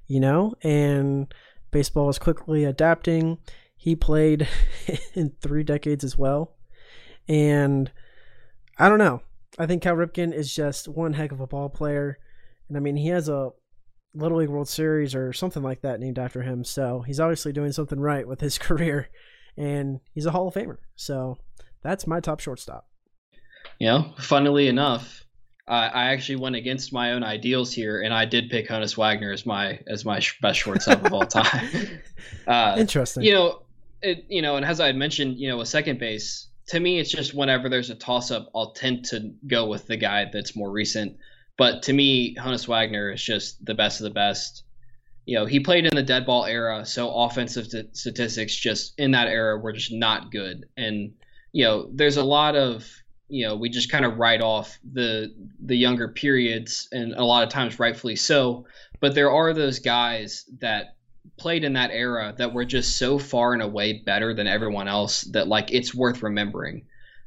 you 0.07 0.21
know? 0.21 0.55
And 0.63 1.33
baseball 1.71 2.07
was 2.07 2.19
quickly 2.19 2.65
adapting. 2.65 3.39
He 3.77 3.97
played 3.97 4.47
in 5.15 5.33
three 5.41 5.63
decades 5.63 6.05
as 6.05 6.19
well. 6.19 6.55
And 7.29 7.91
I 8.79 8.89
don't 8.89 8.99
know. 8.99 9.23
I 9.59 9.67
think 9.67 9.83
Cal 9.83 9.97
Ripken 9.97 10.35
is 10.35 10.55
just 10.55 10.87
one 10.87 11.15
heck 11.15 11.33
of 11.33 11.41
a 11.41 11.47
ball 11.47 11.71
player. 11.71 12.19
And 12.69 12.77
I 12.77 12.81
mean, 12.81 12.97
he 12.97 13.09
has 13.09 13.29
a 13.29 13.51
Little 14.17 14.39
League 14.39 14.49
World 14.49 14.69
Series 14.69 15.15
or 15.15 15.33
something 15.33 15.63
like 15.63 15.83
that 15.83 16.01
named 16.01 16.19
after 16.19 16.43
him. 16.43 16.65
So 16.65 17.03
he's 17.07 17.21
obviously 17.21 17.53
doing 17.53 17.73
something 17.73 18.01
right 18.01 18.27
with 18.27 18.41
his 18.41 18.59
career, 18.59 19.09
and 19.57 20.01
he's 20.13 20.27
a 20.27 20.31
Hall 20.31 20.49
of 20.49 20.55
Famer. 20.55 20.79
So 20.97 21.39
that's 21.83 22.07
my 22.07 22.21
top 22.21 22.41
shortstop. 22.41 22.87
You 23.79 23.89
know, 23.89 24.15
funnily 24.19 24.69
enough, 24.69 25.25
I, 25.69 25.89
I 25.89 26.05
actually 26.07 26.37
went 26.37 26.57
against 26.57 26.93
my 26.93 27.13
own 27.13 27.23
ideals 27.23 27.73
here, 27.73 28.01
and 28.01 28.15
I 28.15 28.25
did 28.25 28.51
pick 28.51 28.69
Honus 28.69 28.97
Wagner 28.97 29.33
as 29.33 29.45
my 29.45 29.81
as 29.87 30.05
my 30.05 30.21
best 30.41 30.61
shortstop 30.61 31.05
of 31.05 31.13
all 31.13 31.27
time. 31.27 32.01
Uh, 32.47 32.77
Interesting. 32.79 33.23
You 33.23 33.33
know, 33.33 33.63
it, 34.03 34.25
you 34.29 34.41
know, 34.41 34.57
and 34.57 34.65
as 34.65 34.81
I 34.81 34.87
had 34.87 34.97
mentioned, 34.97 35.37
you 35.39 35.49
know, 35.49 35.61
a 35.61 35.67
second 35.67 35.99
base 35.99 36.49
to 36.69 36.81
me, 36.81 36.99
it's 36.99 37.11
just 37.11 37.35
whenever 37.35 37.69
there's 37.69 37.91
a 37.91 37.95
toss 37.95 38.31
up, 38.31 38.51
I'll 38.55 38.73
tend 38.73 39.05
to 39.07 39.33
go 39.47 39.67
with 39.67 39.87
the 39.87 39.97
guy 39.97 40.27
that's 40.33 40.57
more 40.57 40.71
recent. 40.71 41.17
But 41.57 41.85
to 41.85 41.93
me, 41.93 42.35
Honus 42.37 42.69
Wagner 42.69 43.13
is 43.13 43.23
just 43.23 43.65
the 43.65 43.75
best 43.75 44.01
of 44.01 44.05
the 44.05 44.11
best. 44.11 44.65
You 45.25 45.39
know, 45.39 45.47
he 45.47 45.61
played 45.61 45.87
in 45.87 45.95
the 45.95 46.03
dead 46.03 46.27
ball 46.27 46.45
era, 46.45 46.85
so 46.87 47.13
offensive 47.13 47.69
t- 47.71 47.89
statistics 47.93 48.55
just 48.55 48.95
in 48.99 49.13
that 49.13 49.29
era 49.29 49.59
were 49.59 49.73
just 49.73 49.93
not 49.93 50.31
good. 50.31 50.67
And 50.77 51.15
you 51.53 51.65
know, 51.65 51.89
there's 51.93 52.19
a 52.19 52.25
lot 52.25 52.57
of 52.57 52.87
you 53.29 53.47
know 53.47 53.57
we 53.57 53.69
just 53.69 53.91
kind 53.91 54.05
of 54.05 54.19
write 54.19 54.43
off 54.43 54.79
the 54.93 55.35
the 55.65 55.77
younger 55.77 56.09
periods, 56.09 56.89
and 56.93 57.15
a 57.15 57.25
lot 57.25 57.43
of 57.43 57.49
times 57.49 57.81
rightfully 57.81 58.17
so. 58.17 58.67
But 59.01 59.15
there 59.15 59.31
are 59.31 59.53
those 59.53 59.79
guys 59.79 60.45
that 60.61 60.97
played 61.39 61.65
in 61.65 61.75
that 61.75 61.91
era 61.91 62.35
that 62.39 62.55
were 62.55 62.65
just 62.65 62.97
so 62.97 63.19
far 63.19 63.53
and 63.53 63.63
away 63.63 64.03
better 64.05 64.33
than 64.33 64.47
everyone 64.47 64.89
else 64.89 65.23
that 65.33 65.49
like 65.49 65.73
it's 65.73 65.95
worth 65.95 66.23
remembering. 66.23 66.87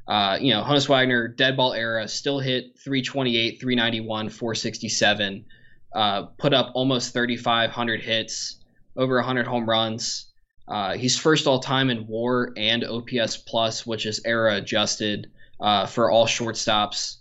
Uh, 0.09 0.39
you 0.41 0.51
know, 0.51 0.63
Honus 0.63 0.89
Wagner, 0.89 1.27
dead 1.27 1.55
ball 1.55 1.73
era, 1.73 2.07
still 2.07 2.39
hit 2.39 2.79
328, 2.79 3.61
391, 3.61 4.29
467, 4.29 5.45
uh, 5.93 6.23
put 6.39 6.51
up 6.51 6.71
almost 6.73 7.13
3,500 7.13 8.01
hits, 8.01 8.57
over 8.97 9.17
100 9.17 9.45
home 9.45 9.69
runs. 9.69 10.31
Uh, 10.67 10.95
he's 10.95 11.17
first 11.17 11.45
all 11.45 11.59
time 11.59 11.91
in 11.91 12.07
WAR 12.07 12.53
and 12.57 12.83
OPS 12.83 13.37
plus, 13.37 13.85
which 13.85 14.07
is 14.07 14.19
era 14.25 14.55
adjusted 14.55 15.29
uh, 15.59 15.85
for 15.85 16.09
all 16.09 16.25
shortstops. 16.25 17.17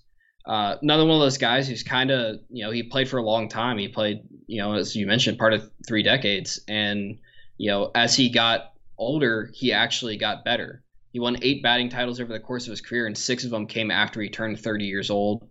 Uh, 0.47 0.77
another 0.81 1.05
one 1.05 1.17
of 1.17 1.21
those 1.21 1.37
guys 1.37 1.69
who's 1.69 1.83
kind 1.83 2.11
of, 2.11 2.41
you 2.49 2.65
know, 2.65 2.71
he 2.71 2.83
played 2.83 3.07
for 3.07 3.19
a 3.19 3.23
long 3.23 3.51
time. 3.51 3.77
He 3.77 3.89
played, 3.89 4.23
you 4.47 4.63
know, 4.63 4.73
as 4.73 4.97
you 4.97 5.07
mentioned, 5.07 5.39
part 5.39 5.53
of 5.53 5.71
three 5.87 6.03
decades. 6.03 6.59
And, 6.67 7.19
you 7.59 7.71
know, 7.71 7.91
as 7.95 8.17
he 8.17 8.31
got 8.31 8.73
older, 8.97 9.51
he 9.53 9.75
actually 9.75 10.17
got 10.17 10.43
better. 10.43 10.83
He 11.13 11.21
won 11.21 11.39
eight 11.43 11.63
batting 11.63 11.89
titles 11.89 12.21
over 12.21 12.33
the 12.33 12.41
course 12.41 12.67
of 12.67 12.71
his 12.71 12.81
career, 12.81 13.07
and 13.07 13.17
six 13.17 13.45
of 13.45 13.51
them 13.51 13.67
came 13.67 13.91
after 13.91 14.21
he 14.21 14.29
turned 14.29 14.61
30 14.61 14.85
years 14.85 15.11
old. 15.11 15.49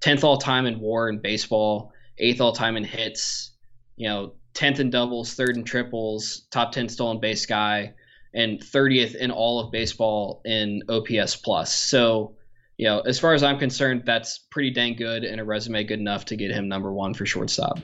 10th 0.00 0.24
all 0.24 0.38
time 0.38 0.66
in 0.66 0.80
WAR 0.80 1.08
in 1.08 1.18
baseball, 1.18 1.92
eighth 2.18 2.40
all 2.40 2.52
time 2.52 2.76
in 2.76 2.84
hits, 2.84 3.52
you 3.96 4.08
know, 4.08 4.34
10th 4.54 4.80
in 4.80 4.90
doubles, 4.90 5.34
third 5.34 5.56
in 5.56 5.64
triples, 5.64 6.46
top 6.50 6.72
10 6.72 6.88
stolen 6.88 7.20
base 7.20 7.46
guy, 7.46 7.94
and 8.34 8.60
30th 8.60 9.14
in 9.14 9.30
all 9.30 9.60
of 9.60 9.70
baseball 9.70 10.42
in 10.44 10.82
OPS 10.88 11.36
plus. 11.36 11.72
So, 11.72 12.36
you 12.76 12.86
know, 12.86 13.00
as 13.00 13.18
far 13.18 13.34
as 13.34 13.42
I'm 13.42 13.58
concerned, 13.58 14.02
that's 14.04 14.38
pretty 14.38 14.70
dang 14.70 14.96
good 14.96 15.24
and 15.24 15.40
a 15.40 15.44
resume 15.44 15.84
good 15.84 16.00
enough 16.00 16.24
to 16.26 16.36
get 16.36 16.50
him 16.50 16.68
number 16.68 16.92
one 16.92 17.14
for 17.14 17.26
shortstop. 17.26 17.78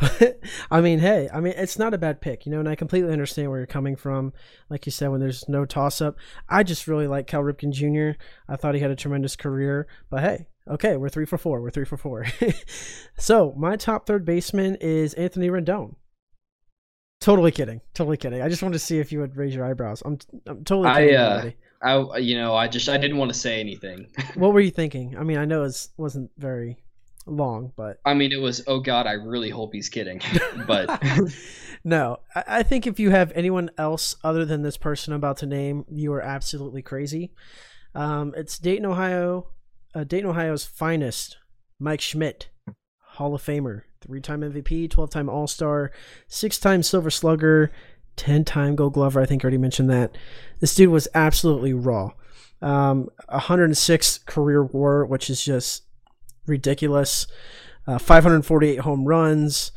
I 0.70 0.80
mean, 0.80 0.98
hey, 0.98 1.28
I 1.32 1.40
mean, 1.40 1.54
it's 1.56 1.78
not 1.78 1.94
a 1.94 1.98
bad 1.98 2.20
pick, 2.20 2.46
you 2.46 2.52
know, 2.52 2.60
and 2.60 2.68
I 2.68 2.74
completely 2.74 3.12
understand 3.12 3.50
where 3.50 3.58
you're 3.58 3.66
coming 3.66 3.96
from. 3.96 4.32
Like 4.68 4.86
you 4.86 4.92
said, 4.92 5.08
when 5.08 5.20
there's 5.20 5.48
no 5.48 5.64
toss 5.64 6.00
up, 6.00 6.16
I 6.48 6.62
just 6.62 6.86
really 6.86 7.06
like 7.06 7.26
Cal 7.26 7.42
Ripken 7.42 7.72
Jr. 7.72 8.18
I 8.48 8.56
thought 8.56 8.74
he 8.74 8.80
had 8.80 8.90
a 8.90 8.96
tremendous 8.96 9.36
career, 9.36 9.86
but 10.08 10.20
hey, 10.22 10.46
Okay, 10.68 10.96
we're 10.96 11.08
three 11.08 11.26
for 11.26 11.36
four. 11.36 11.60
We're 11.60 11.70
three 11.70 11.84
for 11.84 11.96
four. 11.96 12.26
so 13.18 13.52
my 13.56 13.74
top 13.74 14.06
third 14.06 14.24
baseman 14.24 14.76
is 14.76 15.14
Anthony 15.14 15.48
Rendon. 15.48 15.96
Totally 17.20 17.50
kidding. 17.50 17.80
Totally 17.92 18.16
kidding. 18.16 18.40
I 18.40 18.48
just 18.48 18.62
wanted 18.62 18.74
to 18.74 18.78
see 18.78 18.98
if 18.98 19.10
you 19.10 19.18
would 19.20 19.36
raise 19.36 19.54
your 19.54 19.64
eyebrows. 19.64 20.02
I'm, 20.04 20.18
I'm 20.46 20.64
totally 20.64 20.94
kidding. 20.94 21.16
I, 21.16 21.92
uh, 21.92 22.06
I, 22.06 22.18
you 22.18 22.36
know, 22.36 22.54
I 22.54 22.68
just 22.68 22.88
I 22.88 22.98
didn't 22.98 23.18
want 23.18 23.32
to 23.32 23.38
say 23.38 23.58
anything. 23.58 24.06
what 24.34 24.52
were 24.52 24.60
you 24.60 24.70
thinking? 24.70 25.16
I 25.18 25.24
mean, 25.24 25.38
I 25.38 25.44
know 25.44 25.64
it 25.64 25.88
wasn't 25.96 26.30
very 26.38 26.78
long, 27.26 27.72
but 27.76 28.00
I 28.04 28.14
mean, 28.14 28.32
it 28.32 28.40
was. 28.40 28.62
Oh 28.66 28.80
God, 28.80 29.06
I 29.06 29.12
really 29.12 29.50
hope 29.50 29.72
he's 29.72 29.88
kidding. 29.88 30.20
but 30.66 31.02
no, 31.84 32.18
I, 32.34 32.62
think 32.62 32.86
if 32.86 32.98
you 32.98 33.10
have 33.10 33.32
anyone 33.34 33.70
else 33.78 34.16
other 34.24 34.44
than 34.44 34.62
this 34.62 34.76
person 34.76 35.12
I'm 35.12 35.18
about 35.18 35.38
to 35.38 35.46
name, 35.46 35.84
you 35.90 36.12
are 36.12 36.22
absolutely 36.22 36.82
crazy. 36.82 37.32
Um, 37.94 38.34
it's 38.36 38.58
Dayton, 38.58 38.86
Ohio. 38.86 39.48
Uh, 39.94 40.04
Dayton, 40.04 40.30
Ohio's 40.30 40.64
finest, 40.64 41.38
Mike 41.80 42.00
Schmidt, 42.00 42.48
Hall 43.00 43.34
of 43.34 43.42
Famer, 43.42 43.82
three-time 44.00 44.42
MVP, 44.42 44.88
12-time 44.88 45.28
All-Star, 45.28 45.90
six-time 46.28 46.84
Silver 46.84 47.10
Slugger, 47.10 47.72
10-time 48.16 48.76
Gold 48.76 48.92
Glover. 48.92 49.20
I 49.20 49.26
think 49.26 49.42
I 49.42 49.46
already 49.46 49.58
mentioned 49.58 49.90
that. 49.90 50.16
This 50.60 50.76
dude 50.76 50.90
was 50.90 51.08
absolutely 51.12 51.72
raw. 51.72 52.12
Um, 52.62 53.08
106 53.30 54.18
career 54.18 54.62
WAR, 54.62 55.04
which 55.04 55.28
is 55.28 55.44
just 55.44 55.82
ridiculous. 56.50 57.26
Uh, 57.86 57.98
548 57.98 58.80
home 58.80 59.06
runs, 59.06 59.72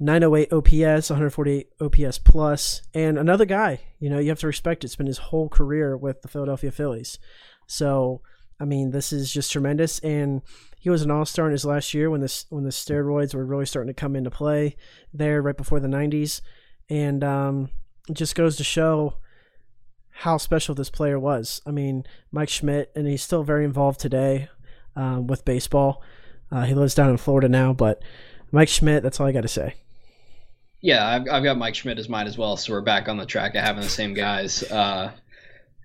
908 0.00 0.52
OPS, 0.52 1.10
148 1.10 1.68
OPS 1.80 2.18
plus, 2.18 2.82
and 2.94 3.18
another 3.18 3.44
guy. 3.44 3.80
You 3.98 4.08
know, 4.08 4.18
you 4.18 4.30
have 4.30 4.38
to 4.40 4.46
respect 4.46 4.82
it. 4.82 4.86
It's 4.86 4.96
been 4.96 5.06
his 5.06 5.18
whole 5.18 5.48
career 5.48 5.96
with 5.96 6.22
the 6.22 6.28
Philadelphia 6.28 6.70
Phillies. 6.70 7.18
So, 7.66 8.22
I 8.58 8.64
mean, 8.64 8.92
this 8.92 9.12
is 9.12 9.32
just 9.32 9.52
tremendous. 9.52 9.98
And 9.98 10.40
he 10.78 10.88
was 10.88 11.02
an 11.02 11.10
All 11.10 11.26
Star 11.26 11.46
in 11.46 11.52
his 11.52 11.64
last 11.64 11.92
year 11.92 12.08
when 12.08 12.20
this 12.20 12.46
when 12.48 12.64
the 12.64 12.70
steroids 12.70 13.34
were 13.34 13.44
really 13.44 13.66
starting 13.66 13.92
to 13.92 14.00
come 14.00 14.16
into 14.16 14.30
play 14.30 14.76
there 15.12 15.42
right 15.42 15.56
before 15.56 15.80
the 15.80 15.88
90s, 15.88 16.40
and 16.88 17.22
um, 17.24 17.70
it 18.08 18.14
just 18.14 18.34
goes 18.34 18.56
to 18.56 18.64
show 18.64 19.14
how 20.10 20.36
special 20.36 20.74
this 20.74 20.90
player 20.90 21.18
was. 21.18 21.60
I 21.66 21.70
mean, 21.70 22.04
Mike 22.32 22.48
Schmidt, 22.48 22.90
and 22.94 23.06
he's 23.06 23.22
still 23.22 23.42
very 23.42 23.64
involved 23.64 24.00
today 24.00 24.48
um, 24.98 25.26
with 25.26 25.44
baseball. 25.44 26.02
Uh, 26.50 26.64
he 26.64 26.74
lives 26.74 26.94
down 26.94 27.10
in 27.10 27.16
Florida 27.16 27.48
now, 27.48 27.72
but 27.72 28.02
Mike 28.52 28.68
Schmidt, 28.68 29.02
that's 29.02 29.20
all 29.20 29.26
I 29.26 29.32
got 29.32 29.42
to 29.42 29.48
say. 29.48 29.74
Yeah, 30.80 31.06
I've, 31.06 31.22
I've 31.30 31.42
got 31.42 31.56
Mike 31.58 31.74
Schmidt 31.74 31.98
as 31.98 32.08
mine 32.08 32.26
as 32.26 32.38
well, 32.38 32.56
so 32.56 32.72
we're 32.72 32.80
back 32.80 33.08
on 33.08 33.16
the 33.16 33.26
track 33.26 33.54
of 33.54 33.62
having 33.62 33.82
the 33.82 33.88
same 33.88 34.14
guys. 34.14 34.62
Uh, 34.62 35.12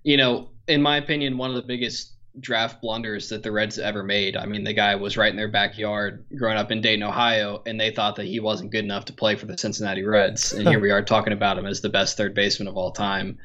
you 0.02 0.16
know, 0.16 0.50
in 0.68 0.82
my 0.82 0.96
opinion, 0.96 1.36
one 1.36 1.50
of 1.50 1.56
the 1.56 1.62
biggest 1.62 2.12
draft 2.40 2.80
blunders 2.80 3.28
that 3.28 3.42
the 3.42 3.52
Reds 3.52 3.78
ever 3.78 4.02
made. 4.02 4.36
I 4.36 4.46
mean, 4.46 4.64
the 4.64 4.72
guy 4.72 4.96
was 4.96 5.16
right 5.16 5.30
in 5.30 5.36
their 5.36 5.48
backyard 5.48 6.24
growing 6.36 6.56
up 6.56 6.72
in 6.72 6.80
Dayton, 6.80 7.04
Ohio, 7.04 7.62
and 7.66 7.78
they 7.78 7.90
thought 7.90 8.16
that 8.16 8.26
he 8.26 8.40
wasn't 8.40 8.72
good 8.72 8.84
enough 8.84 9.04
to 9.06 9.12
play 9.12 9.36
for 9.36 9.46
the 9.46 9.56
Cincinnati 9.56 10.02
Reds. 10.02 10.52
And 10.52 10.66
here 10.66 10.80
we 10.80 10.90
are 10.90 11.02
talking 11.02 11.32
about 11.32 11.58
him 11.58 11.66
as 11.66 11.80
the 11.80 11.88
best 11.88 12.16
third 12.16 12.34
baseman 12.34 12.68
of 12.68 12.76
all 12.76 12.90
time. 12.90 13.38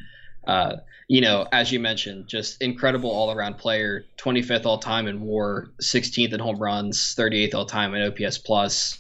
Uh, 0.50 0.78
you 1.08 1.22
know, 1.22 1.48
as 1.52 1.72
you 1.72 1.80
mentioned, 1.80 2.28
just 2.28 2.60
incredible 2.60 3.12
all 3.12 3.32
around 3.32 3.60
player, 3.60 4.06
25th 4.18 4.66
all 4.66 4.80
time 4.80 5.06
in 5.06 5.22
WAR, 5.22 5.70
16th 5.80 6.34
in 6.34 6.40
home 6.40 6.58
runs, 6.58 7.14
38th 7.16 7.54
all 7.54 7.66
time 7.68 7.94
in 7.94 8.02
OPS 8.02 8.40
plus. 8.40 8.98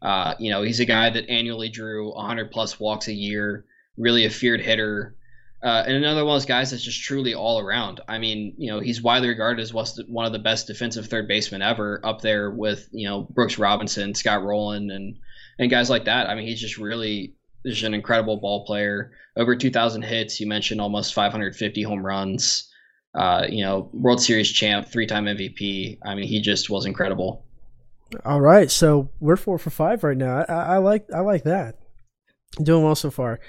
Uh, 0.00 0.34
you 0.38 0.50
know, 0.50 0.62
he's 0.62 0.80
a 0.80 0.86
guy 0.86 1.10
that 1.10 1.28
annually 1.28 1.68
drew 1.68 2.14
100 2.14 2.50
plus 2.50 2.80
walks 2.80 3.08
a 3.08 3.12
year, 3.12 3.66
really 3.98 4.24
a 4.24 4.30
feared 4.30 4.62
hitter. 4.62 5.14
Uh, 5.62 5.84
and 5.86 5.96
another 5.96 6.24
one 6.24 6.34
of 6.34 6.40
those 6.40 6.46
guys 6.46 6.70
that's 6.70 6.82
just 6.82 7.02
truly 7.02 7.34
all 7.34 7.58
around. 7.60 8.00
I 8.08 8.16
mean, 8.16 8.54
you 8.56 8.70
know, 8.70 8.80
he's 8.80 9.02
widely 9.02 9.28
regarded 9.28 9.60
as 9.60 9.74
one 9.74 10.24
of 10.24 10.32
the 10.32 10.38
best 10.38 10.66
defensive 10.66 11.08
third 11.08 11.28
basemen 11.28 11.60
ever, 11.60 12.00
up 12.04 12.22
there 12.22 12.50
with 12.50 12.88
you 12.92 13.06
know 13.06 13.22
Brooks 13.22 13.58
Robinson, 13.58 14.14
Scott 14.14 14.42
Rolen, 14.42 14.90
and 14.90 15.18
and 15.58 15.70
guys 15.70 15.90
like 15.90 16.06
that. 16.06 16.30
I 16.30 16.34
mean, 16.36 16.46
he's 16.46 16.60
just 16.60 16.78
really 16.78 17.34
just 17.66 17.82
an 17.84 17.94
incredible 17.94 18.36
ball 18.36 18.64
player. 18.64 19.12
Over 19.36 19.56
2,000 19.56 20.02
hits. 20.02 20.40
You 20.40 20.46
mentioned 20.46 20.80
almost 20.80 21.14
550 21.14 21.82
home 21.82 22.04
runs. 22.04 22.70
Uh, 23.14 23.46
you 23.48 23.64
know, 23.64 23.88
World 23.92 24.20
Series 24.20 24.50
champ, 24.50 24.88
three-time 24.88 25.24
MVP. 25.24 25.98
I 26.04 26.14
mean, 26.14 26.26
he 26.26 26.40
just 26.40 26.68
was 26.68 26.84
incredible. 26.86 27.44
All 28.24 28.40
right, 28.40 28.70
so 28.70 29.10
we're 29.20 29.36
four 29.36 29.58
for 29.58 29.70
five 29.70 30.04
right 30.04 30.16
now. 30.16 30.44
I, 30.48 30.74
I 30.74 30.76
like 30.78 31.06
I 31.12 31.20
like 31.20 31.42
that. 31.42 31.76
Doing 32.62 32.84
well 32.84 32.94
so 32.94 33.10
far. 33.10 33.40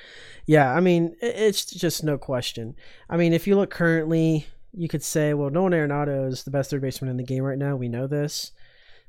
Yeah, 0.45 0.73
I 0.73 0.79
mean, 0.79 1.15
it's 1.21 1.65
just 1.65 2.03
no 2.03 2.17
question. 2.17 2.75
I 3.09 3.17
mean, 3.17 3.33
if 3.33 3.45
you 3.45 3.55
look 3.55 3.69
currently, 3.69 4.47
you 4.73 4.87
could 4.87 5.03
say, 5.03 5.33
well, 5.33 5.49
Nolan 5.49 5.73
Arenado 5.73 6.27
is 6.27 6.43
the 6.43 6.51
best 6.51 6.71
third 6.71 6.81
baseman 6.81 7.11
in 7.11 7.17
the 7.17 7.23
game 7.23 7.43
right 7.43 7.57
now. 7.57 7.75
We 7.75 7.89
know 7.89 8.07
this. 8.07 8.51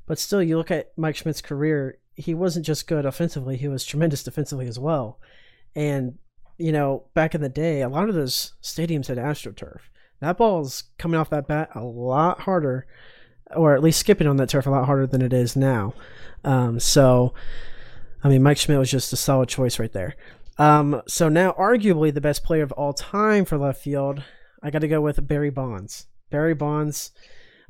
But 0.05 0.19
still, 0.19 0.41
you 0.41 0.57
look 0.57 0.71
at 0.71 0.91
Mike 0.97 1.15
Schmidt's 1.15 1.41
career, 1.41 1.98
he 2.19 2.33
wasn't 2.33 2.65
just 2.65 2.87
good 2.87 3.05
offensively, 3.05 3.55
he 3.57 3.67
was 3.67 3.85
tremendous 3.85 4.23
defensively 4.23 4.67
as 4.67 4.77
well. 4.77 5.19
And, 5.75 6.17
you 6.57 6.71
know, 6.71 7.05
back 7.13 7.33
in 7.33 7.41
the 7.41 7.49
day, 7.49 7.81
a 7.81 7.89
lot 7.89 8.09
of 8.09 8.15
those 8.15 8.53
stadiums 8.61 9.07
had 9.07 9.17
AstroTurf. 9.17 9.79
That 10.19 10.37
ball's 10.37 10.83
coming 10.97 11.17
off 11.17 11.29
that 11.29 11.47
bat 11.47 11.69
a 11.73 11.83
lot 11.83 12.41
harder, 12.41 12.85
or 13.55 13.73
at 13.73 13.81
least 13.81 13.99
skipping 13.99 14.27
on 14.27 14.35
that 14.37 14.49
turf 14.49 14.67
a 14.67 14.69
lot 14.69 14.85
harder 14.85 15.07
than 15.07 15.21
it 15.21 15.31
is 15.31 15.55
now. 15.55 15.93
Um, 16.43 16.79
so, 16.79 17.33
I 18.21 18.27
mean, 18.27 18.43
Mike 18.43 18.57
Schmidt 18.57 18.79
was 18.79 18.91
just 18.91 19.13
a 19.13 19.17
solid 19.17 19.47
choice 19.47 19.79
right 19.79 19.93
there. 19.93 20.15
Um, 20.57 21.01
so 21.07 21.29
now, 21.29 21.53
arguably 21.53 22.13
the 22.13 22.19
best 22.19 22.43
player 22.43 22.63
of 22.63 22.73
all 22.73 22.91
time 22.91 23.45
for 23.45 23.57
left 23.57 23.81
field, 23.81 24.21
I 24.61 24.71
got 24.71 24.79
to 24.79 24.89
go 24.89 24.99
with 24.99 25.25
Barry 25.25 25.49
Bonds. 25.51 26.07
Barry 26.29 26.53
Bonds. 26.53 27.11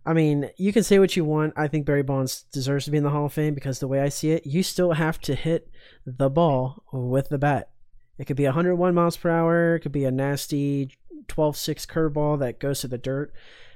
I 0.05 0.13
mean, 0.13 0.49
you 0.57 0.73
can 0.73 0.83
say 0.83 0.97
what 0.97 1.15
you 1.15 1.25
want. 1.25 1.53
I 1.55 1.67
think 1.67 1.85
Barry 1.85 2.03
Bonds 2.03 2.43
deserves 2.51 2.85
to 2.85 2.91
be 2.91 2.97
in 2.97 3.03
the 3.03 3.09
Hall 3.09 3.25
of 3.25 3.33
Fame 3.33 3.53
because 3.53 3.79
the 3.79 3.87
way 3.87 3.99
I 3.99 4.09
see 4.09 4.31
it, 4.31 4.45
you 4.45 4.63
still 4.63 4.93
have 4.93 5.19
to 5.21 5.35
hit 5.35 5.69
the 6.05 6.29
ball 6.29 6.83
with 6.91 7.29
the 7.29 7.37
bat. 7.37 7.69
It 8.17 8.25
could 8.25 8.37
be 8.37 8.45
101 8.45 8.93
miles 8.93 9.17
per 9.17 9.29
hour. 9.29 9.75
It 9.75 9.81
could 9.81 9.91
be 9.91 10.05
a 10.05 10.11
nasty 10.11 10.97
12-6 11.27 11.85
curveball 11.87 12.39
that 12.39 12.59
goes 12.59 12.81
to 12.81 12.87
the 12.87 12.97
dirt. 12.97 13.33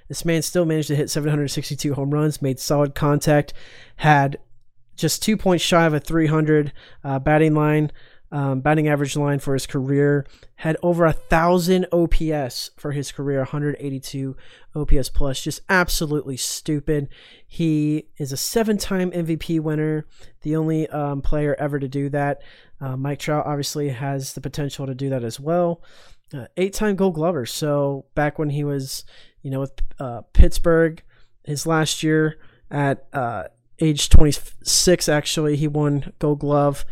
This 0.07 0.25
man 0.25 0.41
still 0.41 0.65
managed 0.65 0.89
to 0.89 0.95
hit 0.95 1.09
762 1.09 1.93
home 1.93 2.11
runs, 2.11 2.41
made 2.41 2.59
solid 2.59 2.93
contact, 2.93 3.53
had 3.97 4.37
just 4.95 5.23
two 5.23 5.37
points 5.37 5.63
shy 5.63 5.85
of 5.85 5.93
a 5.93 5.99
300 5.99 6.73
uh, 7.03 7.19
batting 7.19 7.53
line 7.53 7.91
um, 8.33 8.61
batting 8.61 8.87
average 8.87 9.15
line 9.15 9.37
for 9.37 9.53
his 9.53 9.67
career, 9.67 10.25
had 10.55 10.75
over 10.81 11.05
a 11.05 11.13
thousand 11.13 11.85
OPS 11.93 12.71
for 12.75 12.91
his 12.91 13.11
career, 13.11 13.37
182 13.37 14.35
OPS 14.75 15.09
plus. 15.09 15.39
Just 15.43 15.61
absolutely 15.69 16.35
stupid. 16.35 17.09
He 17.45 18.07
is 18.17 18.31
a 18.31 18.37
seven-time 18.37 19.11
MVP 19.11 19.59
winner, 19.59 20.07
the 20.41 20.55
only 20.55 20.87
um, 20.89 21.21
player 21.21 21.55
ever 21.59 21.77
to 21.77 21.87
do 21.87 22.09
that. 22.09 22.41
Uh, 22.81 22.97
Mike 22.97 23.19
Trout 23.19 23.45
obviously 23.45 23.89
has 23.89 24.33
the 24.33 24.41
potential 24.41 24.87
to 24.87 24.95
do 24.95 25.11
that 25.11 25.23
as 25.23 25.39
well. 25.39 25.83
Uh, 26.33 26.47
eight-time 26.57 26.95
Gold 26.95 27.13
Glover. 27.13 27.45
So 27.45 28.05
back 28.15 28.39
when 28.39 28.49
he 28.49 28.63
was, 28.63 29.05
you 29.43 29.51
know, 29.51 29.59
with 29.59 29.73
uh, 29.99 30.21
Pittsburgh, 30.33 31.03
his 31.43 31.67
last 31.67 32.01
year 32.01 32.39
at 32.71 33.05
uh, 33.13 33.43
age 33.77 34.09
26, 34.09 35.07
actually, 35.07 35.55
he 35.55 35.67
won 35.67 36.13
Gold 36.17 36.39
Glove 36.39 36.83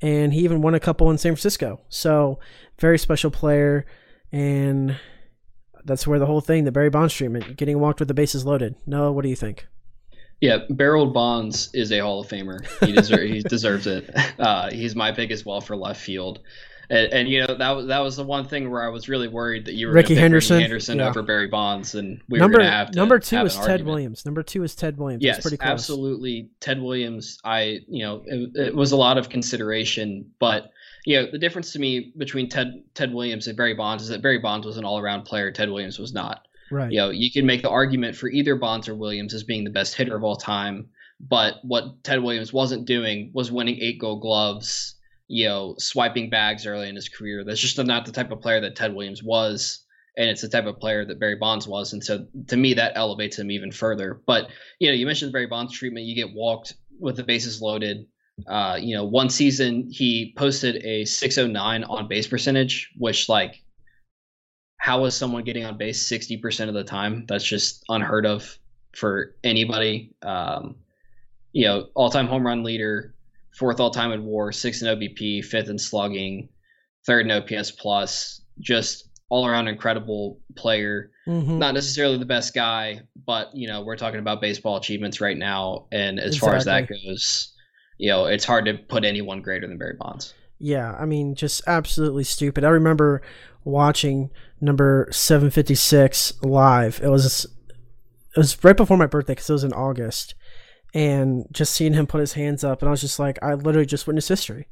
and 0.00 0.32
he 0.32 0.40
even 0.40 0.62
won 0.62 0.74
a 0.74 0.80
couple 0.80 1.10
in 1.10 1.18
San 1.18 1.32
Francisco. 1.32 1.80
So 1.88 2.38
very 2.78 2.98
special 2.98 3.30
player, 3.30 3.86
and 4.32 4.96
that's 5.84 6.06
where 6.06 6.18
the 6.18 6.26
whole 6.26 6.40
thing, 6.40 6.64
the 6.64 6.72
Barry 6.72 6.90
Bonds 6.90 7.14
treatment, 7.14 7.56
getting 7.56 7.78
walked 7.80 7.98
with 8.00 8.08
the 8.08 8.14
bases 8.14 8.44
loaded. 8.44 8.74
No, 8.86 9.12
what 9.12 9.22
do 9.22 9.28
you 9.28 9.36
think? 9.36 9.66
Yeah, 10.40 10.58
Barry 10.70 11.04
Bonds 11.06 11.70
is 11.74 11.90
a 11.90 11.98
Hall 11.98 12.20
of 12.20 12.28
Famer. 12.28 12.64
He, 12.80 13.34
he 13.34 13.42
deserves 13.48 13.86
it. 13.86 14.14
Uh, 14.38 14.70
he's 14.70 14.94
my 14.94 15.10
pick 15.10 15.30
as 15.32 15.44
well 15.44 15.60
for 15.60 15.76
left 15.76 16.00
field. 16.00 16.40
And, 16.90 17.12
and, 17.12 17.28
you 17.28 17.46
know 17.46 17.54
that 17.54 17.70
was 17.70 17.86
that 17.88 17.98
was 17.98 18.16
the 18.16 18.24
one 18.24 18.46
thing 18.46 18.70
where 18.70 18.82
I 18.82 18.88
was 18.88 19.10
really 19.10 19.28
worried 19.28 19.66
that 19.66 19.74
you 19.74 19.88
were 19.88 19.92
Rickey 19.92 20.14
Henderson, 20.14 20.56
Rickey 20.56 20.62
Henderson 20.62 20.98
yeah. 20.98 21.08
over 21.08 21.22
Barry 21.22 21.46
Bonds, 21.46 21.94
and 21.94 22.22
we 22.30 22.38
number, 22.38 22.56
were 22.56 22.62
going 22.62 22.70
to 22.70 22.76
have 22.76 22.90
to 22.92 22.96
number 22.96 23.18
two 23.18 23.36
have 23.36 23.46
is 23.46 23.54
Ted 23.56 23.62
argument. 23.62 23.86
Williams. 23.88 24.24
Number 24.24 24.42
two 24.42 24.62
is 24.62 24.74
Ted 24.74 24.96
Williams. 24.96 25.22
Yes, 25.22 25.42
pretty 25.42 25.58
close. 25.58 25.68
absolutely. 25.68 26.48
Ted 26.60 26.80
Williams. 26.80 27.38
I 27.44 27.80
you 27.88 28.04
know 28.04 28.22
it, 28.24 28.56
it, 28.56 28.74
was 28.74 28.92
a 28.92 28.96
lot 28.96 29.18
of 29.18 29.28
consideration, 29.28 30.30
but 30.38 30.70
you 31.04 31.20
know 31.20 31.30
the 31.30 31.38
difference 31.38 31.72
to 31.72 31.78
me 31.78 32.14
between 32.16 32.48
Ted 32.48 32.82
Ted 32.94 33.12
Williams 33.12 33.48
and 33.48 33.56
Barry 33.56 33.74
Bonds 33.74 34.02
is 34.02 34.08
that 34.08 34.22
Barry 34.22 34.38
Bonds 34.38 34.66
was 34.66 34.78
an 34.78 34.84
all 34.86 34.98
around 34.98 35.24
player. 35.24 35.52
Ted 35.52 35.68
Williams 35.68 35.98
was 35.98 36.14
not. 36.14 36.46
Right. 36.70 36.90
You 36.90 36.98
know 37.00 37.10
you 37.10 37.30
can 37.30 37.44
make 37.44 37.60
the 37.60 37.70
argument 37.70 38.16
for 38.16 38.30
either 38.30 38.56
Bonds 38.56 38.88
or 38.88 38.94
Williams 38.94 39.34
as 39.34 39.44
being 39.44 39.64
the 39.64 39.70
best 39.70 39.94
hitter 39.94 40.16
of 40.16 40.24
all 40.24 40.36
time, 40.36 40.88
but 41.20 41.56
what 41.64 42.02
Ted 42.02 42.22
Williams 42.22 42.50
wasn't 42.50 42.86
doing 42.86 43.30
was 43.34 43.52
winning 43.52 43.76
eight 43.78 43.98
Gold 43.98 44.22
Gloves 44.22 44.94
you 45.28 45.46
know, 45.46 45.74
swiping 45.78 46.30
bags 46.30 46.66
early 46.66 46.88
in 46.88 46.96
his 46.96 47.08
career. 47.08 47.44
That's 47.44 47.60
just 47.60 47.78
not 47.78 48.06
the 48.06 48.12
type 48.12 48.30
of 48.32 48.40
player 48.40 48.60
that 48.60 48.76
Ted 48.76 48.94
Williams 48.94 49.22
was, 49.22 49.84
and 50.16 50.28
it's 50.28 50.42
the 50.42 50.48
type 50.48 50.66
of 50.66 50.80
player 50.80 51.04
that 51.04 51.20
Barry 51.20 51.36
Bonds 51.36 51.68
was. 51.68 51.92
And 51.92 52.02
so, 52.02 52.26
to 52.48 52.56
me, 52.56 52.74
that 52.74 52.92
elevates 52.96 53.38
him 53.38 53.50
even 53.50 53.70
further. 53.70 54.20
But 54.26 54.48
you 54.80 54.88
know, 54.88 54.94
you 54.94 55.06
mentioned 55.06 55.32
Barry 55.32 55.46
Bonds 55.46 55.72
treatment. 55.72 56.06
You 56.06 56.14
get 56.14 56.34
walked 56.34 56.74
with 56.98 57.16
the 57.16 57.24
bases 57.24 57.62
loaded. 57.62 58.06
Uh, 58.46 58.78
you 58.80 58.96
know, 58.96 59.04
one 59.04 59.28
season 59.30 59.88
he 59.90 60.32
posted 60.36 60.84
a 60.84 61.04
609 61.04 61.84
on 61.84 62.08
base 62.08 62.26
percentage, 62.28 62.90
which 62.96 63.28
like, 63.28 63.62
how 64.78 65.04
is 65.06 65.14
someone 65.14 65.42
getting 65.44 65.64
on 65.64 65.76
base 65.76 66.08
60% 66.10 66.68
of 66.68 66.74
the 66.74 66.84
time? 66.84 67.24
That's 67.26 67.44
just 67.44 67.84
unheard 67.88 68.26
of. 68.26 68.58
for 68.94 69.34
anybody. 69.44 70.14
Um, 70.22 70.76
you 71.52 71.66
know, 71.66 71.88
all-time 71.94 72.26
home 72.26 72.46
run 72.46 72.62
leader, 72.62 73.14
fourth 73.58 73.80
all-time 73.80 74.12
in 74.12 74.24
WAR, 74.24 74.52
sixth 74.52 74.82
in 74.82 74.88
OBP, 74.88 75.44
fifth 75.44 75.68
in 75.68 75.78
slugging, 75.78 76.48
third 77.06 77.26
in 77.26 77.32
OPS 77.32 77.72
plus. 77.72 78.40
Just 78.60 79.08
all-around 79.30 79.68
incredible 79.68 80.40
player. 80.56 81.10
Mhm. 81.26 81.58
Not 81.58 81.74
necessarily 81.74 82.18
the 82.18 82.24
best 82.24 82.54
guy, 82.54 83.02
but 83.26 83.50
you 83.54 83.68
know, 83.68 83.82
we're 83.82 83.96
talking 83.96 84.20
about 84.20 84.40
baseball 84.40 84.76
achievements 84.76 85.20
right 85.20 85.36
now, 85.36 85.86
and 85.92 86.18
as 86.18 86.38
far 86.38 86.54
as 86.54 86.64
that 86.64 86.88
goes, 86.88 87.52
you 87.98 88.08
know, 88.08 88.24
it's 88.26 88.44
hard 88.44 88.64
to 88.64 88.74
put 88.74 89.04
anyone 89.04 89.42
greater 89.42 89.66
than 89.66 89.76
Barry 89.76 89.96
Bonds. 89.98 90.32
Yeah, 90.58 90.96
I 90.98 91.04
mean, 91.04 91.34
just 91.34 91.62
absolutely 91.66 92.24
stupid. 92.24 92.64
I 92.64 92.70
remember 92.70 93.22
watching 93.64 94.30
number 94.60 95.08
756 95.10 96.32
live. 96.42 97.00
It 97.02 97.08
was 97.08 97.46
it 98.34 98.38
was 98.38 98.62
right 98.64 98.76
before 98.76 98.96
my 98.96 99.06
birthday 99.06 99.32
because 99.32 99.50
it 99.50 99.52
was 99.52 99.64
in 99.64 99.72
August, 99.72 100.34
and 100.94 101.46
just 101.52 101.74
seeing 101.74 101.94
him 101.94 102.06
put 102.06 102.20
his 102.20 102.32
hands 102.32 102.64
up, 102.64 102.82
and 102.82 102.88
I 102.88 102.90
was 102.90 103.00
just 103.00 103.18
like, 103.18 103.38
I 103.42 103.54
literally 103.54 103.86
just 103.86 104.06
witnessed 104.06 104.28
history, 104.28 104.68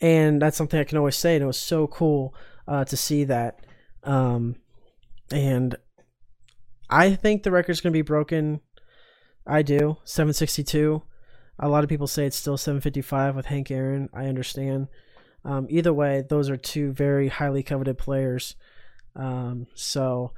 and 0.00 0.40
that's 0.40 0.56
something 0.56 0.78
I 0.78 0.84
can 0.84 0.98
always 0.98 1.16
say, 1.16 1.34
and 1.34 1.42
it 1.42 1.46
was 1.46 1.58
so 1.58 1.86
cool 1.86 2.34
uh, 2.66 2.84
to 2.84 2.96
see 2.96 3.24
that. 3.24 3.60
Um, 4.04 4.56
and 5.30 5.76
I 6.90 7.14
think 7.14 7.42
the 7.42 7.50
record's 7.50 7.80
going 7.80 7.92
to 7.92 7.98
be 7.98 8.02
broken. 8.02 8.60
I 9.46 9.62
do 9.62 9.96
762. 10.04 11.02
A 11.58 11.68
lot 11.68 11.82
of 11.82 11.90
people 11.90 12.06
say 12.06 12.26
it's 12.26 12.36
still 12.36 12.56
755 12.56 13.34
with 13.34 13.46
Hank 13.46 13.70
Aaron. 13.70 14.08
I 14.14 14.26
understand. 14.26 14.88
Um, 15.44 15.66
either 15.70 15.92
way, 15.92 16.24
those 16.28 16.50
are 16.50 16.56
two 16.56 16.92
very 16.92 17.28
highly 17.28 17.62
coveted 17.62 17.98
players. 17.98 18.54
Um, 19.16 19.66
so 19.74 20.32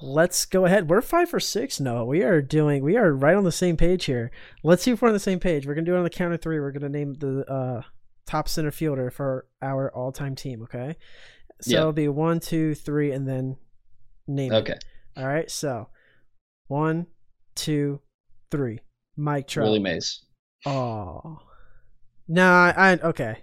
let's 0.00 0.44
go 0.46 0.64
ahead. 0.64 0.88
We're 0.88 1.00
five 1.02 1.28
for 1.30 1.40
six. 1.40 1.80
No, 1.80 2.04
we 2.04 2.22
are 2.22 2.40
doing. 2.42 2.82
We 2.84 2.96
are 2.96 3.12
right 3.12 3.34
on 3.36 3.44
the 3.44 3.52
same 3.52 3.76
page 3.76 4.04
here. 4.04 4.30
Let's 4.62 4.82
see 4.82 4.90
if 4.92 5.02
we're 5.02 5.08
on 5.08 5.14
the 5.14 5.20
same 5.20 5.40
page. 5.40 5.66
We're 5.66 5.74
gonna 5.74 5.86
do 5.86 5.94
it 5.94 5.98
on 5.98 6.04
the 6.04 6.10
count 6.10 6.34
of 6.34 6.40
three. 6.40 6.60
We're 6.60 6.72
gonna 6.72 6.88
name 6.88 7.14
the 7.14 7.44
uh, 7.50 7.82
top 8.26 8.48
center 8.48 8.70
fielder 8.70 9.10
for 9.10 9.46
our 9.62 9.92
all-time 9.94 10.34
team. 10.34 10.62
Okay. 10.62 10.96
So 11.60 11.70
Yeah. 11.72 11.80
it'll 11.80 11.92
be 11.92 12.08
one, 12.08 12.40
two, 12.40 12.74
three, 12.74 13.10
and 13.12 13.26
then 13.26 13.56
name. 14.26 14.52
it. 14.52 14.56
Okay, 14.56 14.78
All 15.16 15.26
right. 15.26 15.50
So 15.50 15.88
one, 16.68 17.06
two, 17.54 18.00
three. 18.50 18.80
Mike 19.16 19.48
Trout. 19.48 19.64
Willie 19.66 19.80
Mays. 19.80 20.24
Oh. 20.64 21.40
No, 22.28 22.46
I, 22.48 22.74
I 22.76 22.92
okay. 23.08 23.38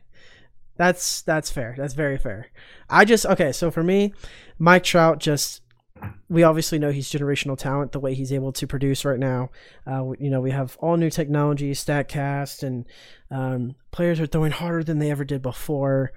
That's 0.78 1.22
that's 1.24 1.50
fair. 1.52 1.76
That's 1.78 1.94
very 1.94 2.18
fair. 2.18 2.48
I 2.90 3.04
just 3.06 3.26
okay, 3.26 3.52
so 3.52 3.72
for 3.72 3.84
me, 3.84 4.14
Mike 4.60 4.84
Trout 4.84 5.20
just 5.20 5.62
we 6.28 6.44
obviously 6.44 6.80
know 6.80 6.92
he's 6.92 7.10
generational 7.10 7.58
talent 7.58 7.92
the 7.92 8.00
way 8.00 8.14
he's 8.14 8.34
able 8.34 8.52
to 8.54 8.68
produce 8.68 9.06
right 9.06 9.20
now. 9.20 9.50
Uh, 9.88 10.12
you 10.20 10.30
know, 10.30 10.42
we 10.42 10.52
have 10.52 10.76
all 10.80 10.98
new 10.98 11.10
technology, 11.10 11.72
StatCast, 11.72 12.64
and 12.64 12.86
um, 13.32 13.76
players 13.92 14.20
are 14.20 14.26
throwing 14.26 14.52
harder 14.52 14.84
than 14.84 15.00
they 15.00 15.12
ever 15.12 15.24
did 15.24 15.42
before. 15.42 16.12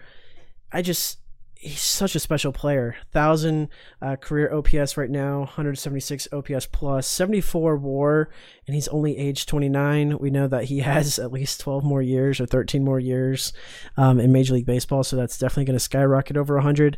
I 0.72 0.82
just 0.82 1.18
he's 1.54 1.80
such 1.80 2.14
a 2.14 2.20
special 2.20 2.52
player. 2.52 2.96
Thousand 3.12 3.68
uh, 4.00 4.16
career 4.16 4.52
OPS 4.52 4.96
right 4.96 5.10
now, 5.10 5.40
176 5.40 6.28
OPS 6.32 6.66
plus, 6.66 7.06
74 7.06 7.76
WAR, 7.76 8.30
and 8.66 8.74
he's 8.74 8.88
only 8.88 9.18
age 9.18 9.44
29. 9.46 10.18
We 10.18 10.30
know 10.30 10.46
that 10.48 10.64
he 10.64 10.78
has 10.80 11.18
at 11.18 11.32
least 11.32 11.60
12 11.60 11.84
more 11.84 12.02
years 12.02 12.40
or 12.40 12.46
13 12.46 12.84
more 12.84 13.00
years 13.00 13.52
um, 13.96 14.20
in 14.20 14.32
Major 14.32 14.54
League 14.54 14.66
Baseball, 14.66 15.04
so 15.04 15.16
that's 15.16 15.38
definitely 15.38 15.66
going 15.66 15.78
to 15.78 15.84
skyrocket 15.84 16.36
over 16.36 16.54
100. 16.54 16.96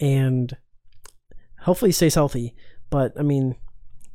And 0.00 0.56
hopefully 1.62 1.88
he 1.88 1.92
stays 1.92 2.14
healthy. 2.14 2.54
But 2.90 3.14
I 3.18 3.22
mean, 3.22 3.56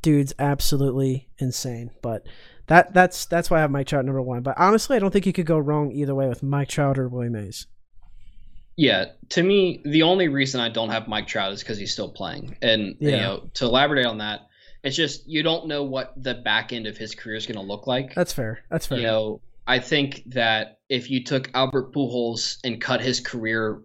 dude's 0.02 0.34
absolutely 0.38 1.28
insane. 1.38 1.90
But 2.02 2.26
that 2.66 2.94
that's 2.94 3.26
that's 3.26 3.50
why 3.50 3.58
I 3.58 3.60
have 3.60 3.70
Mike 3.70 3.86
Trout 3.86 4.04
number 4.04 4.22
one. 4.22 4.42
But 4.42 4.58
honestly, 4.58 4.96
I 4.96 5.00
don't 5.00 5.10
think 5.10 5.26
you 5.26 5.32
could 5.32 5.46
go 5.46 5.58
wrong 5.58 5.92
either 5.92 6.14
way 6.14 6.28
with 6.28 6.42
Mike 6.42 6.68
Trout 6.68 6.98
or 6.98 7.08
Willie 7.08 7.28
Mays. 7.28 7.66
Yeah, 8.76 9.06
to 9.30 9.42
me, 9.42 9.82
the 9.84 10.02
only 10.02 10.28
reason 10.28 10.60
I 10.60 10.68
don't 10.68 10.90
have 10.90 11.08
Mike 11.08 11.26
Trout 11.26 11.52
is 11.52 11.60
because 11.60 11.78
he's 11.78 11.92
still 11.92 12.10
playing. 12.10 12.56
And 12.62 12.96
you 13.00 13.10
know, 13.10 13.48
to 13.54 13.64
elaborate 13.64 14.06
on 14.06 14.18
that, 14.18 14.42
it's 14.84 14.94
just 14.94 15.26
you 15.26 15.42
don't 15.42 15.66
know 15.66 15.82
what 15.82 16.12
the 16.16 16.34
back 16.34 16.72
end 16.72 16.86
of 16.86 16.96
his 16.96 17.14
career 17.14 17.36
is 17.36 17.46
going 17.46 17.56
to 17.56 17.62
look 17.62 17.88
like. 17.88 18.14
That's 18.14 18.32
fair. 18.32 18.60
That's 18.70 18.86
fair. 18.86 18.98
You 18.98 19.04
know, 19.04 19.40
I 19.66 19.80
think 19.80 20.22
that 20.26 20.78
if 20.88 21.10
you 21.10 21.24
took 21.24 21.50
Albert 21.54 21.92
Pujols 21.92 22.58
and 22.62 22.80
cut 22.80 23.00
his 23.00 23.18
career 23.18 23.82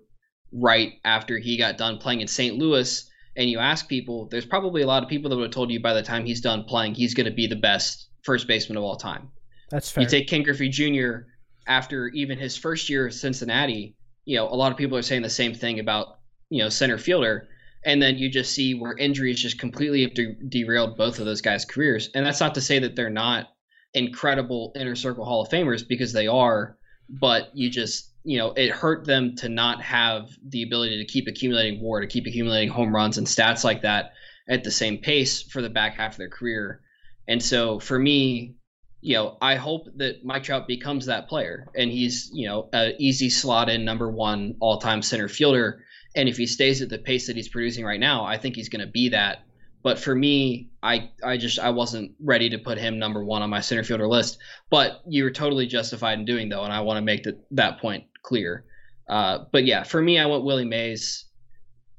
right 0.51 0.93
after 1.03 1.39
he 1.39 1.57
got 1.57 1.78
done 1.78 1.97
playing 1.97 2.22
in 2.22 2.28
St. 2.28 2.55
Louis, 2.55 3.09
and 3.36 3.49
you 3.49 3.59
ask 3.59 3.88
people, 3.88 4.27
there's 4.29 4.45
probably 4.45 4.81
a 4.81 4.88
lot 4.88 5.03
of 5.03 5.09
people 5.09 5.29
that 5.29 5.36
would 5.36 5.45
have 5.45 5.51
told 5.51 5.71
you 5.71 5.79
by 5.79 5.93
the 5.93 6.03
time 6.03 6.25
he's 6.25 6.41
done 6.41 6.63
playing, 6.65 6.93
he's 6.93 7.13
going 7.13 7.25
to 7.25 7.31
be 7.31 7.47
the 7.47 7.55
best 7.55 8.09
first 8.23 8.47
baseman 8.47 8.77
of 8.77 8.84
all 8.84 8.95
time. 8.95 9.31
that's 9.69 9.91
fair. 9.91 10.03
You 10.03 10.09
take 10.09 10.27
Ken 10.27 10.43
Griffey 10.43 10.69
Jr. 10.69 11.27
after 11.67 12.07
even 12.09 12.38
his 12.38 12.55
first 12.55 12.89
year 12.89 13.07
at 13.07 13.13
Cincinnati, 13.13 13.95
you 14.25 14.38
know, 14.38 14.47
a 14.47 14.55
lot 14.55 14.71
of 14.71 14.77
people 14.77 14.97
are 14.97 15.01
saying 15.01 15.23
the 15.23 15.29
same 15.29 15.53
thing 15.53 15.79
about, 15.79 16.19
you 16.49 16.59
know, 16.63 16.69
center 16.69 16.97
fielder. 16.97 17.47
And 17.86 18.01
then 18.01 18.17
you 18.17 18.29
just 18.29 18.53
see 18.53 18.75
where 18.75 18.95
injuries 18.95 19.41
just 19.41 19.59
completely 19.59 20.03
have 20.03 20.13
de- 20.13 20.38
derailed 20.47 20.95
both 20.95 21.19
of 21.19 21.25
those 21.25 21.41
guys' 21.41 21.65
careers. 21.65 22.09
And 22.15 22.25
that's 22.25 22.39
not 22.39 22.55
to 22.55 22.61
say 22.61 22.79
that 22.79 22.95
they're 22.95 23.09
not 23.09 23.47
incredible 23.93 24.71
inner 24.75 24.95
circle 24.95 25.25
Hall 25.25 25.41
of 25.41 25.49
Famers 25.49 25.86
because 25.86 26.13
they 26.13 26.27
are, 26.27 26.77
but 27.09 27.49
you 27.53 27.69
just, 27.69 28.12
you 28.24 28.38
know, 28.38 28.53
it 28.53 28.71
hurt 28.71 29.05
them 29.05 29.36
to 29.38 29.49
not 29.49 29.82
have 29.82 30.30
the 30.47 30.63
ability 30.63 30.97
to 30.97 31.11
keep 31.11 31.28
accumulating 31.28 31.82
WAR, 31.82 32.01
to 32.01 32.07
keep 32.07 32.26
accumulating 32.26 32.69
home 32.69 32.95
runs 32.95 33.17
and 33.17 33.28
stats 33.28 33.63
like 33.63 33.82
that 33.82 34.13
at 34.47 34.63
the 34.63 34.71
same 34.71 34.97
pace 34.97 35.41
for 35.41 35.61
the 35.61 35.69
back 35.69 35.95
half 35.95 36.13
of 36.13 36.17
their 36.17 36.30
career. 36.30 36.82
And 37.28 37.41
so 37.41 37.80
for 37.80 37.97
me, 37.97 38.55
you 39.01 39.15
know, 39.15 39.38
I 39.41 39.55
hope 39.55 39.88
that 39.97 40.24
Mike 40.24 40.43
Trout 40.43 40.67
becomes 40.67 41.07
that 41.07 41.28
player 41.28 41.67
and 41.76 41.91
he's, 41.91 42.30
you 42.34 42.47
know, 42.47 42.69
a 42.74 42.93
easy 42.97 43.30
slot 43.30 43.69
in 43.69 43.84
number 43.84 44.09
one 44.09 44.55
all 44.61 44.80
time 44.80 45.01
center 45.01 45.28
fielder. 45.28 45.84
And 46.15 46.30
if 46.30 46.38
he 46.38 46.45
stays 46.45 46.82
at 46.82 46.89
the 46.89 46.99
pace 46.99 47.28
that 47.28 47.36
he's 47.36 47.49
producing 47.49 47.84
right 47.84 47.99
now, 47.99 48.24
I 48.24 48.38
think 48.38 48.55
he's 48.55 48.69
going 48.69 48.86
to 48.86 48.91
be 48.91 49.09
that. 49.09 49.43
But 49.84 49.99
for 49.99 50.15
me, 50.15 50.69
I, 50.81 51.11
I 51.23 51.38
just 51.38 51.59
I 51.59 51.69
wasn't 51.69 52.13
ready 52.19 52.49
to 52.49 52.57
put 52.57 52.77
him 52.77 52.97
number 52.97 53.23
one 53.23 53.41
on 53.41 53.49
my 53.49 53.59
center 53.59 53.84
fielder 53.84 54.07
list. 54.07 54.38
But 54.69 55.01
you 55.07 55.23
were 55.25 55.31
totally 55.31 55.67
justified 55.67 56.19
in 56.19 56.25
doing 56.25 56.49
though, 56.49 56.63
and 56.63 56.73
I 56.73 56.81
want 56.81 56.97
to 56.97 57.01
make 57.01 57.23
that 57.23 57.45
that 57.51 57.79
point 57.79 58.05
clear. 58.21 58.65
Uh, 59.07 59.39
but 59.51 59.65
yeah, 59.65 59.84
for 59.84 60.01
me, 60.01 60.17
I 60.17 60.25
went 60.25 60.45
Willie 60.45 60.65
Mays, 60.65 61.25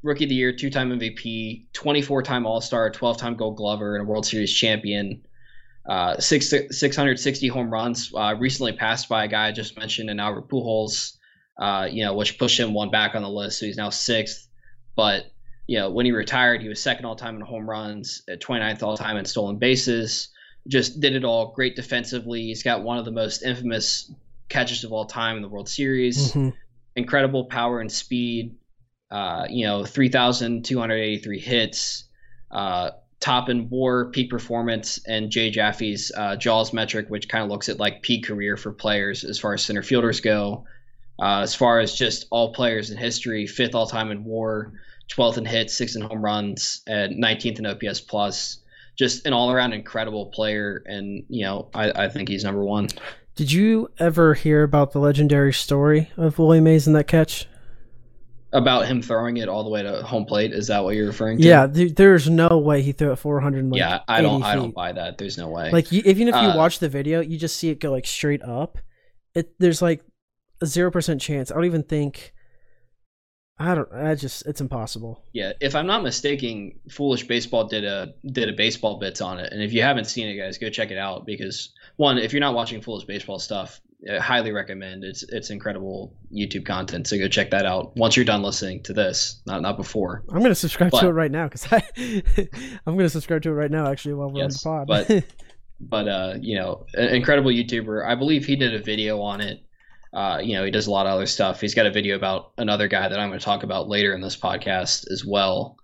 rookie 0.03 0.25
of 0.25 0.31
the 0.31 0.35
year, 0.35 0.53
two 0.53 0.71
time 0.71 0.91
MVP, 0.91 1.67
24 1.75 2.23
time 2.23 2.47
All 2.47 2.61
Star, 2.61 2.91
12 2.91 3.19
time 3.19 3.37
Gold 3.37 3.57
Glover, 3.57 3.97
and 3.97 4.07
a 4.07 4.09
World 4.09 4.27
Series 4.27 4.53
champion 4.53 5.23
uh, 5.87 6.19
six, 6.19 6.49
660 6.49 7.49
home 7.49 7.71
runs. 7.71 8.13
Uh, 8.15 8.35
recently 8.39 8.73
passed 8.73 9.09
by 9.09 9.25
a 9.25 9.29
guy 9.29 9.49
I 9.49 9.53
just 9.53 9.79
mentioned 9.79 10.09
in 10.11 10.19
Albert 10.19 10.49
Pujols, 10.49 11.17
uh, 11.59 11.89
you 11.91 12.05
know, 12.05 12.15
which 12.15 12.39
pushed 12.39 12.59
him 12.59 12.73
one 12.73 12.91
back 12.91 13.15
on 13.15 13.23
the 13.23 13.29
list. 13.29 13.59
So 13.59 13.67
he's 13.67 13.77
now 13.77 13.91
sixth. 13.91 14.49
But, 14.97 15.27
you 15.67 15.79
know, 15.79 15.91
when 15.91 16.07
he 16.07 16.13
retired, 16.13 16.63
he 16.63 16.69
was 16.69 16.83
second 16.83 17.05
all 17.05 17.17
time 17.17 17.37
in 17.37 17.41
home 17.43 17.69
runs, 17.69 18.23
29th 18.29 18.83
all 18.83 18.97
time 18.97 19.17
in 19.17 19.25
stolen 19.25 19.57
bases. 19.57 20.29
Just 20.69 21.01
did 21.01 21.15
it 21.15 21.25
all 21.25 21.53
great 21.53 21.77
defensively. 21.77 22.43
He's 22.43 22.63
got 22.63 22.83
one 22.83 22.99
of 22.99 23.05
the 23.05 23.11
most 23.13 23.43
infamous 23.43 24.11
catches 24.49 24.85
of 24.85 24.93
all 24.93 25.07
time 25.07 25.37
in 25.37 25.43
the 25.43 25.49
World 25.49 25.69
Series. 25.69 26.33
Mhm. 26.33 26.55
Incredible 26.97 27.47
power 27.47 27.81
and 27.81 27.91
speed. 27.91 28.57
Uh, 29.11 29.47
you 29.49 29.65
know, 29.67 29.85
3,283 29.85 31.39
hits. 31.41 32.05
Uh, 32.51 32.91
top 33.21 33.49
in 33.49 33.69
WAR, 33.71 34.11
peak 34.11 34.31
performance, 34.31 35.01
and 35.07 35.31
Jay 35.31 35.51
Jaffe's 35.51 36.13
uh, 36.15 36.37
Jaws 36.37 36.73
metric, 36.73 37.07
which 37.09 37.29
kind 37.29 37.43
of 37.45 37.51
looks 37.51 37.69
at 37.69 37.79
like 37.79 38.03
peak 38.03 38.27
career 38.27 38.57
for 38.57 38.73
players 38.73 39.25
as 39.25 39.39
far 39.39 39.55
as 39.55 39.65
center 39.65 39.83
fielders 39.83 40.21
go. 40.21 40.67
Uh, 41.19 41.41
as 41.41 41.55
far 41.55 41.79
as 41.81 41.95
just 41.95 42.27
all 42.31 42.53
players 42.53 42.91
in 42.91 42.99
history, 42.99 43.47
fifth 43.47 43.75
all 43.75 43.87
time 43.87 44.11
in 44.11 44.25
WAR, 44.25 44.73
12th 45.11 45.39
in 45.39 45.45
hits, 45.45 45.75
sixth 45.75 45.97
in 45.97 46.03
home 46.03 46.23
runs, 46.23 46.83
and 46.87 47.23
19th 47.23 47.59
in 47.59 47.67
OPS 47.67 48.01
plus. 48.01 48.59
Just 48.97 49.27
an 49.27 49.33
all 49.33 49.51
around 49.51 49.73
incredible 49.73 50.27
player, 50.27 50.83
and 50.87 51.25
you 51.29 51.45
know 51.45 51.69
I, 51.75 52.05
I 52.05 52.09
think 52.09 52.29
he's 52.29 52.45
number 52.45 52.63
one. 52.63 52.89
Did 53.35 53.51
you 53.51 53.89
ever 53.99 54.35
hear 54.35 54.63
about 54.63 54.93
the 54.93 55.01
legendary 55.01 55.53
story 55.53 56.11
of 56.17 56.39
Willie 56.39 56.61
Mays 56.61 56.87
and 56.87 56.95
that 56.95 57.09
catch? 57.09 57.49
About 58.53 58.87
him 58.87 59.03
throwing 59.03 59.39
it 59.39 59.49
all 59.49 59.65
the 59.65 59.71
way 59.71 59.83
to 59.83 60.05
home 60.05 60.25
plate, 60.27 60.53
is 60.53 60.69
that 60.69 60.85
what 60.85 60.95
you're 60.95 61.09
referring 61.09 61.39
to? 61.39 61.45
Yeah, 61.45 61.67
th- 61.67 61.97
there's 61.97 62.31
no 62.31 62.57
way 62.59 62.83
he 62.83 62.93
threw 62.93 63.11
it 63.11 63.17
400. 63.17 63.69
Like 63.69 63.79
yeah, 63.81 63.99
I 64.07 64.23
don't, 64.23 64.43
80 64.43 64.45
I 64.45 64.55
don't 64.55 64.73
buy 64.73 64.93
that. 64.93 65.19
There's 65.19 65.37
no 65.37 65.49
way. 65.49 65.73
Like 65.73 65.91
you, 65.91 66.03
even 66.05 66.29
if 66.29 66.37
you 66.37 66.41
Uh, 66.51 66.57
watch 66.57 66.79
the 66.79 66.89
video, 66.89 67.21
you 67.21 67.37
just 67.37 67.57
see 67.57 67.71
it 67.71 67.81
go 67.81 67.91
like 67.91 68.07
straight 68.07 68.43
up. 68.45 68.79
It 69.35 69.59
there's 69.59 69.83
like 69.83 70.05
a 70.63 70.67
zero 70.67 70.93
percent 70.93 71.21
chance. 71.21 71.51
I 71.51 71.57
don't 71.57 71.65
even 71.65 71.83
think. 71.83 72.33
I 73.59 73.75
don't. 73.77 73.93
I 73.93 74.15
just 74.17 74.47
it's 74.47 74.61
impossible. 74.61 75.23
Yeah, 75.33 75.53
if 75.61 75.77
I'm 75.77 75.87
not 75.87 76.03
mistaken, 76.03 76.73
Foolish 76.91 77.27
Baseball 77.27 77.69
did 77.69 77.85
a 77.85 78.15
did 78.27 78.49
a 78.49 78.53
baseball 78.53 78.99
bits 78.99 79.21
on 79.21 79.39
it, 79.39 79.53
and 79.53 79.63
if 79.63 79.73
you 79.73 79.83
haven't 79.83 80.07
seen 80.07 80.29
it, 80.29 80.37
guys, 80.37 80.59
go 80.59 80.71
check 80.71 80.91
it 80.91 80.99
out 80.99 81.25
because 81.25 81.71
one, 81.97 82.19
if 82.19 82.33
you're 82.33 82.41
not 82.41 82.55
watching 82.55 82.81
Foolish 82.81 83.05
Baseball 83.05 83.39
stuff, 83.39 83.81
I 84.11 84.19
highly 84.19 84.53
recommend. 84.53 85.05
It's 85.05 85.23
it's 85.23 85.51
incredible 85.51 86.13
YouTube 86.33 86.67
content. 86.67 87.07
So 87.07 87.17
go 87.17 87.29
check 87.29 87.51
that 87.51 87.65
out 87.65 87.97
once 87.97 88.17
you're 88.17 88.25
done 88.25 88.43
listening 88.43 88.83
to 88.85 88.93
this, 88.93 89.41
not 89.47 89.63
not 89.63 89.77
before. 89.77 90.25
I'm 90.31 90.43
gonna 90.43 90.55
subscribe 90.55 90.91
but, 90.91 91.01
to 91.01 91.09
it 91.09 91.13
right 91.13 91.31
now 91.31 91.45
because 91.49 91.73
I 91.73 91.83
I'm 92.87 92.97
gonna 92.97 93.09
subscribe 93.09 93.43
to 93.43 93.51
it 93.51 93.55
right 93.55 93.71
now 93.71 93.91
actually 93.91 94.15
while 94.15 94.31
we're 94.31 94.43
yes, 94.43 94.65
on 94.67 94.87
the 94.87 94.95
pod. 94.95 95.07
but 95.09 95.25
but 95.81 96.09
uh, 96.09 96.35
you 96.41 96.57
know, 96.57 96.87
an 96.95 97.15
incredible 97.15 97.51
YouTuber. 97.51 98.07
I 98.07 98.15
believe 98.15 98.45
he 98.45 98.57
did 98.57 98.75
a 98.75 98.83
video 98.83 99.21
on 99.21 99.41
it. 99.41 99.64
Uh, 100.15 100.39
you 100.41 100.55
know, 100.55 100.65
he 100.65 100.71
does 100.71 100.87
a 100.87 100.91
lot 100.91 101.07
of 101.07 101.13
other 101.13 101.27
stuff. 101.27 101.61
He's 101.61 101.75
got 101.75 101.87
a 101.87 101.91
video 101.91 102.15
about 102.15 102.53
another 102.57 102.87
guy 102.87 103.09
that 103.09 103.19
I'm 103.19 103.29
going 103.29 103.39
to 103.39 103.45
talk 103.45 103.65
about 103.65 103.89
later 103.89 104.15
in 104.15 104.21
this 104.21 104.37
podcast 104.37 105.11
as 105.11 105.25
well. 105.27 105.77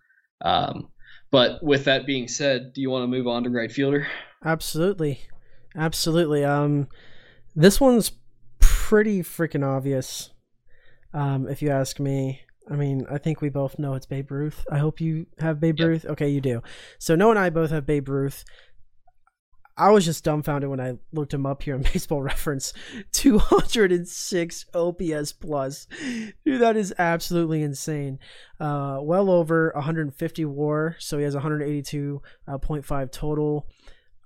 Um, 0.43 0.89
but 1.31 1.63
with 1.63 1.85
that 1.85 2.07
being 2.07 2.29
said, 2.29 2.73
do 2.73 2.81
you 2.81 2.91
want 2.91 3.03
to 3.03 3.09
move 3.09 3.27
on 3.27 3.43
to 3.45 3.51
right 3.51 3.71
fielder? 3.71 4.07
Absolutely, 4.45 5.21
absolutely. 5.77 6.45
Um, 6.45 6.89
this 7.57 7.81
one's 7.81 8.13
pretty 8.61 9.23
freaking 9.23 9.67
obvious. 9.67 10.31
Um, 11.13 11.49
if 11.49 11.61
you 11.61 11.71
ask 11.71 11.99
me. 11.99 12.43
I 12.71 12.77
mean, 12.77 13.05
I 13.11 13.19
think 13.19 13.41
we 13.41 13.49
both 13.49 13.81
know 13.81 13.95
it's 13.95 14.07
Babe 14.07 14.31
Ruth. 14.31 14.65
I 14.71 14.79
hope 14.79 15.01
you 15.01 15.27
have 15.41 15.59
Babe 15.59 15.81
yep. 15.81 15.89
Ruth. 15.89 16.05
Okay, 16.05 16.29
you 16.29 16.41
do. 16.41 16.63
So 17.01 17.17
Noah 17.17 17.31
and 17.31 17.39
I 17.39 17.51
both 17.51 17.71
have 17.71 17.85
Babe 17.85 18.09
Ruth. 18.09 18.45
I 19.81 19.91
was 19.91 20.05
just 20.05 20.25
dumbfounded 20.25 20.69
when 20.69 20.79
I 20.79 20.99
looked 21.11 21.33
him 21.33 21.47
up 21.47 21.63
here 21.63 21.75
in 21.75 21.83
Baseball 21.93 22.23
Reference. 22.23 22.75
206 23.13 24.67
OPS 24.75 25.33
plus. 25.33 25.87
Dude, 26.45 26.61
that 26.61 26.77
is 26.77 26.93
absolutely 26.99 27.63
insane. 27.63 28.19
Uh, 28.61 28.99
well 29.01 29.31
over 29.31 29.73
150 29.75 30.45
WAR, 30.45 30.97
so 30.99 31.17
he 31.17 31.25
has 31.25 31.35
182.5 31.35 32.21
uh, 32.47 33.07
total. 33.11 33.67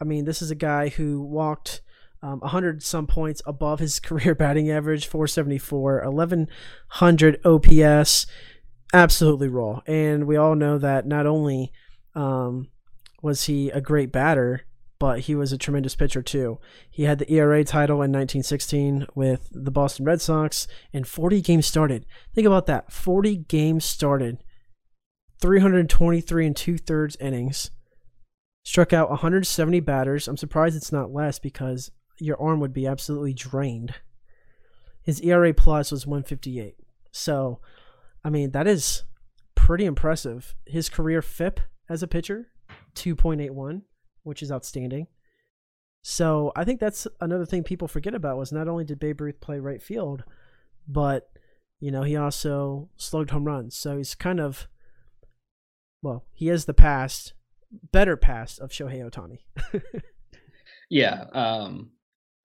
I 0.01 0.05
mean, 0.05 0.25
this 0.25 0.43
is 0.43 0.51
a 0.51 0.57
guy 0.57 0.89
who 0.89 1.23
walked 1.23 1.83
um, 2.21 2.41
100 2.41 2.83
some 2.83 3.07
points 3.07 3.41
above 3.47 3.79
his 3.79 4.01
career 4.01 4.35
batting 4.35 4.73
average, 4.73 5.07
474, 5.07 6.03
1100 6.05 7.41
OPS. 7.47 8.27
Absolutely 8.93 9.49
raw. 9.49 9.83
And 9.87 10.27
we 10.27 10.37
all 10.37 10.57
know 10.57 10.79
that 10.79 11.07
not 11.07 11.27
only 11.27 11.73
um, 12.17 12.71
was 13.23 13.45
he 13.45 13.71
a 13.71 13.81
great 13.81 14.11
batter, 14.11 14.65
but 15.05 15.21
he 15.21 15.35
was 15.35 15.53
a 15.53 15.59
tremendous 15.59 15.95
pitcher 15.95 16.23
too. 16.23 16.59
He 16.91 17.03
had 17.03 17.19
the 17.19 17.31
ERA 17.31 17.63
title 17.63 17.97
in 17.97 18.11
1916 18.11 19.07
with 19.15 19.51
the 19.53 19.71
Boston 19.71 20.07
Red 20.07 20.23
Sox, 20.23 20.67
and 20.95 21.07
40 21.07 21.43
games 21.43 21.67
started. 21.67 22.07
Think 22.35 22.47
about 22.47 22.65
that 22.69 22.91
40 22.91 23.37
games 23.37 23.85
started, 23.85 24.43
323 25.43 26.47
and 26.47 26.57
two 26.57 26.79
thirds 26.79 27.17
innings, 27.17 27.71
struck 28.65 28.95
out 28.95 29.11
170 29.11 29.79
batters. 29.81 30.27
I'm 30.27 30.39
surprised 30.39 30.75
it's 30.75 30.91
not 30.91 31.13
less 31.13 31.39
because 31.39 31.91
your 32.19 32.41
arm 32.41 32.59
would 32.61 32.73
be 32.73 32.87
absolutely 32.87 33.35
drained. 33.35 33.97
His 35.03 35.21
ERA 35.21 35.53
plus 35.53 35.93
was 35.93 36.07
158. 36.07 36.77
So, 37.13 37.61
I 38.25 38.31
mean, 38.31 38.53
that 38.53 38.67
is 38.67 39.03
pretty 39.55 39.85
impressive. 39.85 40.55
His 40.65 40.89
career 40.89 41.21
FIP 41.21 41.61
as 41.91 42.03
a 42.03 42.09
pitcher, 42.09 42.47
2.81 42.95 43.83
which 44.25 44.43
is 44.43 44.51
outstanding. 44.51 45.07
So 46.03 46.53
I 46.55 46.65
think 46.65 46.81
that's 46.81 47.07
another 47.21 47.47
thing 47.47 47.63
people 47.63 47.89
forget 47.89 48.15
about 48.15 48.37
was 48.37 48.53
not 48.53 48.69
only 48.69 48.85
did 48.85 48.99
Babe 48.99 49.21
Ruth 49.21 49.41
play 49.41 49.59
right 49.59 49.83
field, 49.83 50.25
but 50.87 51.31
you 51.81 51.91
know 51.91 52.03
he 52.03 52.17
also 52.17 52.91
slugged 52.97 53.31
home 53.31 53.45
runs. 53.45 53.77
So 53.77 53.97
he's 53.97 54.15
kind 54.15 54.41
of 54.41 54.69
well, 56.05 56.27
he 56.35 56.49
has 56.49 56.67
the 56.67 56.75
past, 56.75 57.33
better 57.91 58.17
past 58.17 58.61
of 58.61 58.71
Shohei 58.71 59.11
Ohtani. 59.11 59.39
yeah, 60.91 61.25
um, 61.33 61.93